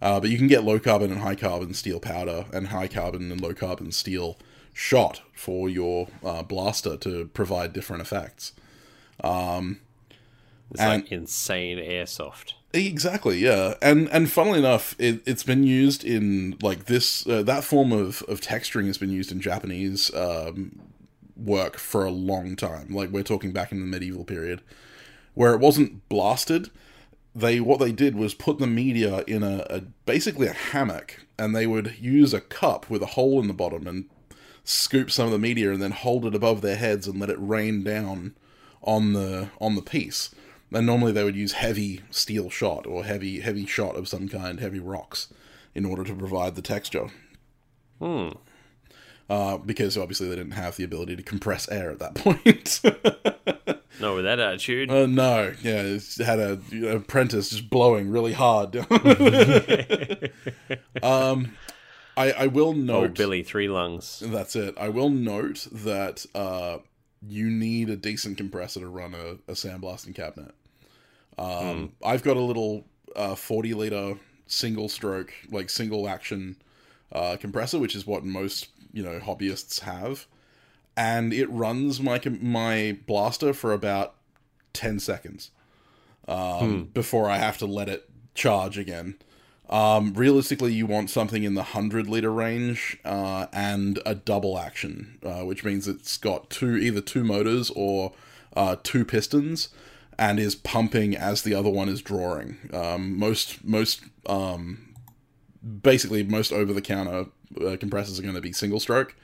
Uh, 0.00 0.18
but 0.18 0.30
you 0.30 0.36
can 0.36 0.48
get 0.48 0.64
low 0.64 0.80
carbon 0.80 1.12
and 1.12 1.20
high 1.20 1.36
carbon 1.36 1.72
steel 1.72 2.00
powder 2.00 2.46
and 2.52 2.68
high 2.68 2.88
carbon 2.88 3.30
and 3.30 3.40
low 3.40 3.54
carbon 3.54 3.92
steel 3.92 4.36
shot 4.74 5.22
for 5.32 5.68
your 5.68 6.08
uh, 6.24 6.42
blaster 6.42 6.96
to 6.96 7.26
provide 7.26 7.72
different 7.72 8.02
effects. 8.02 8.52
It's 10.72 10.80
And- 10.80 11.02
like 11.04 11.12
insane 11.12 11.78
airsoft. 11.78 12.54
Exactly, 12.74 13.36
yeah, 13.38 13.74
and 13.82 14.08
and 14.10 14.30
funnily 14.30 14.58
enough, 14.58 14.94
it, 14.98 15.20
it's 15.26 15.42
been 15.42 15.62
used 15.62 16.04
in 16.04 16.56
like 16.62 16.86
this 16.86 17.26
uh, 17.26 17.42
that 17.42 17.64
form 17.64 17.92
of 17.92 18.22
of 18.28 18.40
texturing 18.40 18.86
has 18.86 18.96
been 18.96 19.10
used 19.10 19.30
in 19.30 19.42
Japanese 19.42 20.10
um, 20.14 20.80
work 21.36 21.76
for 21.76 22.02
a 22.06 22.10
long 22.10 22.56
time. 22.56 22.88
Like 22.94 23.10
we're 23.10 23.24
talking 23.24 23.52
back 23.52 23.72
in 23.72 23.80
the 23.80 23.86
medieval 23.86 24.24
period, 24.24 24.62
where 25.34 25.52
it 25.52 25.60
wasn't 25.60 26.08
blasted. 26.08 26.70
They 27.34 27.60
what 27.60 27.78
they 27.78 27.92
did 27.92 28.16
was 28.16 28.32
put 28.32 28.58
the 28.58 28.66
media 28.66 29.22
in 29.26 29.42
a, 29.42 29.66
a 29.68 29.80
basically 30.06 30.46
a 30.46 30.54
hammock, 30.54 31.26
and 31.38 31.54
they 31.54 31.66
would 31.66 31.96
use 32.00 32.32
a 32.32 32.40
cup 32.40 32.88
with 32.88 33.02
a 33.02 33.06
hole 33.06 33.38
in 33.38 33.48
the 33.48 33.54
bottom 33.54 33.86
and 33.86 34.06
scoop 34.64 35.10
some 35.10 35.26
of 35.26 35.32
the 35.32 35.38
media, 35.38 35.72
and 35.72 35.82
then 35.82 35.90
hold 35.90 36.24
it 36.24 36.34
above 36.34 36.62
their 36.62 36.76
heads 36.76 37.06
and 37.06 37.20
let 37.20 37.28
it 37.28 37.36
rain 37.38 37.84
down 37.84 38.34
on 38.82 39.12
the 39.12 39.50
on 39.60 39.74
the 39.74 39.82
piece. 39.82 40.30
And 40.72 40.86
normally 40.86 41.12
they 41.12 41.24
would 41.24 41.36
use 41.36 41.52
heavy 41.52 42.00
steel 42.10 42.50
shot 42.50 42.86
or 42.86 43.04
heavy 43.04 43.40
heavy 43.40 43.66
shot 43.66 43.96
of 43.96 44.08
some 44.08 44.28
kind, 44.28 44.60
heavy 44.60 44.80
rocks, 44.80 45.32
in 45.74 45.84
order 45.84 46.04
to 46.04 46.14
provide 46.14 46.54
the 46.54 46.62
texture. 46.62 47.10
Hmm. 48.00 48.30
Uh, 49.30 49.56
because 49.56 49.96
obviously 49.96 50.28
they 50.28 50.36
didn't 50.36 50.52
have 50.52 50.76
the 50.76 50.84
ability 50.84 51.16
to 51.16 51.22
compress 51.22 51.68
air 51.70 51.90
at 51.90 51.98
that 52.00 52.14
point. 52.14 52.80
No, 54.00 54.16
with 54.16 54.24
that 54.24 54.40
attitude, 54.40 54.90
uh, 54.90 55.06
no, 55.06 55.52
yeah, 55.62 55.82
it's 55.82 56.18
had 56.18 56.40
a 56.40 56.58
you 56.70 56.80
know, 56.80 56.96
apprentice 56.96 57.50
just 57.50 57.70
blowing 57.70 58.10
really 58.10 58.32
hard. 58.32 58.74
um, 61.02 61.54
I 62.16 62.32
I 62.32 62.46
will 62.48 62.70
oh 62.70 62.72
note 62.72 63.14
Billy 63.14 63.42
Three 63.42 63.68
Lungs. 63.68 64.22
That's 64.24 64.56
it. 64.56 64.74
I 64.78 64.88
will 64.88 65.10
note 65.10 65.68
that 65.70 66.24
uh, 66.34 66.78
you 67.26 67.48
need 67.48 67.90
a 67.90 67.96
decent 67.96 68.38
compressor 68.38 68.80
to 68.80 68.88
run 68.88 69.14
a, 69.14 69.50
a 69.50 69.54
sandblasting 69.54 70.14
cabinet. 70.14 70.54
Um, 71.38 71.92
I've 72.04 72.22
got 72.22 72.36
a 72.36 72.40
little 72.40 72.84
uh, 73.16 73.34
40 73.34 73.74
liter 73.74 74.18
single 74.46 74.88
stroke, 74.88 75.32
like 75.50 75.70
single 75.70 76.08
action 76.08 76.56
uh, 77.10 77.36
compressor, 77.40 77.78
which 77.78 77.94
is 77.94 78.06
what 78.06 78.24
most 78.24 78.68
you 78.92 79.02
know 79.02 79.18
hobbyists 79.18 79.80
have, 79.80 80.26
and 80.96 81.32
it 81.32 81.50
runs 81.50 82.00
my 82.00 82.20
my 82.40 82.98
blaster 83.06 83.52
for 83.52 83.72
about 83.72 84.14
10 84.72 85.00
seconds 85.00 85.50
um, 86.28 86.84
before 86.92 87.28
I 87.28 87.38
have 87.38 87.58
to 87.58 87.66
let 87.66 87.88
it 87.88 88.08
charge 88.34 88.78
again. 88.78 89.16
Um, 89.68 90.12
realistically, 90.12 90.74
you 90.74 90.84
want 90.86 91.08
something 91.08 91.44
in 91.44 91.54
the 91.54 91.62
100 91.62 92.06
liter 92.06 92.32
range 92.32 92.98
uh, 93.06 93.46
and 93.52 93.98
a 94.04 94.14
double 94.14 94.58
action, 94.58 95.18
uh, 95.24 95.44
which 95.46 95.64
means 95.64 95.88
it's 95.88 96.18
got 96.18 96.50
two 96.50 96.76
either 96.76 97.00
two 97.00 97.24
motors 97.24 97.70
or 97.70 98.12
uh, 98.54 98.76
two 98.82 99.04
pistons 99.04 99.70
and 100.22 100.38
is 100.38 100.54
pumping 100.54 101.16
as 101.16 101.42
the 101.42 101.52
other 101.52 101.68
one 101.68 101.88
is 101.88 102.00
drawing. 102.00 102.56
Um, 102.72 103.18
most 103.18 103.64
most 103.64 104.02
um, 104.26 104.94
basically 105.82 106.22
most 106.22 106.52
over 106.52 106.72
the 106.72 106.80
counter 106.80 107.26
uh, 107.60 107.76
compressors 107.76 108.20
are 108.20 108.22
going 108.22 108.36
to 108.36 108.40
be 108.40 108.52
single 108.52 108.78
stroke, 108.78 109.16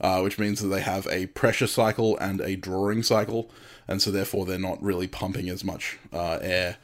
uh, 0.00 0.20
which 0.20 0.38
means 0.38 0.60
that 0.60 0.68
they 0.68 0.82
have 0.82 1.08
a 1.08 1.26
pressure 1.26 1.66
cycle 1.66 2.16
and 2.18 2.40
a 2.40 2.54
drawing 2.54 3.02
cycle, 3.02 3.50
and 3.88 4.00
so 4.00 4.12
therefore 4.12 4.46
they're 4.46 4.56
not 4.56 4.80
really 4.80 5.08
pumping 5.08 5.48
as 5.48 5.64
much 5.64 5.98
uh, 6.12 6.38
air. 6.40 6.76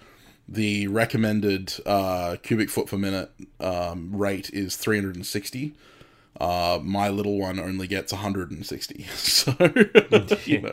The 0.49 0.89
recommended 0.89 1.75
uh, 1.87 2.39
cubic 2.43 2.69
foot 2.69 2.89
per 2.89 2.99
minute 2.99 3.31
um, 3.61 4.11
rate 4.13 4.51
is 4.53 4.75
360. 4.75 5.73
Uh, 6.41 6.81
my 6.83 7.09
little 7.09 7.39
one 7.39 7.61
only 7.61 7.87
gets 7.87 8.13
160, 8.13 9.03
so 9.15 9.55
you 10.47 10.61
know, 10.63 10.73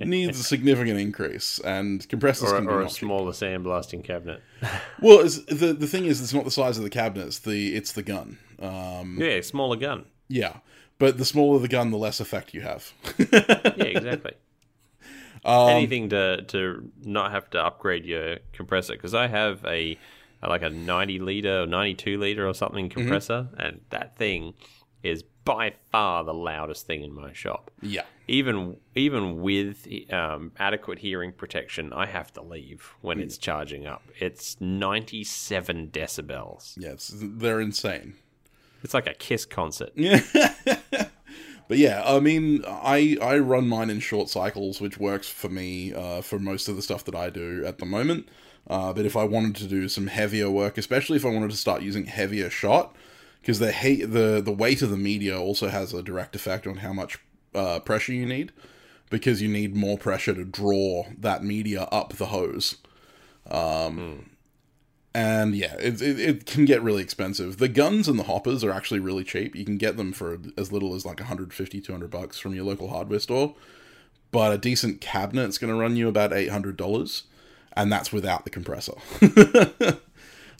needs 0.00 0.38
a 0.38 0.42
significant 0.44 1.00
increase. 1.00 1.58
And 1.60 2.06
compressors 2.08 2.52
Or, 2.52 2.56
can 2.56 2.66
be 2.66 2.72
or 2.72 2.80
a 2.80 2.82
not 2.84 2.90
cheap. 2.90 2.98
smaller 3.00 3.32
sandblasting 3.32 4.04
cabinet. 4.04 4.42
Well, 5.00 5.22
the 5.22 5.74
the 5.78 5.86
thing 5.86 6.04
is, 6.04 6.20
it's 6.20 6.34
not 6.34 6.44
the 6.44 6.50
size 6.50 6.76
of 6.78 6.84
the 6.84 6.90
cabinet; 6.90 7.26
it's 7.28 7.38
the 7.40 7.74
it's 7.74 7.92
the 7.92 8.02
gun. 8.02 8.38
Um, 8.60 9.16
Yeah, 9.20 9.40
smaller 9.40 9.76
gun. 9.76 10.04
yeah, 10.28 10.58
but 10.98 11.16
the 11.18 11.24
smaller 11.24 11.58
the 11.58 11.68
gun, 11.68 11.90
the 11.90 11.96
less 11.98 12.20
effect 12.20 12.52
you 12.54 12.60
have. 12.62 12.92
Yeah, 13.18 13.84
exactly. 13.84 14.32
Um, 15.44 15.68
Anything 15.68 16.08
to 16.10 16.42
to 16.42 16.90
not 17.04 17.30
have 17.30 17.48
to 17.50 17.64
upgrade 17.64 18.04
your 18.04 18.38
compressor 18.52 18.92
because 18.94 19.14
I 19.14 19.28
have 19.28 19.64
a 19.64 19.96
like 20.42 20.62
a 20.62 20.70
ninety 20.70 21.18
liter 21.20 21.62
or 21.62 21.66
ninety 21.66 21.94
two 21.94 22.18
liter 22.18 22.46
or 22.46 22.54
something 22.54 22.88
Mm-hmm. 22.88 22.98
compressor, 23.00 23.48
and 23.56 23.80
that 23.90 24.16
thing 24.16 24.54
is 25.02 25.22
by 25.44 25.72
far 25.90 26.24
the 26.24 26.34
loudest 26.34 26.86
thing 26.86 27.02
in 27.02 27.12
my 27.12 27.32
shop. 27.32 27.70
yeah, 27.80 28.02
Even 28.26 28.76
even 28.94 29.40
with 29.40 29.86
um, 30.12 30.52
adequate 30.58 30.98
hearing 30.98 31.32
protection, 31.32 31.92
I 31.92 32.06
have 32.06 32.32
to 32.34 32.42
leave 32.42 32.92
when 33.00 33.18
Mm. 33.18 33.22
it's 33.22 33.38
charging 33.38 33.86
up. 33.86 34.02
It's 34.18 34.60
ninety 34.60 35.24
seven 35.24 35.88
decibels. 35.88 36.74
Yes, 36.76 37.12
they're 37.16 37.60
insane. 37.60 38.14
It's 38.84 38.92
like 38.94 39.06
a 39.06 39.14
Kiss 39.14 39.44
concert. 39.46 39.90
Yeah. 39.94 40.20
But 41.68 41.76
yeah, 41.76 42.02
I 42.06 42.18
mean, 42.18 42.64
I 42.66 43.18
I 43.20 43.36
run 43.38 43.68
mine 43.68 43.90
in 43.90 44.00
short 44.00 44.30
cycles, 44.30 44.80
which 44.80 44.96
works 44.96 45.28
for 45.28 45.50
me 45.50 45.92
uh, 45.92 46.22
for 46.22 46.38
most 46.38 46.66
of 46.66 46.76
the 46.76 46.82
stuff 46.82 47.04
that 47.04 47.14
I 47.14 47.28
do 47.28 47.62
at 47.66 47.76
the 47.76 47.84
moment. 47.84 48.26
Uh, 48.66 48.94
but 48.94 49.04
if 49.04 49.16
I 49.18 49.24
wanted 49.24 49.54
to 49.56 49.66
do 49.66 49.86
some 49.90 50.06
heavier 50.06 50.50
work, 50.50 50.78
especially 50.78 51.16
if 51.16 51.26
I 51.26 51.28
wanted 51.28 51.50
to 51.50 51.58
start 51.58 51.82
using 51.82 52.06
heavier 52.06 52.48
shot, 52.48 52.96
because 53.40 53.58
the 53.58 53.72
he- 53.72 54.04
the 54.04 54.40
the 54.40 54.52
weight 54.52 54.82
of 54.82 54.90
the 54.90 54.96
media 54.96 55.38
also 55.38 55.68
has 55.68 55.92
a 55.92 56.02
direct 56.02 56.34
effect 56.36 56.66
on 56.66 56.78
how 56.78 56.92
much 56.92 57.18
uh, 57.54 57.80
pressure 57.80 58.12
you 58.12 58.26
need, 58.26 58.52
because 59.10 59.40
you 59.42 59.48
need 59.48 59.74
more 59.74 59.98
pressure 59.98 60.34
to 60.34 60.44
draw 60.44 61.06
that 61.18 61.42
media 61.42 61.82
up 61.90 62.14
the 62.14 62.26
hose. 62.26 62.76
Um, 63.50 64.30
and 65.14 65.56
yeah, 65.56 65.74
it, 65.78 66.00
it, 66.02 66.20
it 66.20 66.46
can 66.46 66.64
get 66.64 66.82
really 66.82 67.02
expensive. 67.02 67.56
The 67.56 67.68
guns 67.68 68.08
and 68.08 68.18
the 68.18 68.24
hoppers 68.24 68.62
are 68.62 68.70
actually 68.70 69.00
really 69.00 69.24
cheap. 69.24 69.56
You 69.56 69.64
can 69.64 69.78
get 69.78 69.96
them 69.96 70.12
for 70.12 70.38
as 70.56 70.70
little 70.70 70.94
as 70.94 71.06
like 71.06 71.18
150, 71.18 71.80
200 71.80 72.10
bucks 72.10 72.38
from 72.38 72.54
your 72.54 72.64
local 72.64 72.88
hardware 72.90 73.18
store. 73.18 73.54
But 74.30 74.52
a 74.52 74.58
decent 74.58 75.00
cabinet's 75.00 75.56
going 75.56 75.72
to 75.72 75.80
run 75.80 75.96
you 75.96 76.06
about 76.06 76.32
$800, 76.32 77.22
and 77.72 77.90
that's 77.90 78.12
without 78.12 78.44
the 78.44 78.50
compressor. 78.50 78.92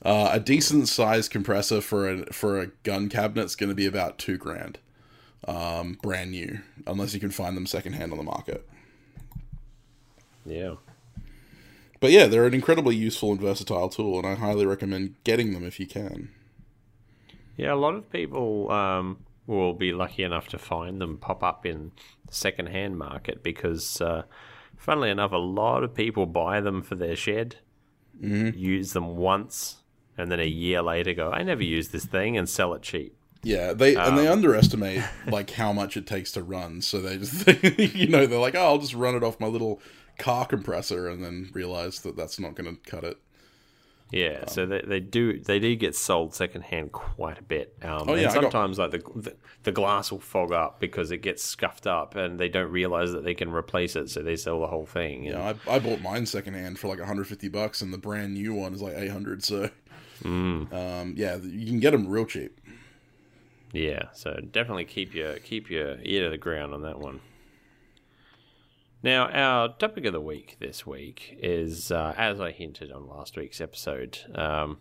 uh, 0.05 0.31
a 0.33 0.41
decent 0.41 0.89
sized 0.89 1.31
compressor 1.31 1.81
for 1.81 2.09
a 2.09 2.33
for 2.33 2.61
a 2.61 2.69
gun 2.85 3.09
cabinet's 3.09 3.57
going 3.57 3.69
to 3.69 3.75
be 3.75 3.87
about 3.87 4.19
two 4.19 4.37
grand, 4.37 4.79
um, 5.47 5.99
brand 6.03 6.31
new, 6.31 6.61
unless 6.87 7.15
you 7.15 7.21
can 7.21 7.31
find 7.31 7.57
them 7.57 7.67
secondhand 7.67 8.13
on 8.13 8.19
the 8.19 8.25
market. 8.25 8.69
Yeah. 10.47 10.75
But 12.01 12.13
yeah, 12.13 12.27
they're 12.27 12.47
an 12.47 12.55
incredibly 12.55 12.95
useful 12.95 13.33
and 13.33 13.41
versatile 13.41 13.89
tool, 13.89 14.19
and 14.19 14.27
I 14.27 14.35
highly 14.37 14.65
recommend 14.65 15.17
getting 15.25 15.53
them 15.53 15.65
if 15.65 15.81
you 15.81 15.87
can. 15.87 16.31
Yeah, 17.57 17.73
a 17.73 17.75
lot 17.75 17.95
of 17.95 18.11
people 18.13 18.71
um, 18.71 19.25
will 19.49 19.73
be 19.73 19.93
lucky 19.93 20.23
enough 20.23 20.47
to 20.49 20.59
find 20.59 21.01
them 21.01 21.19
pop 21.19 21.43
up 21.43 21.67
in 21.67 21.91
the 22.27 22.35
second-hand 22.35 22.97
market 22.97 23.43
because, 23.43 24.01
uh, 24.01 24.23
funnily 24.77 25.11
enough, 25.11 25.33
a 25.33 25.37
lot 25.39 25.83
of 25.83 25.93
people 25.93 26.25
buy 26.25 26.61
them 26.61 26.83
for 26.83 26.95
their 26.95 27.17
shed, 27.17 27.57
use 28.21 28.93
them 28.93 29.17
once, 29.17 29.79
and 30.19 30.31
then 30.31 30.41
a 30.41 30.47
year 30.47 30.83
later 30.83 31.15
go, 31.15 31.31
"I 31.31 31.43
never 31.43 31.63
used 31.63 31.93
this 31.93 32.05
thing," 32.05 32.37
and 32.37 32.49
sell 32.49 32.75
it 32.75 32.83
cheap. 32.83 33.15
Yeah, 33.45 33.73
they 33.73 33.95
and 33.95 34.19
they 34.19 34.27
underestimate 34.29 35.03
like 35.29 35.51
how 35.51 35.73
much 35.73 35.97
it 35.97 36.07
takes 36.07 36.33
to 36.33 36.43
run. 36.43 36.83
So 36.83 37.01
they 37.01 37.17
just, 37.19 37.47
you 37.79 38.09
know, 38.09 38.27
they're 38.27 38.39
like, 38.41 38.57
"Oh, 38.57 38.63
I'll 38.67 38.79
just 38.79 38.95
run 38.95 39.15
it 39.15 39.23
off 39.23 39.39
my 39.41 39.47
little 39.47 39.81
car 40.19 40.45
compressor," 40.45 41.09
and 41.09 41.23
then 41.25 41.49
realize 41.55 42.01
that 42.01 42.17
that's 42.17 42.39
not 42.41 42.55
going 42.57 42.77
to 42.77 42.91
cut 42.91 43.05
it. 43.05 43.17
Yeah, 44.11 44.47
so 44.47 44.65
they, 44.65 44.81
they 44.81 45.01
do 45.01 45.39
they 45.39 45.59
do 45.59 45.77
get 45.77 45.95
sold 45.95 46.35
secondhand 46.35 46.93
quite 46.93 47.39
a 47.39 47.43
bit. 47.43 47.77
Um, 47.83 48.09
Oh, 48.09 48.13
and 48.15 48.23
yeah, 48.23 48.33
got- 48.33 48.43
sometimes 48.45 48.79
like 48.79 48.91
the, 48.93 49.03
the 49.15 49.37
the 49.65 49.73
glass 49.73 50.11
will 50.11 50.19
fog 50.19 50.51
up 50.51 50.81
because 50.81 51.11
it 51.11 51.19
gets 51.19 51.45
scuffed 51.45 51.87
up, 51.87 52.15
and 52.17 52.41
they 52.41 52.49
don't 52.49 52.71
realize 52.73 53.13
that 53.13 53.23
they 53.23 53.35
can 53.35 53.53
replace 53.53 53.97
it, 53.97 54.09
so 54.09 54.23
they 54.23 54.35
sell 54.37 54.61
the 54.61 54.67
whole 54.67 54.87
thing. 54.87 55.25
You 55.25 55.33
know, 55.33 55.43
I, 55.69 55.75
I 55.75 55.79
bought 55.79 56.01
mine 56.01 56.25
secondhand 56.25 56.79
for 56.79 56.89
like 56.89 56.99
150 56.99 57.49
bucks, 57.51 57.83
and 57.83 57.93
the 57.93 57.99
brand 57.99 58.33
new 58.33 58.55
one 58.55 58.73
is 58.73 58.81
like 58.81 58.95
800. 58.97 59.45
So, 59.45 59.69
um, 60.25 61.15
yeah, 61.17 61.37
you 61.37 61.67
can 61.67 61.81
get 61.81 61.91
them 61.93 62.09
real 62.09 62.25
cheap. 62.27 62.61
Yeah, 63.73 64.05
so 64.15 64.41
definitely 64.51 64.87
keep 64.87 65.15
your 65.15 65.35
keep 65.39 65.71
your 65.71 65.99
ear 66.03 66.25
to 66.25 66.31
the 66.31 66.39
ground 66.39 66.73
on 66.73 66.83
that 66.83 66.99
one. 66.99 67.21
Now, 69.03 69.29
our 69.29 69.69
topic 69.77 70.05
of 70.07 70.13
the 70.13 70.21
week 70.21 70.57
this 70.59 70.85
week 70.87 71.39
is, 71.41 71.93
uh, 71.93 72.15
as 72.17 72.41
I 72.41 72.51
hinted 72.51 72.91
on 72.91 73.07
last 73.07 73.37
week's 73.37 73.61
episode, 73.61 74.19
um, 74.35 74.79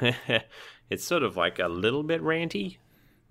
it's 0.90 1.04
sort 1.04 1.22
of 1.22 1.36
like 1.36 1.58
a 1.58 1.68
little 1.68 2.02
bit 2.02 2.20
ranty, 2.22 2.76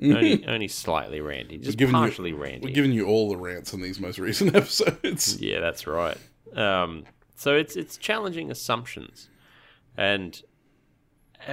only, 0.01 0.43
only 0.47 0.67
slightly 0.67 1.19
ranty, 1.19 1.61
just 1.61 1.77
giving 1.77 1.93
you- 1.93 2.01
partially 2.01 2.31
ranty. 2.33 2.63
We're 2.63 2.73
giving 2.73 2.93
you 2.93 3.05
all 3.05 3.29
the 3.29 3.37
rants 3.37 3.73
in 3.73 3.81
these 3.81 3.99
most 3.99 4.17
recent 4.17 4.55
episodes. 4.55 5.39
Yeah, 5.39 5.59
that's 5.59 5.85
right. 5.85 6.17
Um, 6.55 7.03
so 7.35 7.55
it's 7.55 7.75
it's 7.75 7.97
challenging 7.97 8.49
assumptions, 8.49 9.29
and 9.97 10.41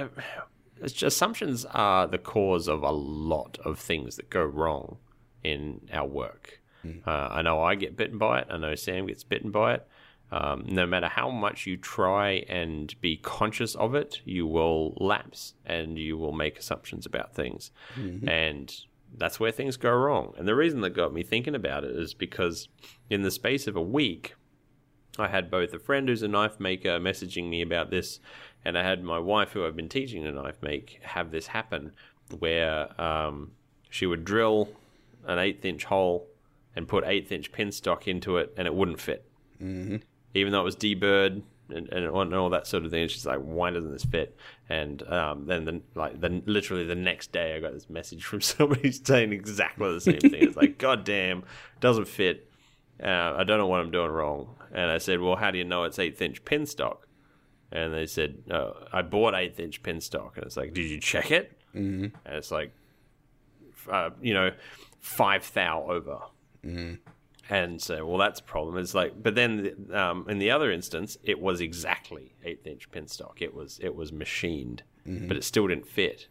assumptions 1.03 1.65
are 1.65 2.07
the 2.07 2.17
cause 2.17 2.67
of 2.67 2.83
a 2.83 2.91
lot 2.91 3.57
of 3.63 3.79
things 3.79 4.15
that 4.17 4.29
go 4.29 4.43
wrong 4.43 4.97
in 5.43 5.81
our 5.91 6.07
work. 6.07 6.61
Uh, 7.07 7.29
I 7.31 7.41
know 7.41 7.61
I 7.61 7.75
get 7.75 7.97
bitten 7.97 8.17
by 8.17 8.39
it. 8.41 8.47
I 8.49 8.57
know 8.57 8.75
Sam 8.75 9.07
gets 9.07 9.23
bitten 9.23 9.51
by 9.51 9.75
it. 9.75 9.87
Um, 10.31 10.65
no 10.67 10.85
matter 10.85 11.07
how 11.07 11.29
much 11.29 11.65
you 11.65 11.77
try 11.77 12.43
and 12.49 12.93
be 12.99 13.15
conscious 13.17 13.75
of 13.75 13.95
it, 13.95 14.21
you 14.25 14.45
will 14.47 14.93
lapse 14.97 15.53
and 15.65 15.97
you 15.97 16.17
will 16.17 16.31
make 16.31 16.57
assumptions 16.59 17.05
about 17.05 17.33
things. 17.33 17.71
And 18.27 18.75
that's 19.17 19.39
where 19.39 19.51
things 19.51 19.77
go 19.77 19.91
wrong. 19.91 20.33
And 20.37 20.47
the 20.47 20.55
reason 20.55 20.81
that 20.81 20.91
got 20.91 21.13
me 21.13 21.23
thinking 21.23 21.55
about 21.55 21.83
it 21.83 21.95
is 21.95 22.13
because 22.13 22.67
in 23.09 23.21
the 23.21 23.31
space 23.31 23.65
of 23.67 23.75
a 23.75 23.81
week, 23.81 24.35
I 25.23 25.27
had 25.27 25.49
both 25.51 25.73
a 25.73 25.79
friend 25.79 26.07
who's 26.09 26.21
a 26.21 26.27
knife 26.27 26.59
maker 26.59 26.99
messaging 26.99 27.49
me 27.49 27.61
about 27.61 27.89
this, 27.89 28.19
and 28.63 28.77
I 28.77 28.83
had 28.83 29.03
my 29.03 29.19
wife, 29.19 29.51
who 29.51 29.65
I've 29.65 29.75
been 29.75 29.89
teaching 29.89 30.23
to 30.23 30.31
knife 30.31 30.61
make, 30.61 30.99
have 31.03 31.31
this 31.31 31.47
happen 31.47 31.91
where 32.39 32.99
um, 33.01 33.51
she 33.89 34.05
would 34.05 34.25
drill 34.25 34.69
an 35.25 35.39
eighth 35.39 35.63
inch 35.63 35.85
hole 35.85 36.27
and 36.75 36.87
put 36.87 37.03
eighth 37.05 37.31
inch 37.31 37.51
pin 37.51 37.71
stock 37.71 38.07
into 38.07 38.37
it, 38.37 38.53
and 38.57 38.67
it 38.67 38.73
wouldn't 38.73 38.99
fit. 38.99 39.25
Mm-hmm. 39.61 39.97
Even 40.33 40.51
though 40.51 40.61
it 40.61 40.65
was 40.65 40.75
deburred 40.75 41.41
and, 41.69 41.87
and 41.89 42.07
all- 42.07 42.21
and 42.21 42.33
all 42.35 42.49
that 42.49 42.67
sort 42.67 42.83
of 42.83 42.91
thing, 42.91 43.07
she's 43.07 43.25
like, 43.25 43.39
"Why 43.39 43.71
doesn't 43.71 43.91
this 43.91 44.03
fit?" 44.05 44.35
And 44.67 45.01
um, 45.11 45.45
then, 45.45 45.65
the, 45.65 45.81
like, 45.93 46.19
then 46.19 46.43
literally 46.45 46.83
the 46.83 46.95
next 46.95 47.31
day, 47.31 47.55
I 47.55 47.59
got 47.59 47.73
this 47.73 47.89
message 47.89 48.25
from 48.25 48.41
somebody 48.41 48.91
saying 48.91 49.31
exactly 49.31 49.93
the 49.93 50.01
same 50.01 50.19
thing. 50.19 50.43
It's 50.43 50.57
like, 50.57 50.77
"God 50.77 51.03
damn, 51.05 51.43
doesn't 51.79 52.07
fit." 52.07 52.49
uh, 53.03 53.35
I 53.37 53.43
don't 53.43 53.57
know 53.57 53.67
what 53.67 53.81
I'm 53.81 53.91
doing 53.91 54.09
wrong. 54.09 54.55
And 54.75 54.91
I 54.91 54.97
said, 54.97 55.21
well, 55.21 55.37
how 55.37 55.51
do 55.51 55.57
you 55.57 55.63
know 55.63 55.85
it's 55.85 55.97
eighth 55.99 56.21
inch 56.21 56.43
pin 56.43 56.65
stock? 56.65 57.07
And 57.71 57.93
they 57.93 58.05
said, 58.05 58.43
uh, 58.51 58.71
I 58.91 59.01
bought 59.01 59.33
eighth 59.33 59.59
inch 59.59 59.81
pin 59.81 60.01
stock. 60.01 60.35
And 60.35 60.45
it's 60.45 60.57
like, 60.57 60.73
did 60.73 60.85
you 60.85 60.99
check 60.99 61.31
it? 61.31 61.57
Mm-hmm. 61.73 62.15
And 62.25 62.35
it's 62.35 62.51
like, 62.51 62.73
uh, 63.89 64.09
you 64.21 64.33
know, 64.33 64.51
five 64.99 65.49
thou 65.53 65.85
over. 65.89 66.19
Mm-hmm. 66.65 66.95
And 67.49 67.81
so, 67.81 68.05
well, 68.05 68.17
that's 68.17 68.41
a 68.41 68.43
problem. 68.43 68.77
It's 68.77 68.93
like, 68.93 69.21
but 69.21 69.35
then 69.35 69.87
um, 69.93 70.25
in 70.27 70.39
the 70.39 70.51
other 70.51 70.71
instance, 70.71 71.17
it 71.23 71.39
was 71.39 71.61
exactly 71.61 72.35
eighth 72.43 72.67
inch 72.67 72.91
pin 72.91 73.07
stock. 73.07 73.41
It 73.41 73.53
was 73.53 73.79
it 73.81 73.95
was 73.95 74.11
machined, 74.11 74.83
but 75.05 75.37
it 75.37 75.43
still 75.43 75.67
didn't 75.67 75.87
fit. 75.87 76.27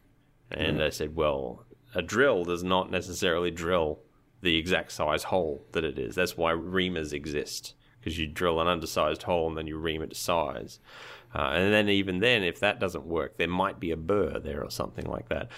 And 0.51 0.83
I 0.83 0.91
said, 0.91 1.17
well, 1.17 1.65
a 1.95 2.03
drill 2.03 2.45
does 2.45 2.63
not 2.63 2.91
necessarily 2.91 3.51
drill 3.51 4.01
the 4.43 4.57
exact 4.57 4.93
size 4.93 5.25
hole 5.25 5.65
that 5.73 5.85
it 5.85 5.99
is. 5.99 6.15
That's 6.15 6.37
why 6.37 6.53
reamers 6.53 7.13
exist 7.13 7.75
because 8.05 8.19
you 8.19 8.27
drill 8.27 8.61
an 8.61 8.69
undersized 8.69 9.23
hole 9.23 9.49
and 9.49 9.57
then 9.57 9.67
you 9.67 9.79
ream 9.79 10.03
it 10.03 10.11
to 10.11 10.15
size. 10.15 10.79
Uh, 11.35 11.53
and 11.55 11.73
then 11.73 11.89
even 11.89 12.19
then, 12.19 12.43
if 12.43 12.61
that 12.61 12.79
doesn't 12.79 13.07
work, 13.07 13.39
there 13.39 13.49
might 13.49 13.81
be 13.81 13.91
a 13.91 13.97
burr 13.97 14.39
there 14.39 14.63
or 14.63 14.71
something 14.71 15.07
like 15.07 15.31
that. 15.31 15.49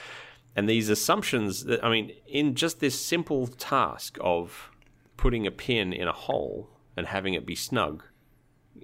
And 0.55 0.69
these 0.69 0.89
assumptions, 0.89 1.65
that, 1.65 1.85
I 1.85 1.91
mean, 1.91 2.13
in 2.27 2.55
just 2.55 2.79
this 2.79 2.99
simple 2.99 3.49
task 3.49 4.17
of 4.21 4.71
putting 5.17 5.47
a 5.47 5.51
pin 5.51 5.93
in 5.93 6.07
a 6.07 6.13
hole 6.13 6.71
and 6.97 7.09
having 7.09 7.35
it 7.35 7.45
be 7.45 7.57
snug, 7.57 8.05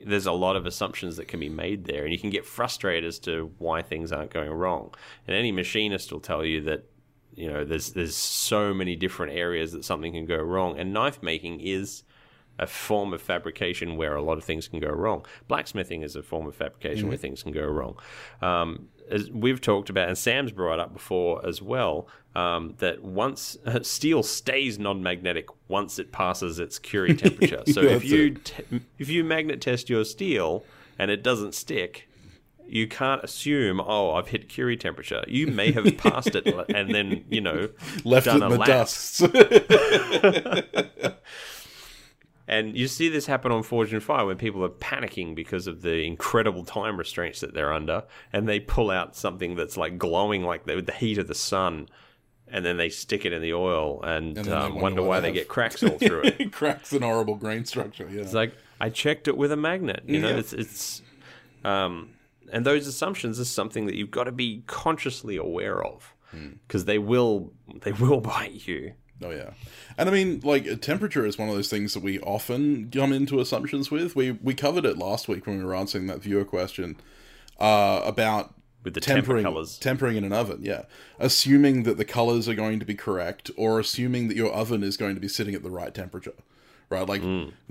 there's 0.05 0.27
a 0.27 0.33
lot 0.33 0.57
of 0.57 0.67
assumptions 0.67 1.17
that 1.17 1.29
can 1.29 1.39
be 1.39 1.49
made 1.49 1.85
there, 1.85 2.03
and 2.03 2.13
you 2.13 2.19
can 2.19 2.31
get 2.31 2.45
frustrated 2.45 3.07
as 3.07 3.19
to 3.21 3.53
why 3.59 3.81
things 3.81 4.11
aren't 4.11 4.33
going 4.33 4.51
wrong. 4.51 4.93
And 5.27 5.37
any 5.37 5.53
machinist 5.53 6.13
will 6.13 6.21
tell 6.21 6.45
you 6.45 6.63
that 6.63 6.85
you 7.35 7.51
know 7.51 7.65
there's 7.65 7.93
there's 7.93 8.17
so 8.17 8.75
many 8.75 8.97
different 8.97 9.33
areas 9.33 9.73
that 9.73 9.85
something 9.85 10.13
can 10.13 10.27
go 10.27 10.39
wrong, 10.39 10.79
and 10.79 10.93
knife 10.93 11.23
making 11.23 11.61
is 11.61 12.05
a 12.63 12.67
form 12.67 13.13
of 13.13 13.21
fabrication 13.21 13.97
where 13.97 14.15
a 14.15 14.23
lot 14.23 14.39
of 14.39 14.45
things 14.45 14.69
can 14.69 14.79
go 14.79 14.89
wrong. 14.89 15.27
Blacksmithing 15.49 16.03
is 16.03 16.15
a 16.15 16.23
form 16.23 16.47
of 16.47 16.55
fabrication 16.55 17.09
where 17.09 17.17
things 17.17 17.43
can 17.43 17.53
go 17.53 17.67
wrong. 17.67 17.97
Um, 18.41 18.89
as 19.11 19.31
we've 19.31 19.61
talked 19.61 19.91
about, 19.91 20.09
and 20.09 20.17
Sam's 20.17 20.53
brought 20.53 20.79
up 20.79 20.93
before 20.93 21.45
as 21.45 21.61
well, 21.61 22.07
um, 22.35 22.75
that 22.79 23.03
once 23.03 23.57
steel 23.83 24.23
stays 24.23 24.79
non-magnetic 24.79 25.49
once 25.69 25.99
it 25.99 26.13
passes 26.13 26.59
its 26.59 26.79
Curie 26.79 27.17
temperature. 27.17 27.63
So 27.67 27.83
if 27.83 28.05
you 28.05 28.35
te- 28.37 28.81
if 28.99 29.09
you 29.09 29.25
magnet 29.25 29.61
test 29.61 29.91
your 29.91 30.05
steel 30.05 30.65
and 30.99 31.11
it 31.11 31.23
doesn't 31.23 31.55
stick, 31.55 32.09
you 32.67 32.87
can't 32.87 33.23
assume, 33.23 33.81
oh, 33.81 34.13
I've 34.13 34.29
hit 34.29 34.49
Curie 34.49 34.77
temperature. 34.77 35.25
You 35.27 35.49
may 35.49 35.73
have 35.73 35.97
passed 35.99 36.35
it 36.35 36.47
and 36.75 36.95
then 36.95 37.25
you 37.29 37.41
know 37.41 37.69
Left 38.05 38.29
it 38.29 38.35
in 38.35 38.49
the 38.49 38.59
dust. 38.59 39.21
And 42.49 42.77
you 42.77 42.89
see 42.89 43.09
this 43.09 43.27
happen 43.27 43.53
on 43.53 43.63
Forged 43.63 43.93
in 43.93 44.01
Fire 44.01 44.27
when 44.27 44.37
people 44.37 44.65
are 44.65 44.69
panicking 44.69 45.35
because 45.35 45.67
of 45.67 45.83
the 45.83 46.03
incredible 46.05 46.65
time 46.65 46.97
restraints 46.99 47.41
that 47.41 47.55
they're 47.55 47.73
under, 47.73 48.03
and 48.33 48.49
they 48.49 48.59
pull 48.61 48.91
out 48.91 49.15
something 49.15 49.55
that's 49.55 49.77
like 49.77 49.97
glowing 49.97 50.43
like 50.43 50.65
the, 50.67 50.75
with 50.75 50.87
the 50.87 50.93
heat 50.93 51.19
of 51.19 51.29
the 51.29 51.35
sun, 51.37 51.89
and 52.49 52.65
then 52.65 52.77
they 52.79 52.89
stick 52.89 53.25
it 53.25 53.33
in 53.33 53.41
the 53.43 53.55
oil 53.55 54.03
and, 54.03 54.37
And 54.37 54.49
um, 54.49 54.63
wonder 54.75 54.83
wonder 54.83 55.03
why 55.03 55.21
they 55.21 55.29
they 55.31 55.35
get 55.35 55.49
cracks 55.49 55.83
all 55.83 55.99
through 55.99 56.23
it. 56.25 56.53
cracks 56.53 56.93
an 56.93 57.03
horrible 57.03 57.37
grain 57.37 57.65
structure. 57.65 58.09
Yeah. 58.11 58.23
It's 58.23 58.35
like 58.35 58.55
I 58.81 58.91
checked 58.91 59.29
it 59.29 59.37
with 59.37 59.53
a 59.53 59.57
magnet. 59.57 60.03
You 60.07 60.21
know, 60.21 60.31
Yeah. 60.31 60.37
it's 60.37 60.53
it's 60.53 61.03
um, 61.65 62.11
and 62.53 62.67
those 62.67 62.87
assumptions 62.89 63.39
is 63.39 63.49
something 63.51 63.87
that 63.87 63.95
you've 63.95 64.11
got 64.11 64.25
to 64.25 64.33
be 64.33 64.65
consciously 64.67 65.37
aware 65.37 65.83
of 65.85 66.13
Hmm. 66.33 66.53
because 66.67 66.87
they 66.87 66.99
will 66.99 67.53
they 67.83 67.93
will 67.93 68.21
bite 68.33 68.67
you. 68.67 68.95
Oh 69.25 69.31
yeah, 69.31 69.51
and 69.97 70.09
I 70.09 70.13
mean, 70.13 70.41
like 70.43 70.81
temperature 70.81 71.25
is 71.27 71.39
one 71.39 71.49
of 71.49 71.55
those 71.55 71.69
things 71.71 71.95
that 71.95 72.03
we 72.03 72.19
often 72.21 72.91
come 72.91 73.13
into 73.13 73.41
assumptions 73.41 73.91
with. 73.91 74.17
We 74.17 74.33
we 74.33 74.55
covered 74.55 74.85
it 74.85 74.99
last 74.99 75.29
week 75.29 75.47
when 75.47 75.59
we 75.59 75.65
were 75.65 75.75
answering 75.75 76.07
that 76.09 76.21
viewer 76.23 76.45
question 76.45 76.97
uh, 77.61 78.03
about 78.05 78.55
With 78.85 78.95
the 78.95 79.01
temper 79.01 79.21
tempering 79.21 79.45
colours. 79.45 79.79
tempering 79.79 80.17
in 80.17 80.25
an 80.25 80.33
oven. 80.33 80.61
Yeah, 80.63 80.83
assuming 81.19 81.85
that 81.85 81.97
the 81.99 82.05
colors 82.05 82.49
are 82.49 82.55
going 82.55 82.81
to 82.81 82.87
be 82.87 82.95
correct, 82.95 83.51
or 83.57 83.79
assuming 83.81 84.29
that 84.29 84.37
your 84.37 84.53
oven 84.53 84.83
is 84.83 84.97
going 84.97 85.15
to 85.15 85.21
be 85.21 85.29
sitting 85.29 85.55
at 85.55 85.63
the 85.63 85.71
right 85.71 85.95
temperature, 85.95 86.35
right? 86.91 87.07
Like 87.09 87.23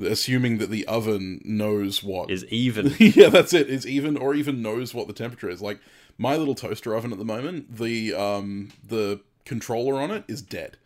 assuming 0.01 0.57
that 0.59 0.69
the 0.69 0.85
oven 0.87 1.41
knows 1.43 2.01
what 2.03 2.29
Hmm. 2.29 2.45
Even 2.49 2.93
yeah, 2.99 3.29
that's 3.29 3.53
it. 3.53 3.69
Is 3.69 3.85
even 3.85 4.15
or 4.17 4.33
even 4.33 4.61
knows 4.61 4.93
what 4.93 5.07
the 5.07 5.13
temperature 5.13 5.49
is. 5.49 5.61
Like 5.61 5.79
my 6.17 6.35
little 6.37 6.55
toaster 6.55 6.95
oven 6.95 7.11
at 7.11 7.17
the 7.17 7.25
moment, 7.25 7.75
the 7.77 8.13
um 8.13 8.69
the 8.87 9.19
controller 9.43 9.95
on 10.01 10.11
it 10.11 10.23
is 10.27 10.41
dead. 10.41 10.77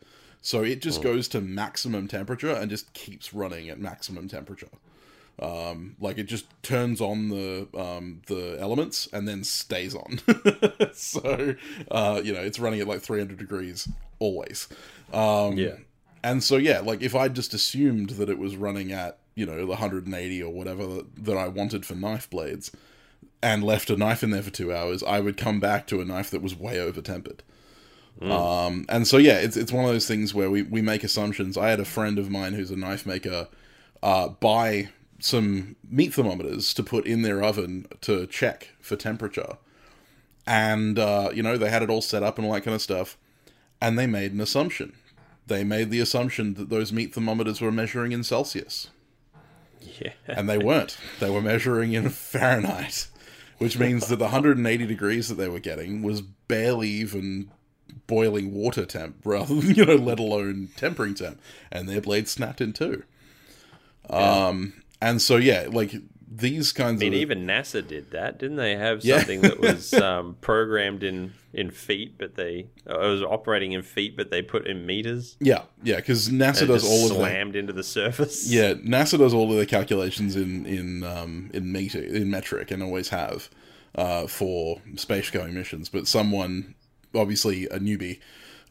So 0.46 0.62
it 0.62 0.80
just 0.80 1.02
goes 1.02 1.28
to 1.30 1.42
maximum 1.42 2.08
temperature 2.08 2.52
and 2.52 2.70
just 2.70 2.94
keeps 2.94 3.34
running 3.34 3.68
at 3.70 3.80
maximum 3.80 4.28
temperature. 4.28 4.70
Um, 5.40 5.96
like 6.00 6.20
it 6.20 6.26
just 6.26 6.46
turns 6.62 7.02
on 7.02 7.30
the 7.30 7.68
um, 7.76 8.22
the 8.28 8.56
elements 8.60 9.10
and 9.12 9.28
then 9.28 9.44
stays 9.44 9.96
on. 9.96 10.20
so 10.94 11.56
uh, 11.90 12.22
you 12.24 12.32
know 12.32 12.42
it's 12.42 12.60
running 12.60 12.80
at 12.80 12.88
like 12.88 13.02
300 13.02 13.40
degrees 13.40 13.90
always. 14.20 14.68
Um, 15.12 15.58
yeah. 15.58 15.78
and 16.24 16.44
so 16.44 16.58
yeah, 16.58 16.80
like 16.80 17.02
if 17.02 17.16
I 17.16 17.28
just 17.28 17.56
assumed 17.56 18.12
that 18.12 18.30
it 18.30 18.38
was 18.38 18.56
running 18.56 18.92
at 18.92 19.18
you 19.34 19.48
know 19.48 19.58
the 19.58 19.66
180 19.66 20.44
or 20.44 20.54
whatever 20.54 20.86
that, 20.86 21.26
that 21.26 21.38
I 21.38 21.48
wanted 21.48 21.88
for 21.88 21.96
knife 21.96 22.30
blades, 22.30 22.70
and 23.42 23.64
left 23.64 23.90
a 23.90 23.98
knife 23.98 24.22
in 24.22 24.30
there 24.30 24.44
for 24.44 24.52
two 24.52 24.72
hours, 24.72 25.02
I 25.02 25.22
would 25.22 25.38
come 25.38 25.60
back 25.60 25.88
to 25.88 26.02
a 26.02 26.06
knife 26.06 26.30
that 26.30 26.44
was 26.44 26.56
way 26.56 26.80
over 26.80 27.02
tempered. 27.02 27.42
Um, 28.22 28.86
and 28.88 29.08
so 29.08 29.18
yeah, 29.18 29.40
it's 29.40 29.58
it's 29.58 29.72
one 29.72 29.86
of 29.86 29.92
those 29.92 30.08
things 30.08 30.34
where 30.34 30.50
we 30.50 30.62
we 30.64 30.82
make 30.82 31.04
assumptions. 31.04 31.58
I 31.58 31.70
had 31.70 31.80
a 31.80 31.86
friend 31.86 32.18
of 32.18 32.30
mine 32.30 32.54
who's 32.54 32.72
a 32.72 32.76
knife 32.78 33.06
maker 33.06 33.48
uh, 34.02 34.30
buy 34.30 34.90
some 35.20 35.76
meat 35.90 36.14
thermometers 36.14 36.74
to 36.76 36.84
put 36.84 37.06
in 37.06 37.22
their 37.24 37.44
oven 37.44 37.88
to 38.02 38.26
check 38.28 38.70
for 38.80 38.96
temperature, 38.96 39.58
and 40.48 40.98
uh, 40.98 41.30
you 41.34 41.44
know 41.44 41.58
they 41.58 41.70
had 41.70 41.84
it 41.84 41.90
all 41.90 42.02
set 42.02 42.24
up 42.24 42.38
and 42.38 42.48
all 42.48 42.54
that 42.54 42.62
kind 42.64 42.76
of 42.76 42.82
stuff, 42.82 43.18
and 43.82 44.00
they 44.00 44.08
made 44.08 44.32
an 44.32 44.40
assumption. 44.42 44.94
They 45.48 45.64
made 45.64 45.92
the 45.92 46.00
assumption 46.00 46.56
that 46.56 46.70
those 46.70 46.92
meat 46.92 47.14
thermometers 47.14 47.62
were 47.62 47.72
measuring 47.72 48.12
in 48.14 48.24
Celsius 48.24 48.90
Yeah. 50.02 50.14
and 50.28 50.50
they 50.50 50.58
weren't. 50.58 50.98
They 51.20 51.30
were 51.30 51.42
measuring 51.42 51.94
in 51.94 52.10
Fahrenheit, 52.32 53.08
which 53.60 53.78
means 53.78 54.08
that 54.08 54.16
the 54.16 54.26
180 54.26 54.88
degrees 54.88 55.30
that 55.30 55.36
they 55.36 55.48
were 55.48 55.60
getting 55.60 56.02
was 56.02 56.22
barely 56.22 56.90
even 56.90 57.52
boiling 58.08 58.54
water 58.54 58.86
temp, 58.86 59.18
rather 59.24 59.56
than, 59.56 59.76
you 59.76 59.86
know, 59.86 59.96
let 59.96 60.20
alone 60.20 60.70
tempering 60.76 61.16
temp, 61.16 61.40
and 61.72 61.88
their 61.90 62.02
blade 62.02 62.28
snapped 62.28 62.62
in 62.62 62.74
two. 62.74 63.04
Um, 64.10 64.74
and 65.02 65.22
so 65.22 65.38
yeah, 65.38 65.68
like 65.72 65.96
these 66.28 66.72
kinds 66.72 67.02
I 67.02 67.06
mean, 67.06 67.14
of 67.14 67.20
even 67.20 67.46
NASA 67.46 67.86
did 67.86 68.12
that, 68.12 68.38
didn't 68.38 68.58
they? 68.58 68.76
Have 68.76 69.04
Yeah. 69.04 69.18
something 69.20 69.42
that 69.42 69.60
was 69.60 69.94
um, 69.94 70.38
programmed 70.42 71.04
in 71.04 71.34
in 71.54 71.72
feet, 71.72 72.18
but 72.18 72.36
they 72.36 72.68
uh, 72.90 73.00
it 73.00 73.08
was 73.10 73.24
operating 73.24 73.72
in 73.72 73.82
feet, 73.82 74.16
but 74.18 74.30
they 74.30 74.42
put 74.42 74.68
in 74.68 74.86
meters. 74.86 75.38
yeah, 75.40 75.64
yeah, 75.84 75.96
because 75.96 76.30
NASA 76.30 76.68
does 76.68 76.84
all 76.84 77.06
of 77.12 77.18
slammed 77.18 77.56
into 77.56 77.74
the 77.74 77.84
surface. 77.84 78.46
Yeah, 78.52 78.74
NASA 78.74 79.18
does 79.18 79.34
all 79.34 79.50
of 79.50 79.56
their 79.58 79.66
calculations 79.66 80.36
in 80.36 80.66
in 80.66 81.04
um, 81.04 81.50
in 81.54 81.72
meter 81.72 82.02
in 82.02 82.30
metric 82.30 82.70
and 82.72 82.84
always 82.84 83.10
have 83.10 83.50
uh, 83.96 84.28
for 84.28 84.82
space 84.98 85.30
going 85.32 85.54
missions. 85.54 85.88
But 85.90 86.08
someone, 86.08 86.75
obviously 87.16 87.66
a 87.66 87.80
newbie, 87.80 88.20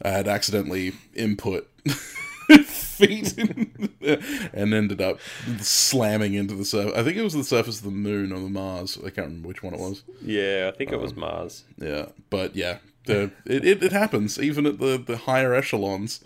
I 0.01 0.09
had 0.09 0.27
accidentally 0.27 0.93
input 1.13 1.69
feet 2.65 3.37
in, 3.37 3.89
and 4.53 4.73
ended 4.73 5.01
up 5.01 5.19
slamming 5.59 6.33
into 6.33 6.53
the 6.55 6.65
surface. 6.65 6.93
I 6.95 7.03
think 7.03 7.17
it 7.17 7.23
was 7.23 7.33
the 7.33 7.43
surface 7.43 7.79
of 7.79 7.85
the 7.85 7.91
moon 7.91 8.31
or 8.31 8.39
the 8.39 8.49
Mars. 8.49 8.97
I 8.97 9.09
can't 9.09 9.27
remember 9.27 9.47
which 9.47 9.63
one 9.63 9.73
it 9.73 9.79
was. 9.79 10.03
yeah. 10.21 10.69
I 10.73 10.77
think 10.77 10.91
it 10.91 10.99
was 10.99 11.13
Um, 11.13 11.19
Mars. 11.19 11.63
Yeah, 11.77 12.07
but 12.29 12.55
yeah, 12.55 12.77
the, 13.05 13.31
it, 13.45 13.65
it 13.65 13.83
it 13.83 13.91
happens 13.91 14.39
even 14.39 14.65
at 14.65 14.79
the 14.79 14.97
the 14.97 15.17
higher 15.17 15.53
echelons. 15.53 16.21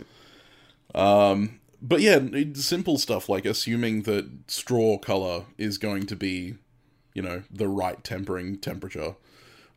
Um, 0.94 1.60
but 1.82 2.00
yeah, 2.00 2.20
simple 2.54 2.98
stuff 2.98 3.28
like 3.28 3.44
assuming 3.44 4.02
that 4.02 4.28
straw 4.50 4.98
color 4.98 5.44
is 5.56 5.78
going 5.78 6.04
to 6.06 6.16
be, 6.16 6.56
you 7.14 7.22
know, 7.22 7.42
the 7.50 7.68
right 7.68 8.02
tempering 8.04 8.58
temperature 8.58 9.14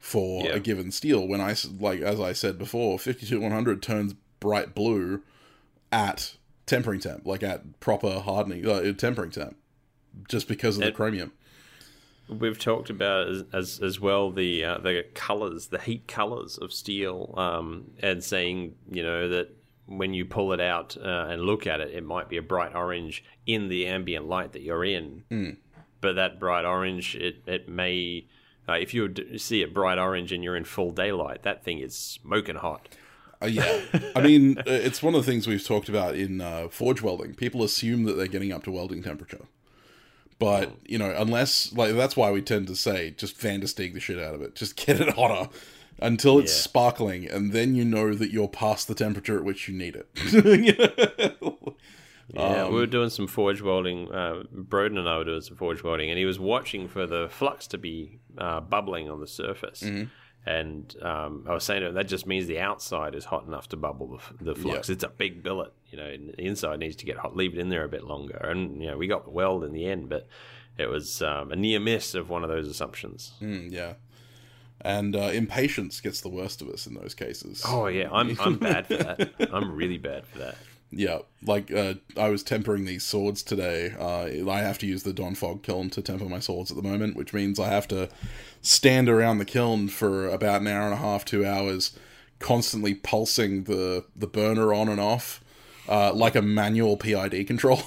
for 0.03 0.43
Yeah. 0.43 0.55
a 0.55 0.59
given 0.59 0.91
steel. 0.91 1.25
When 1.25 1.39
I 1.39 1.55
like 1.79 2.01
as 2.01 2.19
I 2.19 2.33
said 2.33 2.57
before, 2.57 2.99
fifty 2.99 3.25
two 3.25 3.39
one 3.39 3.51
hundred 3.53 3.81
turns 3.81 4.13
bright 4.41 4.75
blue 4.75 5.21
at 5.93 6.35
tempering 6.65 6.99
temp, 6.99 7.25
like 7.25 7.41
at 7.41 7.79
proper 7.79 8.19
hardening 8.19 8.67
uh, 8.67 8.91
tempering 8.91 9.31
temp, 9.31 9.55
just 10.27 10.49
because 10.49 10.77
of 10.77 10.83
the 10.83 10.91
chromium. 10.91 11.31
We've 12.27 12.59
talked 12.59 12.89
about 12.89 13.29
as 13.29 13.43
as, 13.53 13.79
as 13.79 13.99
well 14.01 14.29
the 14.29 14.65
uh, 14.65 14.77
the 14.79 15.05
colors, 15.13 15.67
the 15.67 15.79
heat 15.79 16.05
colors 16.05 16.57
of 16.57 16.73
steel, 16.73 17.33
um, 17.37 17.91
and 18.01 18.21
saying 18.21 18.75
you 18.91 19.03
know 19.03 19.29
that 19.29 19.55
when 19.85 20.13
you 20.13 20.25
pull 20.25 20.51
it 20.51 20.59
out 20.59 20.97
uh, 20.97 21.27
and 21.29 21.43
look 21.43 21.65
at 21.65 21.79
it, 21.79 21.91
it 21.91 22.03
might 22.03 22.27
be 22.27 22.35
a 22.35 22.41
bright 22.41 22.75
orange 22.75 23.23
in 23.45 23.69
the 23.69 23.87
ambient 23.87 24.27
light 24.27 24.51
that 24.51 24.63
you're 24.63 24.83
in. 24.83 25.23
Hmm. 25.29 25.49
But 26.01 26.17
that 26.17 26.41
bright 26.41 26.65
orange, 26.65 27.15
it 27.15 27.37
it 27.47 27.69
may. 27.69 28.27
Uh, 28.67 28.73
if 28.73 28.93
you 28.93 29.13
see 29.37 29.61
it 29.61 29.73
bright 29.73 29.97
orange 29.97 30.31
and 30.31 30.43
you're 30.43 30.55
in 30.55 30.63
full 30.63 30.91
daylight, 30.91 31.43
that 31.43 31.63
thing 31.63 31.79
is 31.79 31.95
smoking 31.95 32.55
hot. 32.55 32.87
Uh, 33.41 33.47
yeah, 33.47 33.81
I 34.15 34.21
mean, 34.21 34.57
uh, 34.59 34.63
it's 34.67 35.03
one 35.03 35.15
of 35.15 35.25
the 35.25 35.29
things 35.29 35.47
we've 35.47 35.65
talked 35.65 35.89
about 35.89 36.15
in 36.15 36.39
uh, 36.39 36.69
forge 36.69 37.01
welding. 37.01 37.33
People 37.35 37.61
assume 37.63 38.03
that 38.03 38.13
they're 38.13 38.27
getting 38.27 38.53
up 38.53 38.63
to 38.63 38.71
welding 38.71 39.03
temperature, 39.03 39.45
but 40.39 40.71
you 40.87 40.97
know, 40.97 41.13
unless 41.17 41.73
like 41.73 41.93
that's 41.93 42.15
why 42.15 42.31
we 42.31 42.41
tend 42.41 42.67
to 42.67 42.75
say 42.75 43.11
just 43.11 43.37
Van 43.37 43.59
der 43.59 43.65
Steeg 43.67 43.93
the 43.93 43.99
shit 43.99 44.17
out 44.19 44.33
of 44.33 44.41
it, 44.41 44.55
just 44.55 44.75
get 44.85 45.01
it 45.01 45.09
hotter 45.15 45.49
until 45.99 46.39
it's 46.39 46.51
Yeah. 46.55 46.61
sparkling, 46.61 47.29
and 47.29 47.51
then 47.51 47.75
you 47.75 47.83
know 47.85 48.13
that 48.15 48.31
you're 48.31 48.47
past 48.47 48.87
the 48.87 48.95
temperature 48.95 49.37
at 49.37 49.43
which 49.43 49.67
you 49.67 49.75
need 49.77 49.95
it. 49.97 51.37
Yeah, 52.29 52.63
Um, 52.63 52.73
we 52.73 52.79
were 52.79 52.85
doing 52.87 53.09
some 53.09 53.27
forge 53.27 53.61
welding. 53.61 54.11
Uh, 54.11 54.43
Broden 54.53 54.97
and 54.97 55.09
I 55.09 55.17
were 55.17 55.25
doing 55.25 55.41
some 55.41 55.57
forge 55.57 55.83
welding, 55.83 56.09
and 56.09 56.17
he 56.17 56.25
was 56.25 56.39
watching 56.39 56.87
for 56.87 57.05
the 57.05 57.27
flux 57.29 57.67
to 57.67 57.77
be 57.77 58.19
uh, 58.37 58.61
bubbling 58.61 59.09
on 59.09 59.19
the 59.19 59.27
surface. 59.27 59.81
Mm-hmm. 59.83 60.05
And 60.45 60.93
um, 61.01 61.45
I 61.47 61.53
was 61.53 61.63
saying 61.63 61.81
to 61.81 61.87
him, 61.87 61.93
that 61.95 62.07
just 62.09 62.27
means 62.27 62.47
the 62.47 62.59
outside 62.59 63.15
is 63.15 63.23
hot 63.25 63.45
enough 63.45 63.69
to 63.69 63.77
bubble 63.77 64.19
the, 64.39 64.53
the 64.53 64.55
flux. 64.59 64.89
It's 64.89 65.03
a 65.03 65.07
big 65.07 65.41
billet, 65.41 65.71
you 65.89 65.97
know, 65.97 66.05
and 66.05 66.29
the 66.29 66.45
inside 66.45 66.79
needs 66.79 66.97
to 66.97 67.05
get 67.05 67.17
hot. 67.17 67.35
Leave 67.35 67.53
it 67.53 67.59
in 67.59 67.69
there 67.69 67.85
a 67.85 67.89
bit 67.89 68.03
longer. 68.03 68.35
And, 68.35 68.81
you 68.81 68.89
know, 68.89 68.97
we 68.97 69.07
got 69.07 69.23
the 69.23 69.31
weld 69.31 69.63
in 69.63 69.71
the 69.71 69.85
end, 69.85 70.09
but 70.09 70.27
it 70.77 70.87
was 70.87 71.21
um, 71.21 71.53
a 71.53 71.55
near 71.55 71.79
miss 71.79 72.13
of 72.13 72.29
one 72.29 72.43
of 72.43 72.49
those 72.49 72.67
assumptions. 72.67 73.33
Mm, 73.41 73.71
yeah. 73.71 73.93
And 74.81 75.15
uh, 75.15 75.29
impatience 75.31 76.01
gets 76.01 76.19
the 76.19 76.27
worst 76.29 76.61
of 76.61 76.67
us 76.67 76.87
in 76.87 76.95
those 76.95 77.13
cases. 77.13 77.63
Oh, 77.65 77.87
yeah, 77.87 78.09
I'm, 78.11 78.37
I'm 78.41 78.57
bad 78.57 78.87
for 78.87 78.97
that. 78.97 79.31
I'm 79.53 79.73
really 79.73 79.97
bad 79.97 80.25
for 80.27 80.39
that. 80.39 80.57
Yeah, 80.95 81.19
like 81.43 81.71
uh, 81.71 81.95
I 82.17 82.29
was 82.29 82.43
tempering 82.43 82.85
these 82.85 83.03
swords 83.03 83.41
today. 83.41 83.95
Uh, 83.97 84.49
I 84.49 84.59
have 84.59 84.77
to 84.79 84.87
use 84.87 85.03
the 85.03 85.13
Don 85.13 85.35
Fogg 85.35 85.63
kiln 85.63 85.89
to 85.91 86.01
temper 86.01 86.25
my 86.25 86.39
swords 86.39 86.71
at 86.71 86.77
the 86.77 86.87
moment, 86.87 87.15
which 87.15 87.33
means 87.33 87.59
I 87.59 87.69
have 87.69 87.87
to 87.89 88.09
stand 88.61 89.09
around 89.09 89.39
the 89.39 89.45
kiln 89.45 89.87
for 89.87 90.27
about 90.27 90.61
an 90.61 90.67
hour 90.67 90.85
and 90.85 90.93
a 90.93 90.97
half, 90.97 91.25
two 91.25 91.45
hours, 91.45 91.97
constantly 92.39 92.93
pulsing 92.93 93.63
the 93.63 94.05
the 94.15 94.27
burner 94.27 94.73
on 94.73 94.87
and 94.87 94.99
off, 94.99 95.43
uh, 95.89 96.13
like 96.13 96.35
a 96.35 96.41
manual 96.41 96.97
PID 96.97 97.47
controller, 97.47 97.83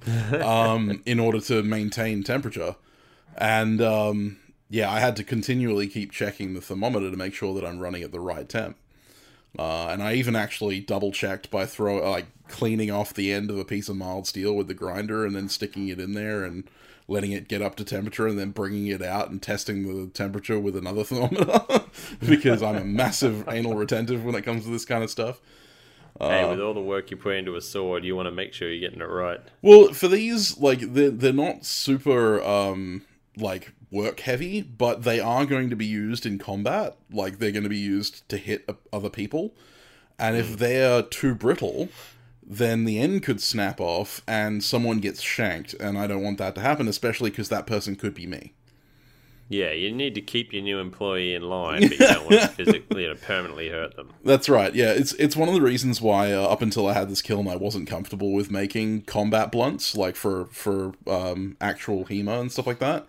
um, 0.42 1.02
in 1.06 1.20
order 1.20 1.40
to 1.40 1.62
maintain 1.62 2.22
temperature. 2.22 2.76
And 3.36 3.80
um, 3.80 4.38
yeah, 4.68 4.90
I 4.90 5.00
had 5.00 5.16
to 5.16 5.24
continually 5.24 5.86
keep 5.86 6.12
checking 6.12 6.54
the 6.54 6.60
thermometer 6.60 7.10
to 7.10 7.16
make 7.16 7.34
sure 7.34 7.54
that 7.54 7.64
I'm 7.64 7.78
running 7.78 8.02
at 8.02 8.10
the 8.10 8.20
right 8.20 8.48
temp. 8.48 8.76
Uh, 9.58 9.88
and 9.88 10.02
I 10.02 10.14
even 10.14 10.34
actually 10.34 10.80
double 10.80 11.12
checked 11.12 11.50
by 11.50 11.66
throw 11.66 11.96
like 12.10 12.26
cleaning 12.48 12.90
off 12.90 13.14
the 13.14 13.32
end 13.32 13.50
of 13.50 13.58
a 13.58 13.64
piece 13.64 13.88
of 13.88 13.96
mild 13.96 14.26
steel 14.26 14.54
with 14.54 14.68
the 14.68 14.74
grinder 14.74 15.24
and 15.24 15.36
then 15.36 15.48
sticking 15.48 15.88
it 15.88 16.00
in 16.00 16.14
there 16.14 16.44
and 16.44 16.64
letting 17.08 17.32
it 17.32 17.48
get 17.48 17.60
up 17.60 17.76
to 17.76 17.84
temperature 17.84 18.26
and 18.26 18.38
then 18.38 18.50
bringing 18.50 18.86
it 18.86 19.02
out 19.02 19.30
and 19.30 19.42
testing 19.42 19.82
the 20.00 20.06
temperature 20.08 20.58
with 20.58 20.76
another 20.76 21.04
thermometer 21.04 21.60
because 22.20 22.62
I'm 22.62 22.76
a 22.76 22.84
massive 22.84 23.46
anal 23.48 23.74
retentive 23.74 24.24
when 24.24 24.34
it 24.34 24.42
comes 24.42 24.64
to 24.64 24.70
this 24.70 24.84
kind 24.84 25.04
of 25.04 25.10
stuff. 25.10 25.40
hey, 26.18 26.48
with 26.48 26.60
all 26.60 26.74
the 26.74 26.80
work 26.80 27.10
you 27.10 27.16
put 27.16 27.36
into 27.36 27.56
a 27.56 27.60
sword, 27.60 28.04
you 28.04 28.16
want 28.16 28.26
to 28.26 28.32
make 28.32 28.54
sure 28.54 28.70
you're 28.70 28.88
getting 28.88 29.02
it 29.02 29.10
right. 29.10 29.40
Well, 29.60 29.92
for 29.92 30.08
these, 30.08 30.58
like 30.58 30.80
they're 30.92 31.10
they're 31.10 31.32
not 31.32 31.64
super 31.64 32.42
um 32.42 33.02
like 33.36 33.72
work 33.90 34.20
heavy, 34.20 34.62
but 34.62 35.02
they 35.02 35.20
are 35.20 35.46
going 35.46 35.70
to 35.70 35.76
be 35.76 35.86
used 35.86 36.26
in 36.26 36.38
combat. 36.38 36.96
Like 37.10 37.38
they're 37.38 37.52
going 37.52 37.62
to 37.62 37.68
be 37.68 37.76
used 37.76 38.28
to 38.28 38.36
hit 38.36 38.68
other 38.92 39.10
people, 39.10 39.54
and 40.18 40.36
if 40.36 40.58
they're 40.58 41.02
too 41.02 41.34
brittle, 41.34 41.88
then 42.42 42.84
the 42.84 42.98
end 42.98 43.22
could 43.22 43.40
snap 43.40 43.80
off 43.80 44.20
and 44.26 44.62
someone 44.62 44.98
gets 44.98 45.20
shanked, 45.22 45.74
and 45.74 45.98
I 45.98 46.06
don't 46.06 46.22
want 46.22 46.38
that 46.38 46.54
to 46.56 46.60
happen, 46.60 46.88
especially 46.88 47.30
because 47.30 47.48
that 47.48 47.66
person 47.66 47.96
could 47.96 48.14
be 48.14 48.26
me. 48.26 48.52
Yeah, 49.48 49.72
you 49.72 49.92
need 49.92 50.14
to 50.14 50.22
keep 50.22 50.52
your 50.52 50.62
new 50.62 50.78
employee 50.78 51.34
in 51.34 51.42
line, 51.42 51.82
but 51.82 51.90
you 51.90 51.98
don't 51.98 52.24
want 52.24 52.40
to 52.40 52.48
physically 52.64 53.04
or 53.04 53.14
permanently 53.16 53.68
hurt 53.68 53.96
them. 53.96 54.10
That's 54.24 54.48
right. 54.48 54.74
Yeah, 54.74 54.92
it's 54.92 55.12
it's 55.14 55.36
one 55.36 55.48
of 55.48 55.54
the 55.54 55.60
reasons 55.60 56.00
why 56.00 56.32
uh, 56.32 56.40
up 56.40 56.62
until 56.62 56.86
I 56.86 56.94
had 56.94 57.10
this 57.10 57.20
kiln, 57.20 57.46
I 57.46 57.56
wasn't 57.56 57.86
comfortable 57.86 58.32
with 58.32 58.50
making 58.50 59.02
combat 59.02 59.52
blunts, 59.52 59.94
like 59.94 60.16
for 60.16 60.46
for 60.46 60.94
um, 61.06 61.58
actual 61.60 62.06
HEMA 62.06 62.40
and 62.40 62.50
stuff 62.50 62.66
like 62.66 62.78
that, 62.78 63.06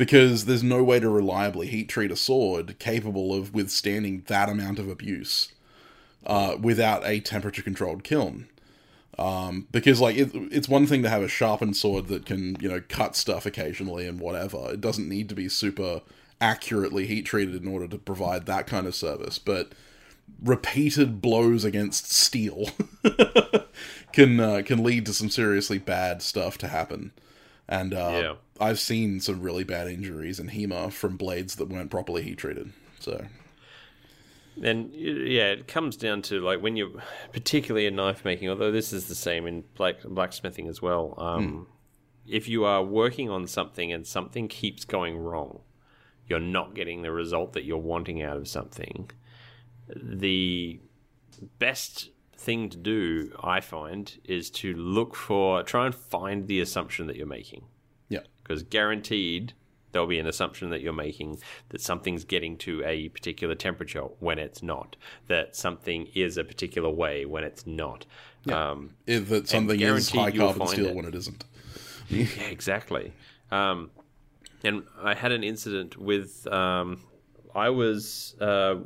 because 0.00 0.46
there's 0.46 0.62
no 0.62 0.82
way 0.82 0.98
to 0.98 1.10
reliably 1.10 1.66
heat 1.66 1.86
treat 1.86 2.10
a 2.10 2.16
sword 2.16 2.78
capable 2.78 3.34
of 3.34 3.52
withstanding 3.52 4.22
that 4.28 4.48
amount 4.48 4.78
of 4.78 4.88
abuse 4.88 5.52
uh, 6.24 6.56
without 6.58 7.04
a 7.04 7.20
temperature 7.20 7.60
controlled 7.60 8.02
kiln. 8.02 8.48
Um, 9.18 9.68
because 9.70 10.00
like 10.00 10.16
it, 10.16 10.30
it's 10.34 10.70
one 10.70 10.86
thing 10.86 11.02
to 11.02 11.10
have 11.10 11.22
a 11.22 11.28
sharpened 11.28 11.76
sword 11.76 12.06
that 12.06 12.24
can 12.24 12.56
you 12.62 12.68
know 12.70 12.80
cut 12.88 13.14
stuff 13.14 13.44
occasionally 13.44 14.06
and 14.06 14.18
whatever. 14.18 14.70
It 14.70 14.80
doesn't 14.80 15.06
need 15.06 15.28
to 15.28 15.34
be 15.34 15.50
super 15.50 16.00
accurately 16.40 17.06
heat 17.06 17.26
treated 17.26 17.62
in 17.62 17.68
order 17.68 17.86
to 17.86 17.98
provide 17.98 18.46
that 18.46 18.66
kind 18.66 18.86
of 18.86 18.94
service, 18.94 19.38
but 19.38 19.72
repeated 20.42 21.20
blows 21.20 21.62
against 21.62 22.10
steel 22.10 22.70
can 24.14 24.40
uh, 24.40 24.62
can 24.64 24.82
lead 24.82 25.04
to 25.04 25.12
some 25.12 25.28
seriously 25.28 25.76
bad 25.76 26.22
stuff 26.22 26.56
to 26.56 26.68
happen. 26.68 27.12
And 27.68 27.92
uh, 27.92 28.20
Yeah. 28.22 28.34
I've 28.60 28.78
seen 28.78 29.20
some 29.20 29.40
really 29.40 29.64
bad 29.64 29.88
injuries 29.88 30.38
in 30.38 30.48
HEMA 30.48 30.92
from 30.92 31.16
blades 31.16 31.56
that 31.56 31.68
weren't 31.68 31.90
properly 31.90 32.22
heat 32.22 32.38
treated. 32.38 32.72
So 32.98 33.24
And 34.62 34.92
yeah, 34.92 35.52
it 35.52 35.66
comes 35.66 35.96
down 35.96 36.22
to 36.22 36.40
like 36.40 36.60
when 36.60 36.76
you're 36.76 37.02
particularly 37.32 37.86
in 37.86 37.96
knife 37.96 38.24
making, 38.24 38.50
although 38.50 38.70
this 38.70 38.92
is 38.92 39.06
the 39.06 39.14
same 39.14 39.46
in 39.46 39.64
black, 39.74 40.02
blacksmithing 40.04 40.68
as 40.68 40.82
well. 40.82 41.14
Um, 41.16 41.66
If 42.26 42.48
you 42.48 42.64
are 42.64 42.84
working 42.84 43.30
on 43.30 43.46
something 43.46 43.92
and 43.92 44.06
something 44.06 44.46
keeps 44.46 44.84
going 44.84 45.16
wrong, 45.16 45.60
you're 46.28 46.38
not 46.38 46.74
getting 46.74 47.02
the 47.02 47.10
result 47.10 47.54
that 47.54 47.64
you're 47.64 47.78
wanting 47.78 48.22
out 48.22 48.36
of 48.36 48.46
something. 48.46 49.10
The 49.88 50.80
best 51.58 52.10
thing 52.36 52.68
to 52.68 52.76
do, 52.76 53.32
I 53.42 53.60
find, 53.60 54.16
is 54.24 54.50
to 54.50 54.74
look 54.74 55.16
for, 55.16 55.62
try 55.62 55.86
and 55.86 55.94
find 55.94 56.46
the 56.46 56.60
assumption 56.60 57.06
that 57.08 57.16
you're 57.16 57.26
making 57.26 57.64
because 58.50 58.64
guaranteed 58.64 59.52
there'll 59.92 60.08
be 60.08 60.18
an 60.18 60.26
assumption 60.26 60.70
that 60.70 60.80
you're 60.80 60.92
making 60.92 61.38
that 61.68 61.80
something's 61.80 62.24
getting 62.24 62.56
to 62.56 62.82
a 62.84 63.08
particular 63.10 63.54
temperature 63.54 64.02
when 64.18 64.40
it's 64.40 64.60
not, 64.60 64.96
that 65.28 65.54
something 65.54 66.08
is 66.16 66.36
a 66.36 66.42
particular 66.42 66.90
way 66.90 67.24
when 67.24 67.44
it's 67.44 67.64
not. 67.64 68.06
Um, 68.50 68.96
if 69.06 69.28
that 69.28 69.48
something 69.48 69.80
is 69.80 70.10
high 70.10 70.32
carbon 70.32 70.66
steel 70.66 70.86
it. 70.86 70.96
when 70.96 71.04
it 71.04 71.14
isn't. 71.14 71.44
yeah, 72.08 72.26
exactly. 72.50 73.12
Um, 73.52 73.92
and 74.64 74.82
I 75.00 75.14
had 75.14 75.30
an 75.30 75.44
incident 75.44 75.96
with 75.96 76.48
um, 76.48 77.04
I 77.54 77.70
was 77.70 78.34
uh, 78.40 78.76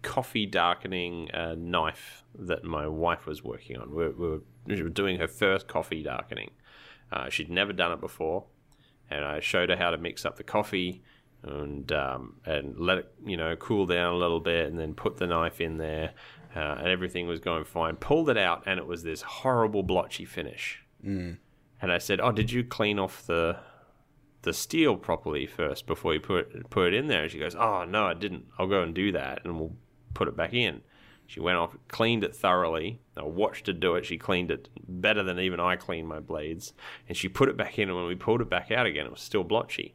coffee 0.00 0.46
darkening 0.46 1.28
a 1.34 1.56
knife 1.56 2.24
that 2.38 2.64
my 2.64 2.88
wife 2.88 3.26
was 3.26 3.44
working 3.44 3.76
on. 3.76 3.90
We 3.90 3.96
were, 3.96 4.12
we 4.12 4.28
were, 4.28 4.40
we 4.66 4.82
were 4.82 4.88
doing 4.88 5.18
her 5.18 5.28
first 5.28 5.68
coffee 5.68 6.02
darkening. 6.02 6.52
Uh, 7.12 7.28
she'd 7.28 7.50
never 7.50 7.74
done 7.74 7.92
it 7.92 8.00
before, 8.00 8.44
and 9.16 9.24
I 9.24 9.40
showed 9.40 9.70
her 9.70 9.76
how 9.76 9.90
to 9.90 9.98
mix 9.98 10.24
up 10.24 10.36
the 10.36 10.42
coffee 10.42 11.02
and 11.42 11.90
um, 11.92 12.36
and 12.44 12.78
let 12.78 12.98
it 12.98 13.14
you 13.24 13.36
know 13.36 13.56
cool 13.56 13.86
down 13.86 14.14
a 14.14 14.16
little 14.16 14.40
bit, 14.40 14.66
and 14.66 14.78
then 14.78 14.94
put 14.94 15.16
the 15.16 15.26
knife 15.26 15.60
in 15.60 15.76
there, 15.78 16.12
uh, 16.54 16.76
and 16.78 16.86
everything 16.88 17.26
was 17.26 17.40
going 17.40 17.64
fine. 17.64 17.96
Pulled 17.96 18.30
it 18.30 18.36
out, 18.36 18.62
and 18.66 18.78
it 18.78 18.86
was 18.86 19.02
this 19.02 19.22
horrible 19.22 19.82
blotchy 19.82 20.24
finish. 20.24 20.82
And 21.80 21.90
I 21.90 21.98
said, 21.98 22.20
"Oh, 22.20 22.32
did 22.32 22.52
you 22.52 22.62
clean 22.64 22.98
off 22.98 23.26
the 23.26 23.58
the 24.42 24.52
steel 24.52 24.96
properly 24.96 25.46
first 25.46 25.86
before 25.86 26.14
you 26.14 26.20
put 26.20 26.70
put 26.70 26.88
it 26.88 26.94
in 26.94 27.08
there?" 27.08 27.22
And 27.24 27.30
she 27.32 27.38
goes, 27.38 27.56
"Oh 27.56 27.84
no, 27.84 28.06
I 28.06 28.14
didn't. 28.14 28.46
I'll 28.58 28.68
go 28.68 28.82
and 28.82 28.94
do 28.94 29.10
that, 29.12 29.44
and 29.44 29.58
we'll 29.58 29.76
put 30.14 30.28
it 30.28 30.36
back 30.36 30.54
in." 30.54 30.82
She 31.32 31.40
went 31.40 31.56
off, 31.56 31.74
cleaned 31.88 32.24
it 32.24 32.36
thoroughly. 32.36 33.00
I 33.16 33.22
watched 33.22 33.66
her 33.66 33.72
do 33.72 33.94
it. 33.94 34.04
She 34.04 34.18
cleaned 34.18 34.50
it 34.50 34.68
better 34.86 35.22
than 35.22 35.40
even 35.40 35.60
I 35.60 35.76
cleaned 35.76 36.06
my 36.06 36.20
blades, 36.20 36.74
and 37.08 37.16
she 37.16 37.26
put 37.26 37.48
it 37.48 37.56
back 37.56 37.78
in. 37.78 37.88
And 37.88 37.96
when 37.96 38.06
we 38.06 38.14
pulled 38.14 38.42
it 38.42 38.50
back 38.50 38.70
out 38.70 38.84
again, 38.84 39.06
it 39.06 39.12
was 39.12 39.22
still 39.22 39.42
blotchy. 39.42 39.94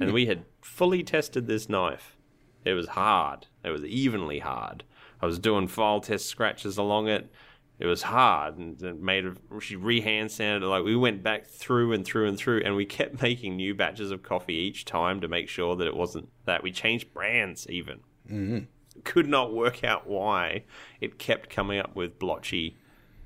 And 0.00 0.14
we 0.14 0.24
had 0.24 0.46
fully 0.62 1.02
tested 1.02 1.46
this 1.46 1.68
knife. 1.68 2.16
It 2.64 2.72
was 2.72 2.88
hard. 2.88 3.48
It 3.62 3.68
was 3.68 3.84
evenly 3.84 4.38
hard. 4.38 4.82
I 5.20 5.26
was 5.26 5.38
doing 5.38 5.68
file 5.68 6.00
test 6.00 6.24
scratches 6.24 6.78
along 6.78 7.08
it. 7.08 7.30
It 7.78 7.84
was 7.84 8.04
hard 8.04 8.56
and 8.56 8.80
it 8.82 8.98
made 8.98 9.26
of 9.26 9.38
she 9.60 9.76
rehand 9.76 10.30
sanded 10.30 10.62
it 10.62 10.66
like 10.66 10.84
we 10.84 10.96
went 10.96 11.22
back 11.22 11.46
through 11.46 11.92
and 11.92 12.02
through 12.02 12.28
and 12.28 12.38
through 12.38 12.62
and 12.64 12.74
we 12.74 12.86
kept 12.86 13.20
making 13.22 13.56
new 13.56 13.74
batches 13.74 14.10
of 14.10 14.22
coffee 14.22 14.54
each 14.54 14.86
time 14.86 15.20
to 15.20 15.28
make 15.28 15.48
sure 15.48 15.76
that 15.76 15.86
it 15.86 15.94
wasn't 15.94 16.28
that 16.44 16.62
we 16.62 16.72
changed 16.72 17.12
brands 17.12 17.68
even 17.68 18.00
mm-hmm. 18.28 18.64
Could 19.04 19.28
not 19.28 19.52
work 19.52 19.84
out 19.84 20.06
why 20.06 20.64
it 21.00 21.18
kept 21.18 21.50
coming 21.50 21.78
up 21.78 21.94
with 21.94 22.18
blotchy 22.18 22.76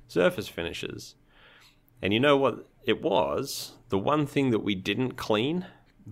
surface 0.07 0.47
finishes 0.47 1.15
and 2.01 2.13
you 2.13 2.19
know 2.19 2.37
what 2.37 2.67
it 2.85 3.01
was 3.01 3.73
the 3.89 3.97
one 3.97 4.25
thing 4.25 4.51
that 4.51 4.59
we 4.59 4.75
didn't 4.75 5.13
clean 5.13 5.65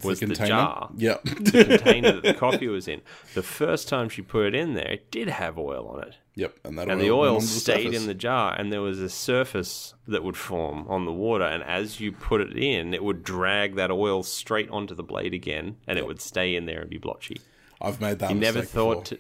was 0.04 0.20
the, 0.20 0.28
container? 0.28 0.48
jar 0.48 0.90
Yeah. 0.96 1.18
the 1.24 1.66
container 1.66 2.14
that 2.14 2.24
the 2.24 2.34
coffee 2.34 2.68
was 2.68 2.88
in 2.88 3.02
the 3.34 3.44
first 3.44 3.90
time 3.90 4.08
she 4.08 4.22
put 4.22 4.46
it 4.46 4.56
in 4.56 4.74
there 4.74 4.90
it 4.90 5.12
did 5.12 5.28
have 5.28 5.58
oil 5.58 5.88
on 5.88 6.08
it 6.08 6.16
yep. 6.36 6.58
And 6.64 6.78
that 6.78 6.90
and 6.90 7.02
the 7.02 7.12
oil 7.12 7.42
stayed 7.42 7.84
surface. 7.84 8.02
in 8.02 8.08
the 8.08 8.14
jar 8.14 8.56
and 8.58 8.72
there 8.72 8.82
was 8.82 9.00
a 9.00 9.10
surface 9.10 9.94
that 10.08 10.24
would 10.24 10.38
form 10.38 10.88
on 10.88 11.06
the 11.06 11.12
water 11.12 11.44
and 11.44 11.62
as 11.64 12.00
you 12.00 12.12
put 12.12 12.40
it 12.40 12.58
in 12.58 12.94
it 12.94 13.04
would 13.04 13.24
drag 13.24 13.76
that 13.76 13.92
oil 13.92 14.24
straight 14.24 14.70
onto 14.70 14.96
the 14.96 15.04
blade 15.04 15.34
again 15.34 15.76
and 15.88 16.00
it 16.00 16.08
would 16.08 16.22
stay 16.22 16.56
in 16.56 16.66
there 16.66 16.80
and 16.82 16.90
be 16.90 16.98
blotchy 16.98 17.42
I've 17.82 18.00
made 18.00 18.20
that. 18.20 18.30
you 18.32 18.38
never 18.38 18.62
thought 18.62 19.04
before. 19.04 19.18
to 19.18 19.20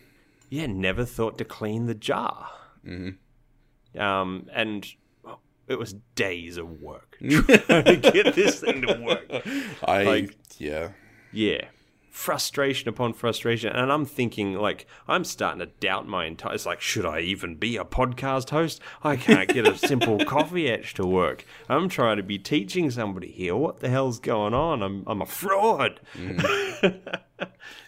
yeah 0.51 0.67
never 0.67 1.03
thought 1.03 1.39
to 1.39 1.45
clean 1.45 1.87
the 1.87 1.95
jar 1.95 2.49
mm-hmm. 2.85 3.99
um, 3.99 4.47
and 4.53 4.85
it 5.67 5.79
was 5.79 5.93
days 6.13 6.57
of 6.57 6.81
work 6.81 7.17
trying 7.29 7.85
to 7.85 7.97
get 7.97 8.35
this 8.35 8.59
thing 8.59 8.83
to 8.83 8.93
work 9.01 9.25
I 9.83 10.03
like- 10.03 10.37
yeah. 10.59 10.89
yeah 11.31 11.65
frustration 12.11 12.89
upon 12.89 13.13
frustration. 13.13 13.71
And 13.73 13.91
I'm 13.91 14.05
thinking, 14.05 14.53
like, 14.53 14.85
I'm 15.07 15.23
starting 15.23 15.59
to 15.59 15.65
doubt 15.65 16.07
my 16.07 16.25
entire. 16.25 16.53
It's 16.53 16.65
like, 16.65 16.81
should 16.81 17.05
I 17.05 17.21
even 17.21 17.55
be 17.55 17.77
a 17.77 17.85
podcast 17.85 18.49
host? 18.49 18.81
I 19.01 19.15
can't 19.15 19.51
get 19.51 19.67
a 19.67 19.77
simple 19.77 20.19
coffee 20.25 20.69
etch 20.69 20.93
to 20.95 21.07
work. 21.07 21.45
I'm 21.69 21.89
trying 21.89 22.17
to 22.17 22.23
be 22.23 22.37
teaching 22.37 22.91
somebody 22.91 23.31
here. 23.31 23.55
What 23.55 23.79
the 23.79 23.89
hell's 23.89 24.19
going 24.19 24.53
on? 24.53 24.83
I'm 24.83 25.03
I'm 25.07 25.21
a 25.21 25.25
fraud. 25.25 25.99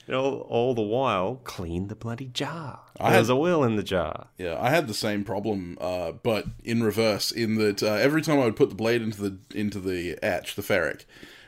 and 0.07 0.15
all, 0.15 0.39
all 0.49 0.73
the 0.73 0.81
while, 0.81 1.41
clean 1.43 1.87
the 1.87 1.95
bloody 1.95 2.27
jar. 2.27 2.79
There's 2.99 3.29
a 3.29 3.33
oil 3.33 3.63
in 3.63 3.75
the 3.75 3.83
jar. 3.83 4.27
Yeah, 4.37 4.57
I 4.59 4.69
had 4.69 4.87
the 4.87 4.93
same 4.93 5.23
problem, 5.23 5.77
uh, 5.81 6.13
but 6.13 6.45
in 6.63 6.81
reverse. 6.83 7.31
In 7.31 7.55
that, 7.55 7.83
uh, 7.83 7.93
every 7.93 8.21
time 8.21 8.39
I 8.39 8.45
would 8.45 8.55
put 8.55 8.69
the 8.69 8.75
blade 8.75 9.01
into 9.01 9.21
the 9.21 9.37
into 9.53 9.79
the 9.79 10.17
etch, 10.23 10.55
the 10.55 10.61
ferric, 10.61 11.05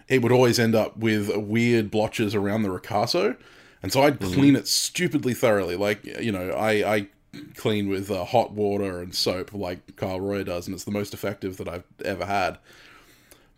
it 0.07 0.21
would 0.21 0.31
always 0.31 0.59
end 0.59 0.75
up 0.75 0.97
with 0.97 1.35
weird 1.35 1.89
blotches 1.89 2.35
around 2.35 2.63
the 2.63 2.69
ricasso, 2.69 3.37
and 3.81 3.91
so 3.91 4.03
I'd 4.03 4.19
clean 4.19 4.55
it 4.55 4.67
stupidly 4.67 5.33
thoroughly. 5.33 5.75
Like 5.75 6.05
you 6.05 6.31
know, 6.31 6.51
I 6.51 6.95
I 6.95 7.07
clean 7.55 7.89
with 7.89 8.09
uh, 8.09 8.23
hot 8.25 8.51
water 8.51 8.99
and 8.99 9.13
soap, 9.13 9.53
like 9.53 9.95
Carl 9.95 10.21
Roy 10.21 10.43
does, 10.43 10.67
and 10.67 10.73
it's 10.73 10.83
the 10.83 10.91
most 10.91 11.13
effective 11.13 11.57
that 11.57 11.67
I've 11.67 11.83
ever 12.03 12.25
had. 12.25 12.57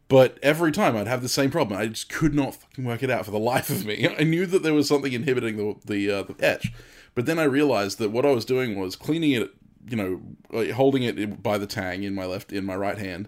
But 0.08 0.38
every 0.42 0.72
time 0.72 0.96
I'd 0.96 1.08
have 1.08 1.22
the 1.22 1.30
same 1.30 1.52
problem. 1.52 1.80
I 1.80 1.88
just 1.88 2.10
could 2.10 2.34
not 2.34 2.56
fucking 2.56 2.86
work 2.86 3.04
it 3.04 3.10
out 3.10 3.26
for 3.26 3.32
the 3.32 3.40
life 3.40 3.70
of 3.70 3.86
me. 3.86 4.08
I 4.20 4.24
knew 4.24 4.46
that 4.46 4.64
there 4.64 4.74
was 4.74 4.88
something 4.88 5.12
inhibiting 5.12 5.58
the 5.58 5.76
the, 5.86 6.12
uh, 6.12 6.24
the 6.24 6.36
etch, 6.40 6.72
but 7.14 7.26
then 7.26 7.40
I 7.40 7.44
realized 7.44 7.98
that 8.00 8.12
what 8.12 8.26
I 8.26 8.32
was 8.32 8.46
doing 8.46 8.80
was 8.80 8.96
cleaning 8.96 9.32
it, 9.32 9.52
you 9.90 9.98
know, 9.98 10.22
like 10.52 10.72
holding 10.72 11.04
it 11.04 11.44
by 11.44 11.58
the 11.58 11.68
tang 11.68 12.04
in 12.04 12.16
my 12.16 12.26
left 12.26 12.54
in 12.54 12.66
my 12.66 12.76
right 12.76 12.98
hand, 12.98 13.28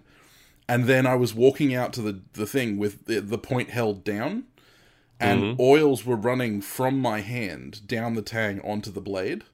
and 0.70 0.84
then 0.84 1.06
I 1.06 1.14
was 1.14 1.34
walking 1.34 1.74
out 1.74 1.92
to 1.94 2.02
the 2.02 2.20
the 2.32 2.46
thing 2.46 2.78
with 2.78 3.06
the, 3.06 3.20
the 3.20 3.38
point 3.38 3.70
held 3.70 4.04
down, 4.04 4.44
and 5.18 5.42
mm-hmm. 5.42 5.60
oils 5.60 6.04
were 6.04 6.16
running 6.16 6.60
from 6.60 6.98
my 6.98 7.20
hand 7.20 7.86
down 7.86 8.14
the 8.14 8.22
tang 8.22 8.60
onto 8.62 8.90
the 8.90 9.00
blade 9.00 9.44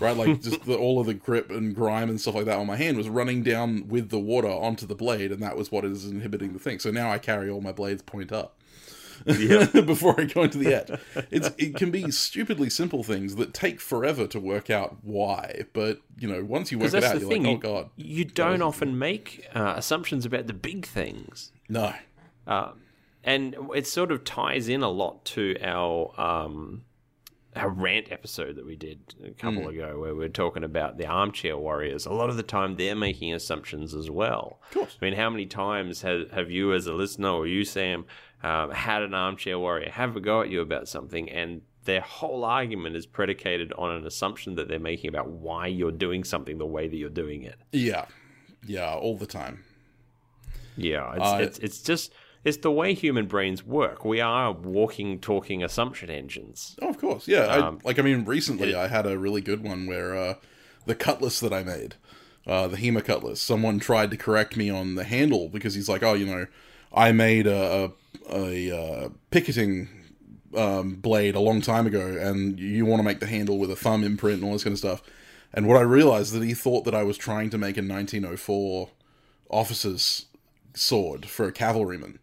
right? 0.00 0.16
Like 0.16 0.40
just 0.42 0.64
the, 0.64 0.76
all 0.76 0.98
of 0.98 1.06
the 1.06 1.14
grip 1.14 1.50
and 1.50 1.74
grime 1.74 2.08
and 2.08 2.20
stuff 2.20 2.34
like 2.34 2.46
that 2.46 2.58
on 2.58 2.66
my 2.66 2.76
hand 2.76 2.96
was 2.96 3.08
running 3.08 3.42
down 3.42 3.86
with 3.88 4.08
the 4.08 4.18
water 4.18 4.48
onto 4.48 4.86
the 4.86 4.94
blade, 4.94 5.30
and 5.30 5.42
that 5.42 5.56
was 5.56 5.70
what 5.70 5.84
is 5.84 6.06
inhibiting 6.06 6.52
the 6.52 6.58
thing. 6.58 6.78
So 6.78 6.90
now 6.90 7.12
I 7.12 7.18
carry 7.18 7.48
all 7.48 7.60
my 7.60 7.72
blades 7.72 8.02
point 8.02 8.32
up. 8.32 8.56
before 9.86 10.20
I 10.20 10.24
go 10.24 10.44
into 10.44 10.58
the 10.58 10.74
edge, 10.74 10.98
it's 11.30 11.50
it 11.58 11.76
can 11.76 11.90
be 11.90 12.10
stupidly 12.10 12.70
simple 12.70 13.02
things 13.02 13.36
that 13.36 13.54
take 13.54 13.80
forever 13.80 14.26
to 14.28 14.40
work 14.40 14.70
out 14.70 14.98
why. 15.02 15.64
But 15.72 16.00
you 16.18 16.28
know, 16.28 16.44
once 16.44 16.72
you 16.72 16.78
work 16.78 16.94
it 16.94 17.04
out, 17.04 17.20
you're 17.20 17.28
thing. 17.28 17.44
like, 17.44 17.64
oh 17.64 17.74
god, 17.74 17.90
you 17.96 18.24
don't 18.24 18.62
often 18.62 18.98
make 18.98 19.46
uh, 19.54 19.74
assumptions 19.76 20.24
about 20.24 20.46
the 20.46 20.52
big 20.54 20.86
things. 20.86 21.52
no, 21.68 21.94
Uh, 22.46 22.72
and 23.22 23.54
it 23.74 23.86
sort 23.86 24.10
of 24.10 24.24
ties 24.24 24.68
in 24.68 24.82
a 24.82 24.88
lot 24.88 25.24
to 25.26 25.56
our 25.62 26.18
um, 26.18 26.84
our 27.56 27.68
rant 27.68 28.12
episode 28.12 28.56
that 28.56 28.64
we 28.64 28.76
did 28.76 29.14
a 29.26 29.30
couple 29.30 29.68
ago, 29.68 29.98
where 29.98 30.14
we 30.14 30.24
are 30.24 30.28
talking 30.28 30.62
about 30.62 30.98
the 30.98 31.06
armchair 31.06 31.58
warriors. 31.58 32.06
A 32.06 32.12
lot 32.12 32.30
of 32.30 32.36
the 32.36 32.44
time, 32.44 32.76
they're 32.76 32.94
making 32.94 33.34
assumptions 33.34 33.92
as 33.92 34.08
well. 34.08 34.60
Of 34.68 34.74
course. 34.74 34.96
I 35.00 35.04
mean, 35.04 35.14
how 35.14 35.30
many 35.30 35.46
times 35.46 36.02
have, 36.02 36.30
have 36.30 36.50
you, 36.50 36.72
as 36.72 36.86
a 36.86 36.92
listener, 36.94 37.30
or 37.30 37.46
you, 37.48 37.64
Sam, 37.64 38.06
um, 38.42 38.70
had 38.70 39.02
an 39.02 39.14
armchair 39.14 39.58
warrior 39.58 39.90
have 39.90 40.16
a 40.16 40.20
go 40.20 40.42
at 40.42 40.50
you 40.50 40.60
about 40.60 40.88
something, 40.88 41.30
and 41.30 41.62
their 41.84 42.00
whole 42.00 42.44
argument 42.44 42.96
is 42.96 43.06
predicated 43.06 43.72
on 43.78 43.90
an 43.90 44.06
assumption 44.06 44.54
that 44.56 44.68
they're 44.68 44.78
making 44.78 45.08
about 45.08 45.28
why 45.28 45.66
you're 45.66 45.90
doing 45.92 46.24
something 46.24 46.58
the 46.58 46.66
way 46.66 46.88
that 46.88 46.96
you're 46.96 47.08
doing 47.08 47.42
it. 47.42 47.56
yeah, 47.72 48.04
yeah, 48.66 48.94
all 48.94 49.16
the 49.16 49.26
time. 49.26 49.64
Yeah, 50.76 51.12
it's, 51.14 51.24
Uh, 51.24 51.38
it's 51.40 51.58
it's 51.58 51.82
just 51.82 52.12
it's 52.44 52.58
the 52.58 52.70
way 52.70 52.94
human 52.94 53.26
brains 53.26 53.64
work. 53.64 54.04
We 54.04 54.20
are 54.20 54.52
walking, 54.52 55.20
talking 55.20 55.62
assumption 55.62 56.08
engines. 56.10 56.76
Oh, 56.80 56.88
of 56.88 56.98
course, 56.98 57.28
yeah. 57.28 57.44
Um, 57.44 57.80
I, 57.84 57.88
like 57.88 57.98
I 57.98 58.02
mean, 58.02 58.24
recently 58.24 58.74
I 58.74 58.88
had 58.88 59.06
a 59.06 59.18
really 59.18 59.40
good 59.42 59.62
one 59.62 59.86
where 59.86 60.16
uh, 60.16 60.34
the 60.86 60.94
cutlass 60.94 61.40
that 61.40 61.52
I 61.52 61.62
made, 61.62 61.96
uh, 62.46 62.66
the 62.68 62.78
Hema 62.78 63.04
cutlass, 63.04 63.40
someone 63.42 63.78
tried 63.78 64.10
to 64.12 64.16
correct 64.16 64.56
me 64.56 64.70
on 64.70 64.94
the 64.94 65.04
handle 65.04 65.48
because 65.48 65.74
he's 65.74 65.88
like, 65.88 66.02
oh, 66.02 66.14
you 66.14 66.24
know, 66.26 66.46
I 66.92 67.12
made 67.12 67.46
a 67.46 67.92
a, 68.28 68.36
a 68.36 68.76
uh, 68.76 69.08
picketing 69.30 69.88
um, 70.56 70.94
blade 70.96 71.34
a 71.34 71.40
long 71.40 71.60
time 71.60 71.86
ago, 71.86 72.06
and 72.06 72.58
you 72.58 72.84
want 72.84 73.00
to 73.00 73.04
make 73.04 73.20
the 73.20 73.26
handle 73.26 73.58
with 73.58 73.70
a 73.70 73.76
thumb 73.76 74.04
imprint 74.04 74.38
and 74.38 74.44
all 74.44 74.52
this 74.52 74.64
kind 74.64 74.72
of 74.72 74.78
stuff. 74.78 75.02
And 75.52 75.66
what 75.66 75.76
I 75.76 75.82
realized 75.82 76.32
that 76.34 76.44
he 76.44 76.54
thought 76.54 76.84
that 76.84 76.94
I 76.94 77.02
was 77.02 77.16
trying 77.16 77.50
to 77.50 77.58
make 77.58 77.76
a 77.76 77.82
1904 77.82 78.90
officer's 79.48 80.26
sword 80.74 81.26
for 81.26 81.46
a 81.46 81.52
cavalryman. 81.52 82.18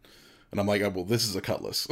And 0.52 0.62
I'm 0.62 0.68
like, 0.68 0.82
oh, 0.82 0.90
well, 0.90 1.04
this 1.04 1.28
is 1.28 1.36
a 1.36 1.42
cutlass. 1.42 1.88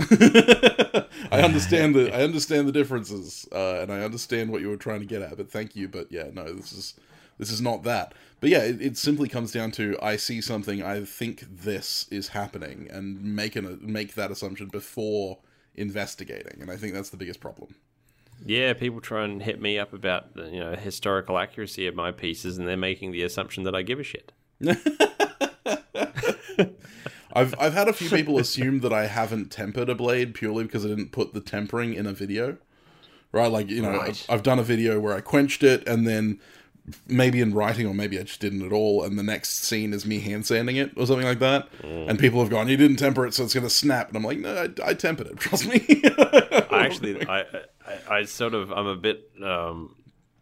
I 1.32 1.42
understand 1.42 1.94
the 1.94 2.10
I 2.14 2.24
understand 2.24 2.68
the 2.68 2.72
differences, 2.72 3.48
uh, 3.52 3.80
and 3.82 3.92
I 3.92 4.02
understand 4.02 4.50
what 4.50 4.62
you 4.62 4.70
were 4.70 4.78
trying 4.78 5.02
to 5.02 5.06
get 5.06 5.22
at. 5.22 5.36
But 5.36 5.52
thank 5.52 5.76
you, 5.76 5.90
but 5.90 6.10
yeah, 6.10 6.30
no, 6.34 6.54
this 6.54 6.72
is 6.72 6.94
this 7.38 7.52
is 7.52 7.62
not 7.62 7.84
that. 7.84 8.14
But 8.40 8.50
yeah, 8.50 8.64
it, 8.64 8.82
it 8.82 8.98
simply 8.98 9.28
comes 9.28 9.52
down 9.52 9.72
to 9.72 9.98
I 10.02 10.18
see 10.18 10.42
something, 10.42 10.84
I 10.84 11.04
think 11.04 11.46
this 11.50 12.08
is 12.12 12.30
happening, 12.30 12.88
and 12.92 13.22
make 13.24 13.56
an 13.56 13.80
make 13.82 14.16
that 14.16 14.32
assumption 14.32 14.68
before 14.68 15.40
investigating. 15.74 16.62
And 16.62 16.70
I 16.70 16.78
think 16.78 16.94
that's 16.94 17.10
the 17.10 17.18
biggest 17.18 17.40
problem. 17.40 17.76
Yeah, 18.46 18.74
people 18.74 19.00
try 19.00 19.24
and 19.24 19.42
hit 19.42 19.62
me 19.62 19.80
up 19.80 19.94
about 19.94 20.36
the 20.36 20.50
you 20.50 20.60
know 20.60 20.76
historical 20.76 21.38
accuracy 21.38 21.88
of 21.88 21.96
my 21.96 22.12
pieces, 22.12 22.58
and 22.58 22.68
they're 22.68 22.78
making 22.78 23.12
the 23.12 23.24
assumption 23.24 23.64
that 23.64 23.74
I 23.76 23.82
give 23.82 24.00
a 24.00 24.04
shit. 24.04 24.32
I've 27.34 27.54
I've 27.60 27.74
had 27.74 27.88
a 27.88 27.94
few 27.94 28.10
people 28.10 28.38
assume 28.38 28.80
that 28.80 28.94
I 28.94 29.08
haven't 29.08 29.52
tempered 29.52 29.90
a 29.90 29.96
blade 29.96 30.34
purely 30.34 30.64
because 30.64 30.86
I 30.86 30.90
didn't 30.90 31.12
put 31.12 31.34
the 31.34 31.42
tempering 31.42 31.94
in 31.94 32.06
a 32.06 32.14
video. 32.14 32.58
Right? 33.32 33.52
Like, 33.52 33.70
you 33.70 33.82
know, 33.82 33.92
Right. 33.92 34.26
I've, 34.30 34.36
I've 34.36 34.44
done 34.44 34.60
a 34.60 34.64
video 34.64 34.98
where 35.00 35.14
I 35.14 35.20
quenched 35.20 35.62
it 35.62 35.86
and 35.86 36.08
then 36.08 36.40
maybe 37.08 37.42
in 37.42 37.54
writing 37.54 37.88
or 37.88 37.94
maybe 37.94 38.20
I 38.20 38.24
just 38.24 38.40
didn't 38.40 38.64
at 38.66 38.72
all 38.72 39.04
and 39.04 39.18
the 39.18 39.24
next 39.24 39.64
scene 39.64 39.94
is 39.94 40.06
me 40.06 40.20
hand 40.20 40.46
sanding 40.46 40.76
it 40.76 40.92
or 40.98 41.06
something 41.08 41.26
like 41.26 41.40
that. 41.40 41.68
And 41.84 42.20
people 42.20 42.40
have 42.42 42.50
gone, 42.50 42.68
"You 42.68 42.78
didn't 42.78 42.98
temper 42.98 43.26
it, 43.26 43.34
so 43.34 43.44
it's 43.44 43.54
going 43.54 43.64
to 43.66 43.70
snap." 43.70 44.08
And 44.10 44.18
I'm 44.18 44.24
like, 44.24 44.38
"No, 44.40 44.56
I, 44.84 44.90
I 44.90 44.94
tempered 44.94 45.28
it. 45.28 45.38
Trust 45.40 45.68
me." 45.68 45.84
I 46.20 46.86
actually, 46.86 47.28
I, 47.28 47.42
I, 47.42 48.18
I 48.18 48.24
sort 48.26 48.54
of, 48.54 48.72
I'm 48.72 48.88
a 48.88 48.96
bit. 48.96 49.30
Um, 49.44 49.96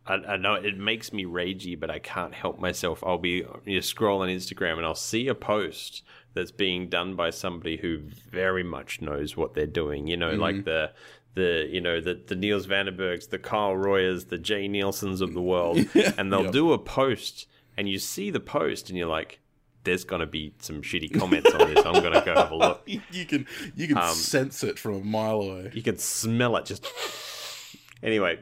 I, 0.05 0.15
I 0.15 0.37
know 0.37 0.55
it 0.55 0.77
makes 0.77 1.13
me 1.13 1.25
ragey, 1.25 1.79
but 1.79 1.89
I 1.89 1.99
can't 1.99 2.33
help 2.33 2.59
myself. 2.59 3.03
I'll 3.05 3.17
be 3.17 3.45
you 3.65 3.75
know, 3.75 3.79
scroll 3.79 4.21
on 4.21 4.29
Instagram 4.29 4.77
and 4.77 4.85
I'll 4.85 4.95
see 4.95 5.27
a 5.27 5.35
post 5.35 6.03
that's 6.33 6.51
being 6.51 6.89
done 6.89 7.15
by 7.15 7.29
somebody 7.29 7.77
who 7.77 7.99
very 8.29 8.63
much 8.63 9.01
knows 9.01 9.37
what 9.37 9.53
they're 9.53 9.65
doing. 9.65 10.07
You 10.07 10.17
know, 10.17 10.31
like 10.31 10.65
the 10.65 10.91
the 11.35 11.67
you 11.69 11.81
know 11.81 11.99
the 11.99 12.19
the 12.27 12.35
Niels 12.35 12.67
Vandenbergs, 12.67 13.29
the 13.29 13.39
Carl 13.39 13.77
Royers, 13.77 14.25
the 14.25 14.37
Jay 14.37 14.67
Nielsen's 14.67 15.21
of 15.21 15.33
the 15.33 15.41
world, 15.41 15.77
and 16.17 16.31
they'll 16.31 16.43
Yep. 16.43 16.51
do 16.51 16.73
a 16.73 16.77
post, 16.77 17.47
and 17.77 17.89
you 17.89 17.99
see 17.99 18.29
the 18.29 18.39
post, 18.39 18.89
and 18.89 18.97
you're 18.97 19.07
like. 19.07 19.39
There's 19.85 20.05
gonna 20.05 20.25
be 20.25 20.53
some 20.59 20.81
shitty 20.81 21.19
comments 21.19 21.53
on 21.53 21.73
this. 21.73 21.85
I'm 21.85 22.01
gonna 22.01 22.23
go 22.23 22.33
have 22.35 22.51
a 22.51 22.55
look. 22.55 22.83
you 23.11 23.25
can 23.25 23.45
you 23.75 23.89
can 23.89 23.97
um, 23.97 24.13
sense 24.13 24.63
it 24.63 24.79
from 24.79 24.93
a 24.93 24.99
mile 25.01 25.41
away. 25.41 25.71
You 25.73 25.81
can 25.81 25.97
smell 25.97 26.55
it 26.55 26.63
just. 26.63 26.87
Anyway, 28.01 28.37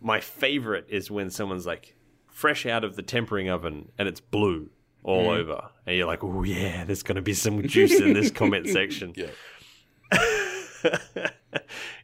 my 0.00 0.20
favorite 0.20 0.86
is 0.88 1.10
when 1.10 1.30
someone's 1.30 1.64
like 1.66 1.94
fresh 2.26 2.64
out 2.66 2.84
of 2.84 2.96
the 2.96 3.02
tempering 3.02 3.48
oven 3.48 3.90
and 3.98 4.08
it's 4.08 4.20
blue 4.20 4.70
all 5.02 5.24
mm-hmm. 5.24 5.40
over, 5.40 5.68
and 5.86 5.96
you're 5.96 6.06
like, 6.06 6.22
"Oh 6.22 6.42
yeah, 6.42 6.84
there's 6.84 7.02
gonna 7.02 7.22
be 7.22 7.34
some 7.34 7.62
juice 7.66 8.00
in 8.00 8.12
this 8.12 8.30
comment 8.30 8.68
section." 8.68 9.14
Yeah. 9.16 9.28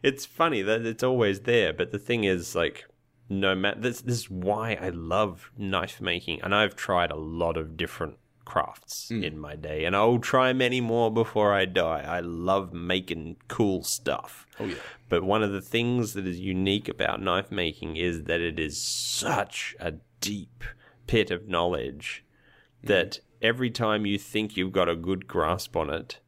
It's 0.02 0.26
funny 0.26 0.62
that 0.62 0.84
it's 0.84 1.02
always 1.02 1.40
there, 1.40 1.72
but 1.72 1.92
the 1.92 1.98
thing 1.98 2.24
is, 2.24 2.54
like, 2.54 2.84
no 3.28 3.54
matter 3.54 3.80
this, 3.80 4.00
this 4.00 4.18
is 4.20 4.30
why 4.30 4.78
I 4.80 4.90
love 4.90 5.50
knife 5.56 6.00
making, 6.00 6.42
and 6.42 6.54
I've 6.54 6.76
tried 6.76 7.10
a 7.10 7.16
lot 7.16 7.56
of 7.56 7.76
different 7.76 8.18
crafts 8.44 9.08
hmm. 9.08 9.22
in 9.22 9.38
my 9.38 9.56
day, 9.56 9.84
and 9.84 9.94
I'll 9.94 10.18
try 10.18 10.52
many 10.54 10.80
more 10.80 11.10
before 11.10 11.52
I 11.52 11.66
die. 11.66 12.04
I 12.06 12.20
love 12.20 12.72
making 12.72 13.36
cool 13.48 13.82
stuff. 13.82 14.46
Oh 14.58 14.64
yeah. 14.64 14.76
But 15.08 15.24
one 15.24 15.42
of 15.42 15.52
the 15.52 15.60
things 15.60 16.14
that 16.14 16.26
is 16.26 16.40
unique 16.40 16.88
about 16.88 17.22
knife 17.22 17.50
making 17.50 17.96
is 17.96 18.24
that 18.24 18.40
it 18.40 18.58
is 18.58 18.80
such 18.80 19.76
a 19.78 19.94
deep 20.20 20.64
pit 21.06 21.30
of 21.30 21.48
knowledge 21.48 22.24
hmm. 22.80 22.86
that 22.86 23.20
every 23.42 23.70
time 23.70 24.06
you 24.06 24.18
think 24.18 24.56
you've 24.56 24.72
got 24.72 24.88
a 24.88 24.96
good 24.96 25.26
grasp 25.26 25.76
on 25.76 25.90
it, 25.90 26.20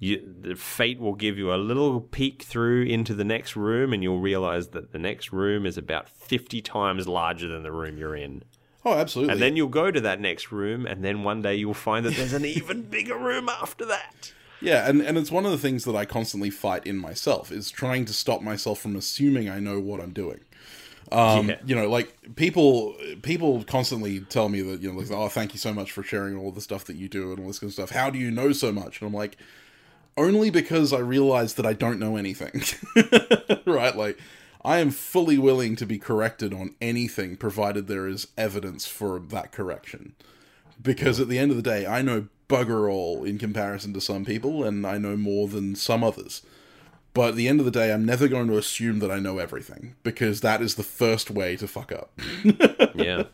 you, 0.00 0.34
the 0.40 0.56
fate 0.56 0.98
will 0.98 1.14
give 1.14 1.36
you 1.36 1.52
a 1.52 1.56
little 1.56 2.00
peek 2.00 2.42
through 2.42 2.84
into 2.84 3.14
the 3.14 3.22
next 3.22 3.54
room, 3.54 3.92
and 3.92 4.02
you'll 4.02 4.18
realize 4.18 4.68
that 4.68 4.92
the 4.92 4.98
next 4.98 5.30
room 5.30 5.66
is 5.66 5.76
about 5.76 6.08
50 6.08 6.62
times 6.62 7.06
larger 7.06 7.46
than 7.46 7.62
the 7.62 7.70
room 7.70 7.98
you're 7.98 8.16
in. 8.16 8.42
Oh, 8.82 8.94
absolutely. 8.94 9.34
And 9.34 9.42
then 9.42 9.56
you'll 9.56 9.68
go 9.68 9.90
to 9.90 10.00
that 10.00 10.18
next 10.18 10.50
room, 10.50 10.86
and 10.86 11.04
then 11.04 11.22
one 11.22 11.42
day 11.42 11.54
you'll 11.54 11.74
find 11.74 12.06
that 12.06 12.16
there's 12.16 12.32
an 12.32 12.44
even 12.46 12.82
bigger 12.82 13.16
room 13.16 13.50
after 13.50 13.84
that. 13.84 14.32
Yeah, 14.62 14.88
and, 14.88 15.02
and 15.02 15.18
it's 15.18 15.30
one 15.30 15.44
of 15.44 15.52
the 15.52 15.58
things 15.58 15.84
that 15.84 15.94
I 15.94 16.06
constantly 16.06 16.48
fight 16.48 16.86
in 16.86 16.96
myself 16.96 17.52
is 17.52 17.70
trying 17.70 18.06
to 18.06 18.14
stop 18.14 18.40
myself 18.40 18.80
from 18.80 18.96
assuming 18.96 19.50
I 19.50 19.60
know 19.60 19.80
what 19.80 20.00
I'm 20.00 20.12
doing. 20.12 20.40
Um, 21.12 21.50
Yeah. 21.50 21.56
You 21.66 21.74
know, 21.74 21.88
like 21.90 22.36
people 22.36 22.94
people 23.22 23.64
constantly 23.64 24.20
tell 24.20 24.48
me 24.48 24.62
that 24.62 24.80
you 24.80 24.92
know, 24.92 24.98
like, 24.98 25.10
oh, 25.10 25.28
thank 25.28 25.52
you 25.52 25.58
so 25.58 25.74
much 25.74 25.92
for 25.92 26.02
sharing 26.02 26.36
all 26.36 26.52
the 26.52 26.60
stuff 26.60 26.84
that 26.86 26.96
you 26.96 27.08
do 27.08 27.30
and 27.32 27.40
all 27.40 27.48
this 27.48 27.58
kind 27.58 27.68
of 27.68 27.74
stuff. 27.74 27.90
How 27.90 28.10
do 28.10 28.18
you 28.18 28.30
know 28.30 28.52
so 28.52 28.70
much? 28.70 29.00
And 29.00 29.08
I'm 29.08 29.14
like, 29.14 29.36
only 30.20 30.50
because 30.50 30.92
I 30.92 30.98
realized 30.98 31.56
that 31.56 31.66
I 31.66 31.72
don't 31.72 31.98
know 31.98 32.16
anything. 32.16 32.62
right? 33.66 33.96
Like, 33.96 34.18
I 34.64 34.78
am 34.78 34.90
fully 34.90 35.38
willing 35.38 35.76
to 35.76 35.86
be 35.86 35.98
corrected 35.98 36.52
on 36.52 36.74
anything 36.80 37.36
provided 37.36 37.86
there 37.86 38.06
is 38.06 38.28
evidence 38.36 38.86
for 38.86 39.18
that 39.18 39.52
correction. 39.52 40.14
Because 40.82 41.20
at 41.20 41.28
the 41.28 41.38
end 41.38 41.50
of 41.50 41.56
the 41.56 41.62
day, 41.62 41.86
I 41.86 42.02
know 42.02 42.28
bugger 42.48 42.90
all 42.90 43.24
in 43.24 43.38
comparison 43.38 43.92
to 43.94 44.00
some 44.00 44.24
people, 44.24 44.64
and 44.64 44.86
I 44.86 44.98
know 44.98 45.16
more 45.16 45.48
than 45.48 45.74
some 45.76 46.02
others. 46.02 46.42
But 47.12 47.30
at 47.30 47.34
the 47.36 47.48
end 47.48 47.60
of 47.60 47.66
the 47.66 47.72
day, 47.72 47.92
I'm 47.92 48.04
never 48.04 48.28
going 48.28 48.48
to 48.48 48.58
assume 48.58 49.00
that 49.00 49.10
I 49.10 49.18
know 49.18 49.38
everything, 49.38 49.96
because 50.02 50.40
that 50.42 50.62
is 50.62 50.74
the 50.76 50.82
first 50.82 51.30
way 51.30 51.56
to 51.56 51.66
fuck 51.66 51.92
up. 51.92 52.12
yeah, 52.94 53.24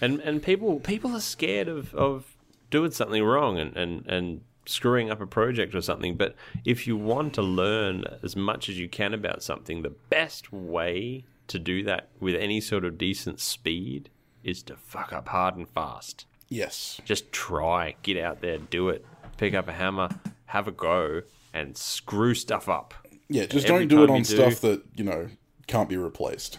and 0.00 0.20
and 0.20 0.42
people 0.42 0.80
people 0.80 1.14
are 1.14 1.20
scared 1.20 1.68
of 1.68 1.94
of 1.94 2.36
doing 2.70 2.90
something 2.90 3.22
wrong 3.22 3.58
and 3.58 3.76
and 3.76 4.04
and 4.06 4.40
screwing 4.66 5.10
up 5.10 5.20
a 5.20 5.26
project 5.26 5.74
or 5.74 5.80
something. 5.80 6.16
But 6.16 6.34
if 6.64 6.86
you 6.86 6.96
want 6.96 7.34
to 7.34 7.42
learn 7.42 8.04
as 8.22 8.36
much 8.36 8.68
as 8.68 8.78
you 8.78 8.88
can 8.88 9.14
about 9.14 9.42
something, 9.42 9.82
the 9.82 9.90
best 10.10 10.52
way 10.52 11.24
to 11.48 11.58
do 11.58 11.82
that 11.84 12.08
with 12.20 12.34
any 12.36 12.60
sort 12.60 12.84
of 12.84 12.96
decent 12.98 13.40
speed 13.40 14.10
is 14.44 14.62
to 14.64 14.76
fuck 14.76 15.12
up 15.12 15.28
hard 15.28 15.56
and 15.56 15.68
fast. 15.68 16.26
yes. 16.48 17.00
Just 17.04 17.30
try, 17.32 17.94
get 18.02 18.16
out 18.16 18.40
there, 18.40 18.58
do 18.58 18.88
it, 18.88 19.04
pick 19.36 19.54
up 19.54 19.68
a 19.68 19.72
hammer, 19.72 20.08
have 20.46 20.66
a 20.68 20.72
go, 20.72 21.22
and 21.52 21.76
screw 21.76 22.34
stuff 22.34 22.68
up. 22.68 22.94
Yeah, 23.28 23.46
just 23.46 23.66
Every 23.66 23.86
don't 23.86 23.88
do 23.88 24.04
it 24.04 24.10
on 24.10 24.18
you 24.18 24.24
do- 24.24 24.36
stuff 24.36 24.60
that, 24.62 24.82
you 24.94 25.04
know, 25.04 25.28
can't 25.66 25.88
be 25.88 25.96
replaced. 25.96 26.58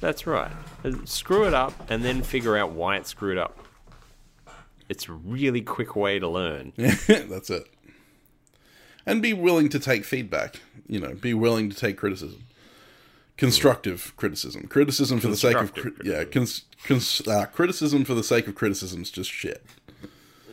That's 0.00 0.26
right. 0.26 0.50
Uh, 0.84 0.92
Screw 1.04 1.44
it 1.46 1.54
up 1.54 1.72
and 1.90 2.04
then 2.04 2.22
figure 2.22 2.56
out 2.56 2.70
why 2.70 2.96
it's 2.96 3.08
screwed 3.10 3.36
up. 3.38 3.58
It's 4.88 5.08
a 5.08 5.12
really 5.12 5.60
quick 5.60 5.94
way 5.96 6.18
to 6.18 6.28
learn. 6.28 6.72
That's 6.76 7.50
it. 7.50 7.66
And 9.04 9.22
be 9.22 9.32
willing 9.32 9.68
to 9.70 9.78
take 9.78 10.04
feedback. 10.04 10.60
You 10.86 11.00
know, 11.00 11.14
be 11.14 11.34
willing 11.34 11.70
to 11.70 11.76
take 11.76 11.96
criticism. 11.96 12.44
Constructive 13.36 14.12
criticism. 14.16 14.66
Criticism 14.66 15.20
for 15.20 15.28
the 15.28 15.36
sake 15.36 15.56
of 15.56 15.72
cri- 15.72 15.92
yeah, 16.04 16.24
cons- 16.24 16.62
cons- 16.84 17.26
uh, 17.28 17.46
criticism 17.46 18.04
for 18.04 18.14
the 18.14 18.24
sake 18.24 18.48
of 18.48 18.54
criticism 18.54 19.02
is 19.02 19.10
just 19.10 19.30
shit. 19.30 19.64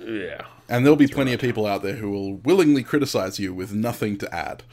Yeah. 0.05 0.45
And 0.67 0.83
there'll 0.83 0.97
be 0.97 1.07
plenty 1.07 1.33
of 1.33 1.39
people 1.39 1.65
out 1.65 1.83
there 1.83 1.95
who 1.95 2.09
will 2.09 2.37
willingly 2.37 2.83
criticize 2.83 3.39
you 3.39 3.53
with 3.53 3.73
nothing 3.73 4.17
to 4.17 4.33
add. 4.33 4.63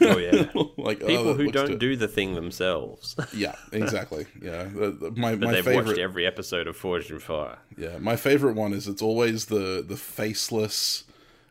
Oh 0.00 0.18
yeah. 0.18 0.46
like 0.78 1.02
oh, 1.02 1.06
People 1.06 1.24
that 1.24 1.36
who 1.36 1.50
don't 1.50 1.78
do 1.78 1.96
the 1.96 2.08
thing 2.08 2.34
themselves. 2.34 3.16
Yeah, 3.34 3.54
exactly. 3.72 4.26
Yeah, 4.40 4.64
The- 4.64 4.90
the- 4.90 5.10
my 5.10 5.34
my 5.34 5.52
they've 5.52 5.64
favorite 5.64 5.86
watched 5.86 5.98
every 5.98 6.26
episode 6.26 6.66
of 6.66 6.76
Forged 6.76 7.10
in 7.10 7.18
Fire. 7.18 7.58
Yeah, 7.76 7.98
my 7.98 8.16
favorite 8.16 8.54
one 8.54 8.72
is 8.72 8.88
it's 8.88 9.02
always 9.02 9.46
the 9.46 9.84
the 9.86 9.96
faceless, 9.96 11.04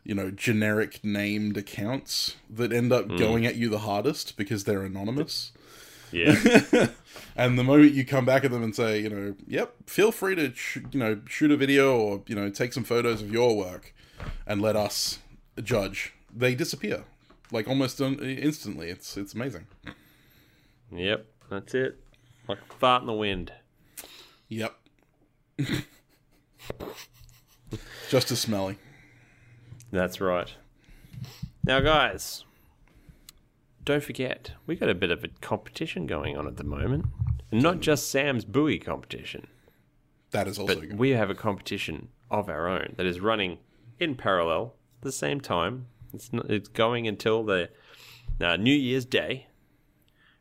you 0.04 0.14
know, 0.14 0.30
generic 0.30 1.00
named 1.04 1.56
accounts 1.56 2.36
that 2.50 2.72
end 2.72 2.92
up 2.92 3.06
mm. 3.06 3.18
going 3.18 3.46
at 3.46 3.56
you 3.56 3.68
the 3.68 3.80
hardest 3.80 4.36
because 4.36 4.64
they're 4.64 4.82
anonymous. 4.82 5.52
Yeah. 6.12 6.36
And 7.36 7.58
the 7.58 7.64
moment 7.64 7.92
you 7.92 8.04
come 8.04 8.24
back 8.24 8.44
at 8.44 8.50
them 8.50 8.62
and 8.62 8.74
say, 8.74 9.00
you 9.00 9.08
know, 9.08 9.34
yep, 9.46 9.74
feel 9.86 10.12
free 10.12 10.34
to 10.34 10.54
sh- 10.54 10.78
you 10.92 10.98
know 10.98 11.20
shoot 11.28 11.50
a 11.50 11.56
video 11.56 11.96
or 11.98 12.22
you 12.26 12.34
know 12.34 12.50
take 12.50 12.72
some 12.72 12.84
photos 12.84 13.22
of 13.22 13.30
your 13.30 13.56
work 13.56 13.94
and 14.46 14.60
let 14.60 14.76
us 14.76 15.18
judge, 15.62 16.12
they 16.34 16.54
disappear 16.54 17.04
like 17.50 17.68
almost 17.68 18.00
un- 18.00 18.18
instantly. 18.18 18.88
It's 18.88 19.16
it's 19.16 19.34
amazing. 19.34 19.66
yep. 20.90 21.26
That's 21.50 21.74
it. 21.74 22.00
Like 22.48 22.58
fart 22.78 23.02
in 23.02 23.06
the 23.06 23.12
wind. 23.12 23.52
Yep. 24.48 24.74
Just 28.08 28.30
as 28.30 28.40
smelly. 28.40 28.78
That's 29.90 30.20
right. 30.20 30.52
Now, 31.64 31.80
guys, 31.80 32.44
don't 33.84 34.02
forget 34.02 34.52
we 34.66 34.76
got 34.76 34.88
a 34.88 34.94
bit 34.94 35.10
of 35.10 35.24
a 35.24 35.28
competition 35.28 36.06
going 36.06 36.36
on 36.36 36.46
at 36.46 36.56
the 36.56 36.64
moment, 36.64 37.06
and 37.50 37.62
not 37.62 37.80
just 37.80 38.10
Sam's 38.10 38.44
buoy 38.44 38.78
competition. 38.78 39.46
That 40.30 40.48
is 40.48 40.58
also 40.58 40.74
But 40.74 40.80
good. 40.88 40.98
we 40.98 41.10
have 41.10 41.30
a 41.30 41.34
competition 41.34 42.08
of 42.30 42.48
our 42.48 42.66
own 42.68 42.94
that 42.96 43.06
is 43.06 43.20
running 43.20 43.58
in 43.98 44.14
parallel 44.14 44.74
at 44.98 45.02
the 45.02 45.12
same 45.12 45.40
time. 45.40 45.86
It's 46.14 46.32
not, 46.32 46.50
it's 46.50 46.68
going 46.68 47.06
until 47.06 47.42
the 47.44 47.70
uh, 48.40 48.56
New 48.56 48.74
Year's 48.74 49.04
Day, 49.04 49.46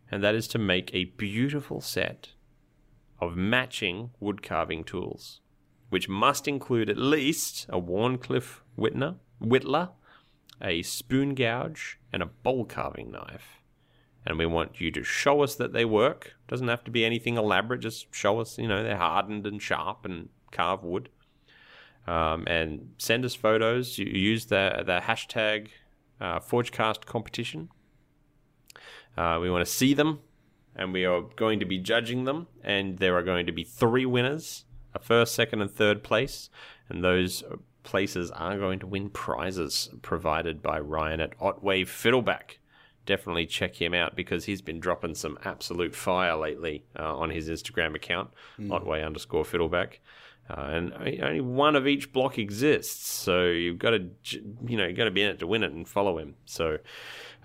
and 0.09 0.23
that 0.23 0.35
is 0.35 0.47
to 0.49 0.57
make 0.57 0.93
a 0.93 1.05
beautiful 1.05 1.81
set 1.81 2.29
of 3.19 3.35
matching 3.35 4.11
wood 4.19 4.41
carving 4.41 4.83
tools, 4.83 5.41
which 5.89 6.07
must 6.09 6.47
include 6.47 6.89
at 6.89 6.97
least 6.97 7.65
a 7.69 7.79
Wharncliffe 7.79 8.61
Whitner, 8.77 9.15
Whittler, 9.41 9.89
a 10.61 10.81
spoon 10.83 11.35
gouge, 11.35 11.99
and 12.13 12.21
a 12.21 12.27
bowl 12.27 12.65
carving 12.65 13.11
knife. 13.11 13.61
And 14.25 14.37
we 14.37 14.45
want 14.45 14.79
you 14.79 14.91
to 14.91 15.03
show 15.03 15.41
us 15.41 15.55
that 15.55 15.73
they 15.73 15.85
work. 15.85 16.33
Doesn't 16.47 16.67
have 16.67 16.83
to 16.83 16.91
be 16.91 17.03
anything 17.03 17.37
elaborate. 17.37 17.81
Just 17.81 18.13
show 18.13 18.39
us, 18.39 18.57
you 18.57 18.67
know, 18.67 18.83
they're 18.83 18.97
hardened 18.97 19.47
and 19.47 19.61
sharp 19.61 20.05
and 20.05 20.29
carve 20.51 20.83
wood. 20.83 21.09
Um, 22.07 22.45
and 22.47 22.93
send 22.97 23.25
us 23.25 23.35
photos. 23.35 23.97
Use 23.97 24.45
the 24.45 24.83
the 24.85 25.01
hashtag 25.01 25.69
uh, 26.19 26.39
Forgecast 26.39 27.05
competition. 27.05 27.69
Uh, 29.17 29.39
we 29.41 29.51
want 29.51 29.65
to 29.65 29.71
see 29.71 29.93
them, 29.93 30.19
and 30.75 30.93
we 30.93 31.05
are 31.05 31.21
going 31.35 31.59
to 31.59 31.65
be 31.65 31.77
judging 31.77 32.25
them. 32.25 32.47
And 32.63 32.97
there 32.97 33.15
are 33.17 33.23
going 33.23 33.45
to 33.45 33.51
be 33.51 33.63
three 33.63 34.05
winners: 34.05 34.65
a 34.95 34.99
first, 34.99 35.35
second, 35.35 35.61
and 35.61 35.69
third 35.69 36.03
place. 36.03 36.49
And 36.89 37.03
those 37.03 37.43
places 37.83 38.31
are 38.31 38.57
going 38.57 38.79
to 38.79 38.87
win 38.87 39.09
prizes 39.09 39.89
provided 40.01 40.61
by 40.61 40.79
Ryan 40.79 41.19
at 41.21 41.33
Otway 41.39 41.83
Fiddleback. 41.83 42.59
Definitely 43.05 43.47
check 43.47 43.81
him 43.81 43.93
out 43.93 44.15
because 44.15 44.45
he's 44.45 44.61
been 44.61 44.79
dropping 44.79 45.15
some 45.15 45.37
absolute 45.43 45.95
fire 45.95 46.35
lately 46.35 46.85
uh, 46.97 47.17
on 47.17 47.31
his 47.31 47.49
Instagram 47.49 47.95
account, 47.95 48.29
Otway 48.69 49.03
underscore 49.03 49.43
Fiddleback. 49.43 49.99
Uh, 50.49 50.61
and 50.61 50.93
only 51.21 51.39
one 51.39 51.75
of 51.75 51.87
each 51.87 52.11
block 52.11 52.37
exists, 52.37 53.07
so 53.07 53.45
you've 53.45 53.77
got 53.77 53.91
to, 53.91 54.09
you 54.67 54.75
know, 54.75 54.85
you've 54.85 54.97
got 54.97 55.05
to 55.05 55.11
be 55.11 55.21
in 55.21 55.29
it 55.29 55.39
to 55.39 55.47
win 55.47 55.63
it 55.63 55.71
and 55.71 55.87
follow 55.87 56.17
him. 56.17 56.35
So, 56.45 56.79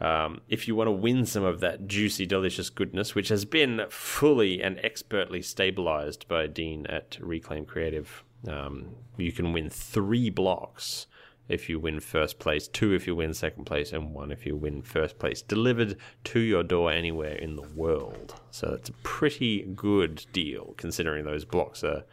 um, 0.00 0.40
if 0.48 0.66
you 0.66 0.74
want 0.74 0.88
to 0.88 0.92
win 0.92 1.24
some 1.24 1.44
of 1.44 1.60
that 1.60 1.86
juicy, 1.86 2.26
delicious 2.26 2.68
goodness, 2.68 3.14
which 3.14 3.28
has 3.28 3.44
been 3.44 3.82
fully 3.90 4.60
and 4.60 4.80
expertly 4.82 5.40
stabilized 5.40 6.26
by 6.26 6.48
Dean 6.48 6.86
at 6.86 7.16
Reclaim 7.20 7.64
Creative, 7.64 8.24
um, 8.48 8.94
you 9.16 9.32
can 9.32 9.52
win 9.52 9.70
three 9.70 10.30
blocks 10.30 11.06
if 11.48 11.68
you 11.68 11.78
win 11.78 12.00
first 12.00 12.38
place, 12.38 12.66
two 12.66 12.92
if 12.92 13.06
you 13.06 13.14
win 13.14 13.32
second 13.32 13.64
place, 13.64 13.92
and 13.92 14.12
one 14.12 14.32
if 14.32 14.44
you 14.44 14.56
win 14.56 14.82
first 14.82 15.18
place, 15.18 15.42
delivered 15.42 15.96
to 16.24 16.40
your 16.40 16.62
door 16.62 16.90
anywhere 16.90 17.34
in 17.34 17.56
the 17.56 17.68
world. 17.74 18.40
So 18.50 18.70
that's 18.70 18.88
a 18.88 18.94
pretty 19.04 19.62
good 19.62 20.26
deal, 20.32 20.74
considering 20.76 21.24
those 21.24 21.44
blocks 21.44 21.84
are, 21.84 22.04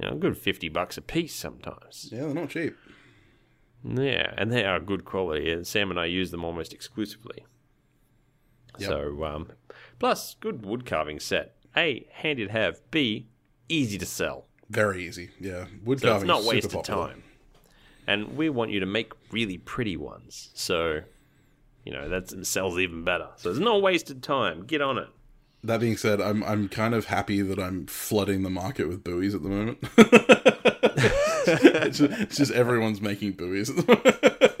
you 0.00 0.08
know, 0.08 0.14
a 0.14 0.18
good 0.18 0.38
fifty 0.38 0.68
bucks 0.68 0.96
a 0.96 1.02
piece 1.02 1.34
sometimes. 1.34 2.08
Yeah, 2.10 2.20
they're 2.20 2.34
not 2.34 2.50
cheap. 2.50 2.76
Yeah, 3.84 4.32
and 4.36 4.50
they 4.50 4.64
are 4.64 4.80
good 4.80 5.04
quality. 5.04 5.52
And 5.52 5.66
Sam 5.66 5.90
and 5.90 6.00
I 6.00 6.06
use 6.06 6.30
them 6.30 6.44
almost 6.44 6.72
exclusively. 6.72 7.44
Yep. 8.78 8.88
So, 8.88 9.24
um, 9.24 9.52
plus 9.98 10.34
good 10.40 10.64
wood 10.64 10.84
carving 10.86 11.20
set. 11.20 11.56
A 11.76 12.08
handy 12.10 12.46
to 12.46 12.52
have. 12.52 12.80
B 12.90 13.28
easy 13.68 13.98
to 13.98 14.06
sell. 14.06 14.47
Very 14.70 15.06
easy. 15.06 15.30
Yeah, 15.40 15.66
wood 15.84 16.00
So 16.00 16.14
it's 16.14 16.24
not 16.24 16.42
super 16.42 16.54
wasted 16.54 16.84
time. 16.84 17.22
And 18.06 18.36
we 18.36 18.48
want 18.48 18.70
you 18.70 18.80
to 18.80 18.86
make 18.86 19.12
really 19.30 19.58
pretty 19.58 19.96
ones. 19.96 20.50
So, 20.54 21.00
you 21.84 21.92
know, 21.92 22.08
that 22.08 22.46
sells 22.46 22.78
even 22.78 23.04
better. 23.04 23.28
So 23.36 23.50
it's 23.50 23.58
not 23.58 23.82
wasted 23.82 24.22
time. 24.22 24.64
Get 24.64 24.80
on 24.80 24.98
it. 24.98 25.08
That 25.64 25.80
being 25.80 25.96
said, 25.96 26.20
I'm 26.20 26.42
I'm 26.44 26.68
kind 26.68 26.94
of 26.94 27.06
happy 27.06 27.42
that 27.42 27.58
I'm 27.58 27.86
flooding 27.86 28.44
the 28.44 28.50
market 28.50 28.88
with 28.88 29.02
buoys 29.02 29.34
at 29.34 29.42
the 29.42 29.48
moment. 29.48 29.78
it's, 31.48 31.98
just, 31.98 32.20
it's 32.20 32.36
just 32.36 32.52
everyone's 32.52 33.00
making 33.00 33.32
buoys. 33.32 33.70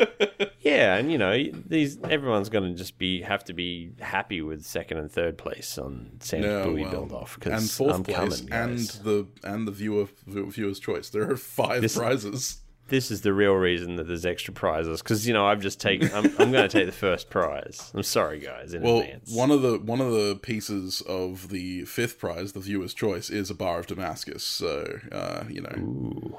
At 0.68 0.72
the 0.72 0.74
moment. 0.74 0.88
Yeah, 0.88 0.96
and 0.96 1.12
you 1.12 1.18
know, 1.18 1.60
these 1.66 1.98
everyone's 2.04 2.48
going 2.48 2.70
to 2.72 2.76
just 2.78 2.98
be 2.98 3.22
have 3.22 3.44
to 3.44 3.52
be 3.52 3.92
happy 4.00 4.42
with 4.42 4.64
second 4.64 4.98
and 4.98 5.10
third 5.10 5.38
place 5.38 5.78
on 5.78 6.18
Sam's 6.20 6.44
Yeah, 6.44 6.64
buoy 6.64 6.82
well, 6.82 6.90
build 6.90 7.12
off 7.12 7.34
and 7.36 7.44
because 7.44 7.76
fourth 7.76 7.94
I'm 7.94 8.02
place, 8.04 8.40
coming, 8.42 8.52
and 8.52 8.78
the 8.78 9.26
and 9.44 9.66
the 9.66 9.72
viewer 9.72 10.06
viewer's 10.26 10.78
choice. 10.80 11.08
There 11.10 11.30
are 11.30 11.36
five 11.36 11.82
This- 11.82 11.96
prizes. 11.96 12.60
this 12.88 13.10
is 13.10 13.20
the 13.20 13.34
real 13.34 13.52
reason 13.52 13.96
that 13.96 14.08
there's 14.08 14.24
extra 14.24 14.54
prizes 14.54 15.02
because 15.02 15.26
you 15.26 15.34
know 15.34 15.46
I've 15.46 15.60
just 15.60 15.78
taken. 15.80 16.10
I'm, 16.14 16.24
I'm 16.38 16.50
going 16.52 16.66
to 16.66 16.68
take 16.68 16.86
the 16.86 16.92
first 16.92 17.28
prize. 17.28 17.90
I'm 17.94 18.02
sorry, 18.02 18.38
guys, 18.40 18.72
in 18.72 18.80
Well, 18.82 19.00
advance. 19.00 19.30
one 19.30 19.50
of 19.50 19.60
the 19.62 19.78
one 19.78 20.00
of 20.00 20.10
the 20.12 20.36
pieces 20.42 21.02
of 21.02 21.50
the 21.50 21.84
fifth 21.84 22.18
prize, 22.18 22.52
the 22.52 22.60
viewer's 22.60 22.94
choice, 22.94 23.28
is 23.28 23.50
a 23.50 23.54
bar 23.54 23.80
of 23.80 23.86
Damascus. 23.88 24.42
So 24.42 25.00
uh, 25.12 25.44
you 25.50 25.60
know, 25.60 25.74
Ooh, 25.78 26.36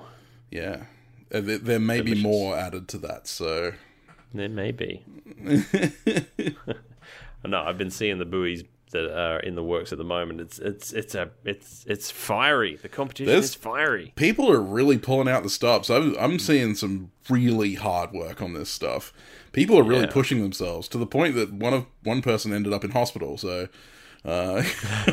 yeah, 0.50 0.86
Uh, 1.32 1.42
there, 1.42 1.60
there 1.60 1.80
may 1.80 2.02
be 2.02 2.16
more 2.20 2.58
added 2.58 2.88
to 2.88 2.98
that. 2.98 3.28
So 3.28 3.74
there 4.34 4.50
may 4.50 4.72
be. 4.72 5.04
no, 7.46 7.62
I've 7.62 7.78
been 7.78 7.92
seeing 7.92 8.20
the 8.20 8.26
buoys 8.26 8.64
that 8.92 9.16
are 9.16 9.40
in 9.40 9.54
the 9.56 9.64
works 9.64 9.92
at 9.92 9.98
the 9.98 10.04
moment. 10.04 10.42
It's 10.42 10.58
it's 10.60 10.92
it's 10.94 11.16
a 11.16 11.30
it's 11.46 11.86
it's 11.88 12.10
fiery. 12.12 12.76
The 12.76 12.90
competition 12.90 13.28
There's- 13.28 13.46
is 13.50 13.56
fiery. 13.56 14.14
People 14.16 14.52
are 14.52 14.60
really 14.62 14.98
pulling 14.98 15.28
out 15.28 15.44
the 15.44 15.50
stops. 15.50 15.90
I'm, 15.90 16.16
I'm 16.20 16.40
seeing 16.40 16.76
some 16.76 17.12
really 17.30 17.76
hard 17.76 18.12
work 18.12 18.42
on 18.42 18.54
this 18.54 18.70
stuff. 18.70 19.14
People 19.52 19.78
are 19.78 19.84
really 19.84 20.02
Yeah. 20.06 20.12
pushing 20.12 20.42
themselves 20.42 20.88
to 20.90 20.98
the 20.98 21.06
point 21.08 21.36
that 21.36 21.54
one 21.54 21.74
of 21.74 21.86
one 22.04 22.22
person 22.22 22.54
ended 22.54 22.74
up 22.74 22.84
in 22.84 22.92
hospital. 22.92 23.38
So, 23.38 23.68
uh, 24.26 24.64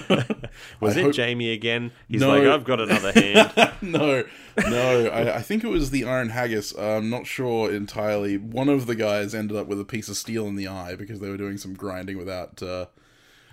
Was 0.80 0.96
I 0.96 1.00
it 1.00 1.02
hope- 1.04 1.12
Jamie 1.14 1.50
again? 1.52 1.92
He's 2.09 2.20
No. 2.20 2.28
like, 2.36 2.42
I've 2.46 2.64
got 2.64 2.80
another 2.80 3.12
hand. 3.12 3.72
no, 3.82 4.24
no. 4.68 5.07
I, 5.09 5.36
I 5.36 5.42
think 5.42 5.62
it 5.64 5.68
was 5.68 5.90
the 5.90 6.04
Iron 6.04 6.30
Haggis. 6.30 6.72
I'm 6.78 7.09
not 7.11 7.26
sure 7.26 7.72
entirely. 7.72 8.36
One 8.38 8.68
of 8.68 8.86
the 8.86 8.94
guys 8.96 9.34
ended 9.34 9.57
up 9.57 9.66
with 9.66 9.80
a 9.80 9.84
piece 9.84 10.09
of 10.09 10.16
steel 10.16 10.46
in 10.46 10.57
the 10.57 10.68
eye 10.68 10.94
because 10.96 11.20
they 11.20 11.28
were 11.30 11.36
doing 11.36 11.57
some 11.59 11.74
grinding 11.74 12.18
without 12.18 12.62
uh, 12.62 12.86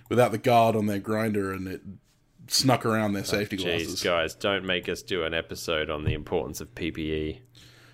without 0.10 0.32
the 0.32 0.38
guard 0.38 0.76
on 0.76 0.86
their 0.88 1.00
grinder, 1.00 1.52
and 1.54 1.68
it 1.68 1.82
snuck 2.48 2.86
around 2.86 3.14
their 3.14 3.24
safety 3.24 3.58
Jeez, 3.58 3.64
glasses. 3.64 4.04
guys, 4.04 4.36
don't 4.36 4.66
make 4.66 4.90
us 4.90 5.02
do 5.02 5.24
an 5.24 5.34
episode 5.34 5.90
on 5.90 6.04
the 6.04 6.14
importance 6.14 6.60
of. 6.62 6.74
PPE. 6.76 7.40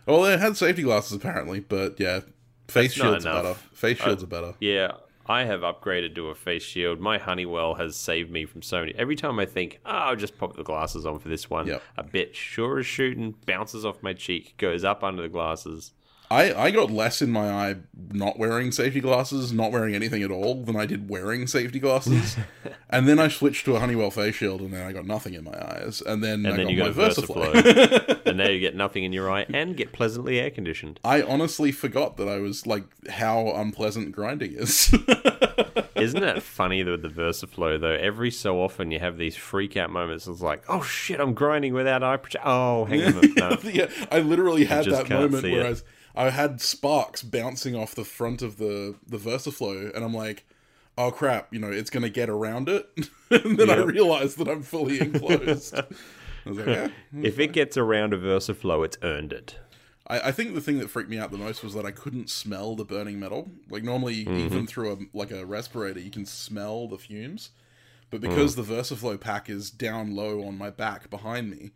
Well, 0.06 0.22
they 0.24 0.38
had 0.38 0.58
safety 0.58 0.82
glasses 0.84 1.12
apparently, 1.14 1.60
but 1.60 2.00
yeah, 2.00 2.22
face 2.68 2.94
That's 2.94 2.94
shields 2.94 3.26
are 3.26 3.44
better. 3.44 3.54
Face 3.74 4.00
shields 4.00 4.24
are 4.24 4.28
better. 4.28 4.56
Yeah, 4.60 4.94
I 5.30 5.44
have 5.46 5.62
upgraded 5.62 6.16
to 6.16 6.30
a 6.30 6.36
face 6.36 6.64
shield. 6.64 7.00
My 7.00 7.20
Honeywell 7.20 7.76
has 7.76 7.96
saved 7.96 8.32
me 8.32 8.46
from 8.46 8.64
so 8.64 8.80
many. 8.80 8.96
Every 8.96 9.16
time 9.16 9.40
I 9.40 9.46
think, 9.46 9.80
oh, 9.86 9.90
I'll 9.92 10.16
just 10.16 10.38
pop 10.40 10.56
the 10.56 10.64
glasses 10.64 11.06
on 11.06 11.20
for 11.20 11.30
this 11.30 11.50
one, 11.52 11.68
Yep. 11.68 11.84
a 11.98 12.04
bit 12.04 12.36
sure 12.36 12.80
as 12.80 12.88
shooting 12.88 13.36
bounces 13.46 13.86
off 13.86 14.02
my 14.02 14.14
cheek, 14.14 14.56
goes 14.58 14.84
up 14.84 15.04
under 15.04 15.22
the 15.22 15.30
glasses. 15.30 15.94
I, 16.32 16.54
I 16.54 16.72
got 16.72 16.92
less 16.92 17.22
in 17.22 17.32
my 17.32 17.50
eye 17.50 17.76
not 18.12 18.38
wearing 18.38 18.72
safety 18.72 19.00
glasses, 19.02 19.52
not 19.52 19.72
wearing 19.72 19.96
anything 19.96 20.22
at 20.22 20.30
all, 20.30 20.64
than 20.64 20.76
I 20.76 20.86
did 20.86 21.10
wearing 21.10 21.48
safety 21.48 21.80
glasses. 21.80 22.38
and 22.90 23.08
then 23.08 23.20
I 23.20 23.30
switched 23.30 23.66
to 23.66 23.76
a 23.76 23.80
Honeywell 23.80 24.12
face 24.12 24.36
shield, 24.36 24.62
and 24.62 24.72
then 24.72 24.86
I 24.86 24.92
got 24.92 25.06
nothing 25.06 25.34
in 25.34 25.44
my 25.44 25.54
eyes. 25.54 26.02
And 26.06 26.24
then 26.24 26.46
I 26.46 26.50
And 26.52 26.60
then 26.60 26.66
got 26.68 26.74
you 26.74 26.84
my 26.84 26.90
got 26.90 26.96
Versaflo. 26.96 27.54
Versaflo. 27.54 28.22
and 28.28 28.38
now 28.38 28.48
you 28.48 28.60
get 28.60 28.76
nothing 28.76 29.04
in 29.04 29.12
your 29.12 29.32
eye 29.32 29.48
and 29.52 29.76
get 29.76 29.92
pleasantly 29.92 30.40
air 30.40 30.52
conditioned. 30.52 31.00
I 31.04 31.22
honestly 31.24 31.72
forgot 31.72 32.18
that 32.18 32.28
I 32.28 32.38
was 32.38 32.68
like 32.68 32.84
how 33.10 33.52
unpleasant 33.56 34.12
grinding 34.12 34.54
is. 34.54 34.94
Isn't 35.96 36.24
it 36.24 36.44
funny 36.44 36.84
with 36.84 37.02
the 37.02 37.10
Versaflo 37.10 37.80
though? 37.80 37.88
Every 37.90 38.32
so 38.32 38.62
often 38.62 38.92
you 38.92 39.00
have 39.00 39.18
these 39.18 39.36
freak 39.36 39.76
out 39.76 39.90
moments. 39.90 40.28
It's 40.28 40.42
like, 40.42 40.64
oh 40.70 40.82
shit, 40.82 41.20
I'm 41.20 41.34
grinding 41.34 41.74
without 41.74 42.04
eye 42.04 42.18
protection. 42.18 42.50
Oh, 42.50 42.86
hang 42.86 43.04
on, 43.04 43.34
no. 43.36 43.58
yeah, 43.64 43.90
I 44.12 44.20
literally 44.20 44.66
had 44.66 44.86
that 44.86 45.10
moment 45.10 45.44
where 45.44 45.62
it. 45.62 45.66
I, 45.66 45.70
was, 45.72 45.84
I 46.16 46.30
had 46.30 46.62
sparks 46.62 47.24
bouncing 47.24 47.76
off 47.76 47.96
the 47.96 48.04
front 48.04 48.42
of 48.42 48.58
the 48.58 48.96
the 49.06 49.18
Versaflo, 49.18 49.94
and 49.96 50.04
I'm 50.04 50.14
like, 50.14 50.46
oh 50.98 51.12
crap, 51.12 51.54
you 51.54 51.60
know, 51.60 51.72
it's 51.72 51.90
gonna 51.90 52.10
get 52.10 52.30
around 52.30 52.70
it. 52.70 52.90
and 53.30 53.58
then 53.58 53.70
I 53.70 53.78
Yep. 53.78 53.88
realized 53.88 54.38
that 54.38 54.48
I'm 54.48 54.64
fully 54.64 55.00
enclosed. 55.00 55.76
I 56.46 56.50
was 56.50 56.58
like, 56.58 56.68
yeah. 56.68 56.88
If 57.22 57.40
it 57.40 57.54
gets 57.54 57.78
around 57.78 58.14
a 58.14 58.18
Versaflo, 58.18 58.86
it's 58.86 58.98
earned 59.04 59.34
it. 59.34 59.58
I, 60.08 60.20
I 60.20 60.32
think 60.32 60.56
the 60.56 60.62
thing 60.62 60.80
that 60.80 60.90
freaked 60.90 61.10
me 61.10 61.18
out 61.18 61.32
the 61.32 61.38
most 61.38 61.64
was 61.64 61.74
that 61.74 61.86
I 61.86 61.92
couldn't 61.92 62.30
smell 62.30 62.76
the 62.76 62.86
burning 62.86 63.20
metal. 63.20 63.50
Like 63.70 63.84
normally, 63.84 64.26
mm-hmm. 64.26 64.38
even 64.38 64.68
through 64.68 64.94
a 64.94 64.98
like 65.18 65.32
a 65.32 65.46
respirator, 65.46 66.00
you 66.00 66.12
can 66.12 66.26
smell 66.26 66.88
the 66.88 66.98
fumes. 66.98 67.52
But 68.10 68.22
mm. 68.22 68.30
because 68.30 68.56
the 68.56 68.64
Versaflo 68.64 69.20
pack 69.20 69.50
is 69.50 69.70
down 69.70 70.16
low 70.16 70.44
on 70.44 70.58
my 70.58 70.70
back 70.70 71.10
behind 71.10 71.52
me, 71.52 71.72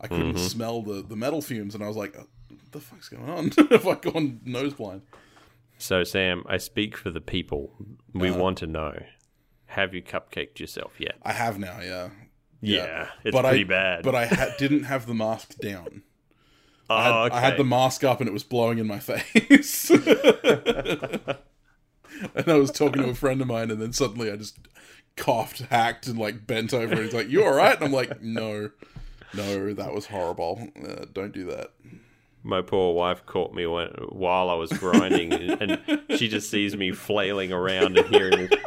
I 0.00 0.08
couldn't 0.08 0.34
mm-hmm. 0.34 0.46
smell 0.46 0.82
the, 0.82 1.02
the 1.02 1.16
metal 1.16 1.40
fumes, 1.40 1.74
and 1.74 1.82
I 1.82 1.88
was 1.88 1.96
like, 1.96 2.16
the 2.72 2.80
fuck's 2.80 3.08
going 3.08 3.28
on? 3.28 3.50
Have 3.70 3.86
I 3.86 3.94
gone 3.94 4.40
nose 4.44 4.74
blind?" 4.74 5.02
So, 5.78 6.04
Sam, 6.04 6.44
I 6.46 6.58
speak 6.58 6.96
for 6.96 7.10
the 7.10 7.20
people. 7.20 7.72
We 8.12 8.30
Uh-huh. 8.30 8.38
want 8.38 8.58
to 8.58 8.66
know: 8.66 9.02
Have 9.66 9.94
you 9.94 10.02
cupcaked 10.02 10.58
yourself 10.60 10.92
yet? 10.98 11.16
I 11.22 11.32
have 11.32 11.58
now, 11.58 11.80
yeah. 11.80 12.10
Yeah, 12.62 13.08
it's 13.24 13.34
but 13.34 13.44
pretty 13.46 13.64
I, 13.64 13.68
bad. 13.68 14.04
But 14.04 14.14
I 14.14 14.26
ha- 14.26 14.54
didn't 14.58 14.84
have 14.84 15.06
the 15.06 15.14
mask 15.14 15.58
down. 15.60 16.02
oh, 16.90 16.94
I 16.94 17.02
had, 17.04 17.12
okay. 17.14 17.36
I 17.36 17.40
had 17.40 17.56
the 17.56 17.64
mask 17.64 18.04
up 18.04 18.20
and 18.20 18.28
it 18.28 18.32
was 18.32 18.42
blowing 18.44 18.78
in 18.78 18.86
my 18.86 18.98
face. 18.98 19.88
and 19.90 20.06
I 22.46 22.54
was 22.54 22.70
talking 22.70 23.02
to 23.02 23.08
a 23.08 23.14
friend 23.14 23.40
of 23.40 23.46
mine, 23.46 23.70
and 23.70 23.80
then 23.80 23.92
suddenly 23.94 24.30
I 24.30 24.36
just 24.36 24.58
coughed, 25.16 25.60
hacked, 25.70 26.06
and 26.06 26.18
like 26.18 26.46
bent 26.46 26.74
over. 26.74 26.92
And 26.94 27.04
he's 27.04 27.14
like, 27.14 27.28
"You 27.30 27.44
all 27.44 27.54
right?" 27.54 27.74
And 27.76 27.84
I'm 27.84 27.92
like, 27.92 28.20
"No, 28.22 28.70
no, 29.34 29.72
that 29.72 29.94
was 29.94 30.06
horrible. 30.06 30.68
Uh, 30.82 31.06
don't 31.12 31.32
do 31.32 31.44
that." 31.46 31.72
My 32.42 32.62
poor 32.62 32.94
wife 32.94 33.26
caught 33.26 33.52
me 33.54 33.66
when, 33.66 33.88
while 34.08 34.48
I 34.48 34.54
was 34.54 34.72
grinding, 34.72 35.32
and 35.34 35.78
she 36.16 36.26
just 36.28 36.50
sees 36.50 36.74
me 36.74 36.90
flailing 36.92 37.52
around 37.52 37.98
and 37.98 38.08
hearing 38.08 38.48
this. 38.48 38.60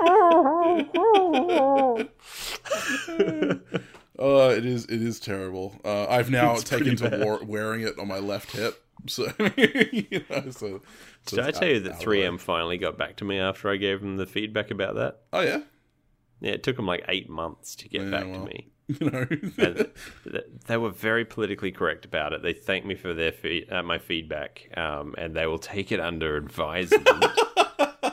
Uh, 4.19 4.53
it 4.55 4.63
is 4.63 4.85
it 4.85 5.01
is 5.01 5.19
terrible. 5.19 5.75
Uh, 5.83 6.05
I've 6.07 6.29
now 6.29 6.53
It's 6.53 6.63
taken 6.63 6.95
to 6.97 7.21
war- 7.25 7.43
wearing 7.43 7.81
it 7.81 7.97
on 7.97 8.07
my 8.07 8.19
left 8.19 8.51
hip. 8.51 8.79
So, 9.07 9.23
you 9.57 10.23
know, 10.29 10.49
so, 10.51 10.81
so 11.25 11.35
Did 11.35 11.39
I 11.39 11.51
tell 11.51 11.67
you 11.67 11.79
that 11.81 11.93
out 11.93 11.99
the 11.99 12.09
way. 12.09 12.21
3M 12.21 12.39
finally 12.39 12.77
got 12.77 12.95
back 12.97 13.17
to 13.17 13.25
me 13.25 13.39
after 13.39 13.69
I 13.71 13.77
gave 13.77 14.01
them 14.01 14.17
the 14.17 14.27
feedback 14.27 14.69
about 14.69 14.95
that? 14.95 15.21
Oh 15.33 15.41
yeah, 15.41 15.61
Yeah, 16.41 16.51
it 16.51 16.61
took 16.63 16.75
them 16.77 16.85
like 16.85 17.03
eight 17.09 17.27
months 17.27 17.75
to 17.77 17.89
get 17.89 18.03
Yeah, 18.03 18.09
back 18.11 18.25
well. 18.27 18.41
to 18.41 18.45
me. 18.45 18.67
you 18.99 19.09
know. 19.09 19.25
They 20.67 20.77
were 20.77 20.89
very 20.89 21.25
politically 21.25 21.71
correct 21.71 22.05
about 22.05 22.33
it. 22.33 22.41
They 22.41 22.53
thanked 22.53 22.87
me 22.87 22.95
for 22.95 23.13
their 23.13 23.33
uh, 23.71 23.83
my 23.83 23.97
feedback, 23.97 24.69
um, 24.75 25.15
and 25.17 25.35
they 25.35 25.45
will 25.45 25.59
take 25.59 25.91
it 25.91 25.99
under 25.99 26.35
advisement. 26.37 27.25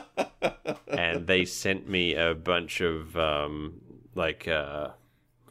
and 0.87 1.27
they 1.27 1.45
sent 1.45 1.89
me 1.89 2.15
a 2.15 2.33
bunch 2.33 2.81
of 2.81 3.17
um, 3.17 3.81
like 4.15 4.47
uh, 4.47 4.89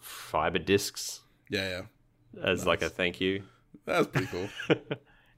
fiber 0.01 0.59
discs 0.59 1.21
yeah, 1.49 1.68
yeah, 1.68 2.43
as 2.43 2.66
like 2.66 2.83
a 2.83 2.89
thank 2.89 3.21
you. 3.21 3.43
that's 3.85 4.07
pretty 4.07 4.27
cool. 4.29 4.49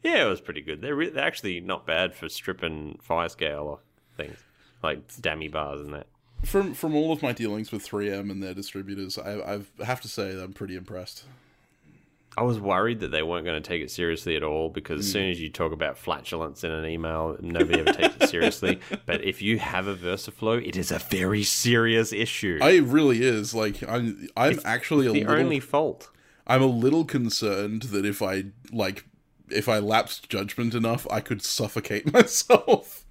Yeah, 0.02 0.26
it 0.26 0.28
was 0.28 0.40
pretty 0.40 0.62
good. 0.62 0.80
They're, 0.80 0.96
re- 0.96 1.10
they're 1.10 1.24
actually 1.24 1.60
not 1.60 1.86
bad 1.86 2.14
for 2.14 2.28
stripping 2.28 2.98
fire 3.02 3.28
scale 3.28 3.62
or 3.62 3.80
things 4.16 4.36
like 4.82 5.00
dammy 5.20 5.48
bars 5.48 5.80
and 5.80 5.94
that. 5.94 6.06
From 6.44 6.74
from 6.74 6.94
all 6.94 7.12
of 7.12 7.22
my 7.22 7.32
dealings 7.32 7.70
with 7.72 7.86
3M 7.86 8.30
and 8.30 8.42
their 8.42 8.54
distributors, 8.54 9.16
I 9.18 9.40
I've, 9.54 9.70
I 9.80 9.84
have 9.84 10.00
to 10.02 10.08
say 10.08 10.32
that 10.34 10.42
I'm 10.42 10.52
pretty 10.52 10.76
impressed. 10.76 11.24
I 12.36 12.42
was 12.42 12.58
worried 12.58 13.00
that 13.00 13.08
they 13.10 13.22
weren't 13.22 13.44
going 13.44 13.62
to 13.62 13.66
take 13.68 13.82
it 13.82 13.90
seriously 13.90 14.36
at 14.36 14.42
all 14.42 14.70
because 14.70 15.00
as 15.00 15.06
Hmm. 15.06 15.12
soon 15.12 15.30
as 15.30 15.40
you 15.40 15.50
talk 15.50 15.70
about 15.70 15.98
flatulence 15.98 16.64
in 16.64 16.70
an 16.70 16.86
email, 16.86 17.36
nobody 17.42 17.80
ever 17.80 17.92
takes 17.92 18.16
it 18.16 18.28
seriously. 18.30 18.80
But 19.06 19.22
if 19.22 19.42
you 19.42 19.58
have 19.58 19.86
a 19.86 19.94
Versaflo, 19.94 20.66
it 20.66 20.74
is 20.76 20.90
a 20.90 20.98
very 20.98 21.42
serious 21.42 22.10
issue. 22.12 22.58
I 22.62 22.70
it 22.70 22.84
really 22.84 23.22
is 23.22 23.54
like 23.54 23.82
I'm 23.88 24.28
I'm 24.36 24.58
actually 24.64 25.06
a 25.06 25.12
the 25.12 25.20
little 25.24 25.34
only 25.38 25.60
fault. 25.60 26.10
I'm 26.46 26.62
a 26.62 26.66
little 26.66 27.04
concerned 27.04 27.82
that 27.94 28.04
if 28.06 28.20
I 28.22 28.46
like 28.72 29.04
if 29.50 29.68
I 29.68 29.78
lapsed 29.78 30.28
judgment 30.30 30.74
enough, 30.74 31.06
I 31.10 31.20
could 31.20 31.42
suffocate 31.42 32.10
myself. 32.12 33.04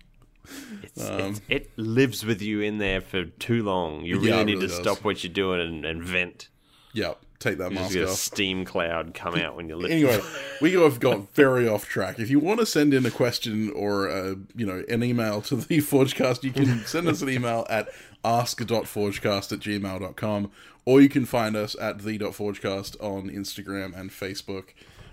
It's, 0.83 1.07
it's, 1.09 1.41
it 1.47 1.69
lives 1.77 2.25
with 2.25 2.41
you 2.41 2.61
in 2.61 2.77
there 2.77 3.01
for 3.01 3.25
too 3.25 3.63
long. 3.63 4.03
You 4.03 4.15
really 4.17 4.29
Yeah, 4.29 4.43
need 4.43 4.53
really 4.55 4.67
to 4.67 4.73
does. 4.73 4.77
stop 4.81 5.03
what 5.03 5.23
you're 5.23 5.33
doing 5.33 5.59
and, 5.61 5.85
and 5.85 6.03
vent. 6.03 6.49
Yeah, 6.93 7.13
take 7.39 7.57
that 7.59 7.71
You 7.71 7.75
mask 7.75 7.95
a 7.95 8.03
off. 8.09 8.09
steam 8.17 8.65
cloud 8.65 9.13
come 9.13 9.35
out 9.35 9.55
when 9.55 9.69
you 9.69 9.75
lift. 9.77 9.93
Anyway, 9.93 10.19
we 10.61 10.73
have 10.73 10.99
got 10.99 11.33
very 11.33 11.67
off 11.67 11.85
track. 11.87 12.19
If 12.19 12.29
you 12.29 12.39
want 12.39 12.59
to 12.59 12.65
send 12.65 12.93
in 12.93 13.05
a 13.05 13.11
question 13.11 13.71
or 13.71 14.09
uh, 14.09 14.35
you 14.55 14.65
know 14.65 14.83
an 14.89 15.03
email 15.03 15.41
to 15.43 15.55
the 15.55 15.77
Forgecast, 15.81 16.43
you 16.43 16.51
can 16.51 16.83
send 16.85 17.07
us 17.07 17.21
an 17.21 17.29
email 17.29 17.65
at 17.69 17.87
ask.forgecast 18.25 19.51
at 19.51 19.59
gmail.com 19.59 20.51
or 20.85 20.99
you 21.01 21.09
can 21.09 21.25
find 21.25 21.55
us 21.55 21.75
at 21.79 21.99
the.forgecast 21.99 23.01
on 23.01 23.29
Instagram 23.29 23.97
and 23.97 24.09
Facebook. 24.09 24.69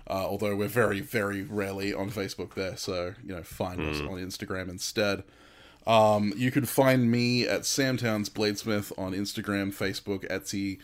Uh, 0.09 0.25
although 0.25 0.55
we're 0.55 0.67
very, 0.67 1.01
very 1.01 1.43
rarely 1.43 1.93
on 1.93 2.09
Facebook 2.09 2.55
there, 2.55 2.75
so 2.75 3.13
you 3.23 3.35
know, 3.35 3.43
find 3.43 3.79
us 3.81 3.99
on 4.01 4.17
Instagram 4.17 4.69
instead. 4.69 5.23
Um, 5.85 6.33
you 6.35 6.51
can 6.51 6.65
find 6.65 7.09
me 7.09 7.47
at 7.47 7.61
Samtowns 7.61 8.29
Bladesmith 8.29 8.91
on 8.97 9.13
Instagram, 9.13 9.73
Facebook, 9.73 10.27
Etsy, 10.29 10.79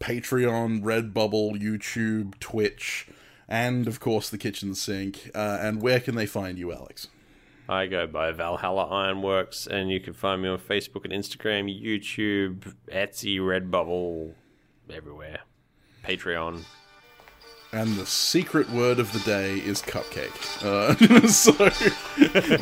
Patreon, 0.00 0.82
Redbubble, 0.82 1.60
YouTube, 1.60 2.38
Twitch, 2.40 3.08
and 3.48 3.86
of 3.86 4.00
course 4.00 4.30
the 4.30 4.38
kitchen 4.38 4.74
sink. 4.74 5.30
Uh, 5.34 5.58
and 5.60 5.80
where 5.80 6.00
can 6.00 6.14
they 6.14 6.26
find 6.26 6.58
you, 6.58 6.72
Alex? 6.72 7.08
I 7.68 7.86
go 7.86 8.06
by 8.06 8.32
Valhalla 8.32 8.86
Ironworks, 8.86 9.66
and 9.66 9.90
you 9.90 10.00
can 10.00 10.12
find 10.12 10.42
me 10.42 10.48
on 10.48 10.58
Facebook 10.58 11.04
and 11.04 11.12
Instagram, 11.12 11.70
YouTube, 11.70 12.74
Etsy, 12.92 13.38
Redbubble, 13.38 14.34
everywhere. 14.90 15.40
Patreon. 16.04 16.64
And 17.74 17.96
the 17.96 18.04
secret 18.04 18.68
word 18.68 18.98
of 18.98 19.10
the 19.14 19.18
day 19.20 19.54
is 19.54 19.80
cupcake. 19.80 20.62
Uh, 20.62 20.94
so 21.26 21.52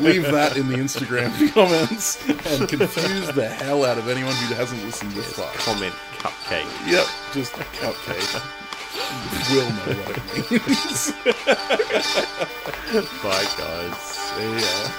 leave 0.01 0.23
that 0.31 0.55
in 0.55 0.69
the 0.69 0.77
Instagram 0.77 1.51
comments 1.53 2.17
and 2.29 2.69
confuse 2.69 3.27
the 3.33 3.49
hell 3.49 3.83
out 3.83 3.97
of 3.97 4.07
anyone 4.07 4.33
who 4.35 4.53
hasn't 4.53 4.81
listened 4.85 5.11
this 5.11 5.33
far. 5.33 5.51
Comment 5.55 5.93
cupcake. 6.19 6.63
Yep, 6.89 7.05
just 7.33 7.51
cupcake. 7.51 8.41
Will 9.51 9.69
know 9.69 9.95
what 10.03 10.17
it 10.17 10.23
means. 10.49 11.11
Bye, 13.21 13.47
guys. 13.57 13.97
See 13.99 14.61
ya. 14.61 14.91